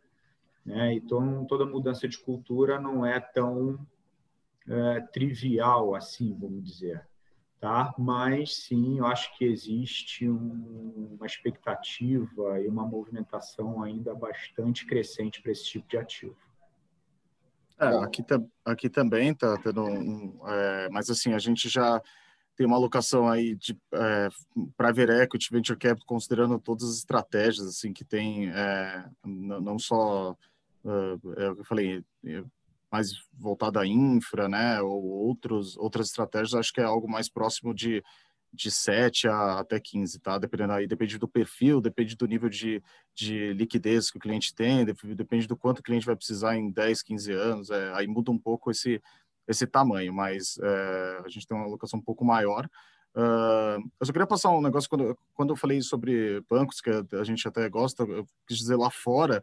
Né? 0.65 0.95
Então, 0.95 1.45
toda 1.47 1.67
mudança 1.67 2.07
de 2.07 2.19
cultura 2.19 2.81
não 2.81 3.05
é 3.05 3.19
tão 3.19 3.79
é, 4.69 5.01
trivial 5.13 5.95
assim, 5.95 6.37
vamos 6.39 6.63
dizer. 6.63 7.07
Tá? 7.61 7.93
Mas 7.99 8.55
sim, 8.55 8.99
eu 8.99 9.07
acho 9.07 9.37
que 9.37 9.45
existe 9.45 10.29
um, 10.29 11.17
uma 11.17 11.27
expectativa 11.27 12.61
e 12.61 12.69
uma 12.69 12.87
movimentação 12.87 13.83
ainda 13.83 14.15
bastante 14.15 14.87
crescente 14.87 15.43
para 15.43 15.51
esse 15.51 15.65
tipo 15.65 15.89
de 15.89 15.97
ativo. 15.97 16.37
É, 17.81 17.87
aqui, 17.99 18.25
aqui 18.65 18.89
também 18.89 19.31
está 19.31 19.57
tendo 19.57 19.85
um, 19.85 20.41
é, 20.47 20.89
mas 20.91 21.11
assim 21.11 21.33
a 21.33 21.39
gente 21.39 21.69
já 21.69 22.01
tem 22.57 22.67
uma 22.67 22.77
alocação 22.77 23.29
aí 23.29 23.55
de 23.55 23.77
é, 23.93 24.29
private 24.77 25.13
equity, 25.13 25.49
venture 25.51 25.79
capital, 25.79 26.07
considerando 26.07 26.59
todas 26.59 26.89
as 26.89 26.97
estratégias 26.97 27.67
assim 27.67 27.93
que 27.93 28.05
tem, 28.05 28.51
é, 28.51 29.05
não 29.25 29.79
só 29.79 30.37
é, 30.85 31.45
é, 31.45 31.49
eu 31.49 31.65
falei, 31.65 32.05
mais 32.91 33.13
voltada 33.33 33.81
à 33.81 33.87
infra, 33.87 34.49
né, 34.49 34.81
ou 34.81 35.05
outros, 35.05 35.77
outras 35.77 36.09
estratégias, 36.09 36.55
acho 36.55 36.73
que 36.73 36.81
é 36.81 36.85
algo 36.85 37.09
mais 37.09 37.29
próximo 37.29 37.75
de, 37.75 38.03
de 38.53 38.71
7 38.71 39.29
a, 39.29 39.61
até 39.61 39.79
15, 39.79 40.19
tá? 40.21 40.39
Dependendo 40.39 40.73
aí, 40.73 40.87
depende 40.87 41.19
do 41.19 41.29
perfil, 41.29 41.81
depende 41.81 42.17
do 42.17 42.27
nível 42.27 42.49
de, 42.49 42.83
de 43.15 43.53
liquidez 43.53 44.11
que 44.11 44.17
o 44.17 44.21
cliente 44.21 44.55
tem, 44.55 44.85
depende 44.85 45.47
do 45.47 45.57
quanto 45.57 45.81
o 45.81 45.83
cliente 45.83 46.07
vai 46.07 46.17
precisar 46.17 46.57
em 46.57 46.71
10, 46.71 47.03
15 47.03 47.33
anos, 47.33 47.71
é, 47.71 47.93
aí 47.95 48.07
muda 48.07 48.31
um 48.31 48.39
pouco 48.39 48.71
esse, 48.71 49.03
esse 49.47 49.67
tamanho, 49.67 50.13
mas 50.13 50.59
é, 50.63 51.23
a 51.25 51.29
gente 51.29 51.47
tem 51.47 51.57
uma 51.57 51.67
alocação 51.67 51.99
um 51.99 52.03
pouco 52.03 52.25
maior. 52.25 52.69
Uh, 53.15 53.83
eu 53.99 54.07
só 54.07 54.13
queria 54.13 54.27
passar 54.27 54.51
um 54.51 54.61
negócio, 54.61 54.89
quando, 54.89 55.19
quando 55.35 55.51
eu 55.51 55.57
falei 55.57 55.81
sobre 55.83 56.41
bancos, 56.49 56.81
que 56.81 56.91
a 56.91 57.25
gente 57.25 57.49
até 57.49 57.69
gosta, 57.69 58.05
eu 58.05 58.25
quis 58.47 58.59
dizer 58.59 58.77
lá 58.77 58.91
fora, 58.91 59.43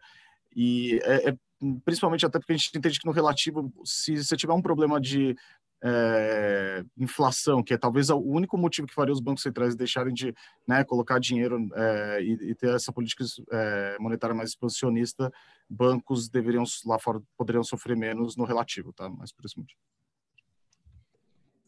e 0.55 0.99
é, 1.03 1.29
é, 1.29 1.37
principalmente 1.83 2.25
até 2.25 2.39
porque 2.39 2.53
a 2.53 2.57
gente 2.57 2.77
entende 2.77 2.99
que 2.99 3.05
no 3.05 3.11
relativo, 3.11 3.71
se 3.83 4.23
você 4.23 4.35
tiver 4.35 4.53
um 4.53 4.61
problema 4.61 4.99
de 4.99 5.35
é, 5.83 6.83
inflação, 6.97 7.63
que 7.63 7.73
é 7.73 7.77
talvez 7.77 8.09
o 8.09 8.17
único 8.17 8.57
motivo 8.57 8.87
que 8.87 8.93
faria 8.93 9.13
os 9.13 9.19
bancos 9.19 9.43
centrais 9.43 9.75
deixarem 9.75 10.13
de 10.13 10.33
né, 10.67 10.83
colocar 10.83 11.19
dinheiro 11.19 11.59
é, 11.75 12.21
e, 12.21 12.51
e, 12.51 12.55
ter 12.55 12.73
essa 12.73 12.91
política 12.91 13.23
é, 13.51 13.97
monetária 13.99 14.35
mais 14.35 14.49
expansionista, 14.49 15.31
bancos 15.69 16.27
deveriam 16.27 16.63
lá 16.85 16.97
fora 16.97 17.21
poderiam 17.37 17.63
sofrer 17.63 17.95
menos 17.95 18.35
no 18.35 18.45
relativo, 18.45 18.91
tá? 18.93 19.09
Mas 19.09 19.31
por 19.31 19.45
esse 19.45 19.57
motivo. 19.57 19.79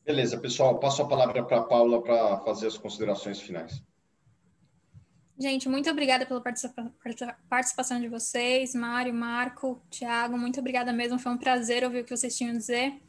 Beleza, 0.03 0.39
pessoal. 0.39 0.79
Passo 0.79 1.01
a 1.01 1.07
palavra 1.07 1.43
para 1.43 1.57
a 1.57 1.63
Paula 1.63 2.01
para 2.01 2.39
fazer 2.39 2.67
as 2.67 2.77
considerações 2.77 3.41
finais. 3.41 3.83
Gente, 5.39 5.69
muito 5.69 5.87
obrigada 5.89 6.25
pela 6.25 6.41
participação 6.41 8.01
de 8.01 8.07
vocês, 8.07 8.73
Mário, 8.73 9.13
Marco, 9.13 9.79
Thiago, 9.91 10.35
muito 10.35 10.59
obrigada 10.59 10.91
mesmo, 10.91 11.19
foi 11.19 11.31
um 11.31 11.37
prazer 11.37 11.83
ouvir 11.83 12.01
o 12.01 12.03
que 12.03 12.15
vocês 12.15 12.35
tinham 12.35 12.55
a 12.55 12.57
dizer. 12.57 12.99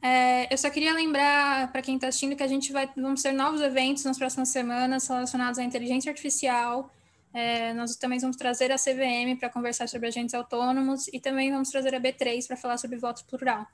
É, 0.00 0.52
eu 0.52 0.56
só 0.56 0.70
queria 0.70 0.94
lembrar 0.94 1.70
para 1.72 1.82
quem 1.82 1.96
está 1.96 2.08
assistindo 2.08 2.34
que 2.34 2.42
a 2.42 2.46
gente 2.46 2.72
vai 2.72 2.88
vamos 2.96 3.22
ter 3.22 3.32
novos 3.32 3.60
eventos 3.60 4.04
nas 4.04 4.16
próximas 4.16 4.48
semanas 4.48 5.06
relacionados 5.06 5.58
à 5.58 5.64
inteligência 5.64 6.10
artificial. 6.10 6.90
É, 7.34 7.74
nós 7.74 7.96
também 7.96 8.18
vamos 8.18 8.36
trazer 8.36 8.72
a 8.72 8.76
CVM 8.76 9.38
para 9.38 9.50
conversar 9.50 9.86
sobre 9.86 10.08
agentes 10.08 10.34
autônomos 10.34 11.08
e 11.08 11.20
também 11.20 11.50
vamos 11.50 11.68
trazer 11.68 11.94
a 11.94 12.00
B3 12.00 12.46
para 12.46 12.56
falar 12.56 12.78
sobre 12.78 12.96
voto 12.96 13.22
plural. 13.26 13.66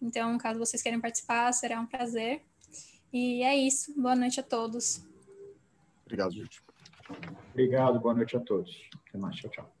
Então, 0.00 0.38
caso 0.38 0.58
vocês 0.58 0.82
queiram 0.82 1.00
participar, 1.00 1.52
será 1.52 1.78
um 1.78 1.86
prazer. 1.86 2.42
E 3.12 3.42
é 3.42 3.54
isso. 3.54 3.92
Boa 4.00 4.16
noite 4.16 4.40
a 4.40 4.42
todos. 4.42 5.04
Obrigado, 6.06 6.32
gente. 6.32 6.69
Obrigado, 7.50 8.00
boa 8.00 8.14
noite 8.14 8.36
a 8.36 8.40
todos. 8.40 8.88
Até 9.08 9.18
mais, 9.18 9.36
tchau, 9.36 9.50
tchau. 9.50 9.79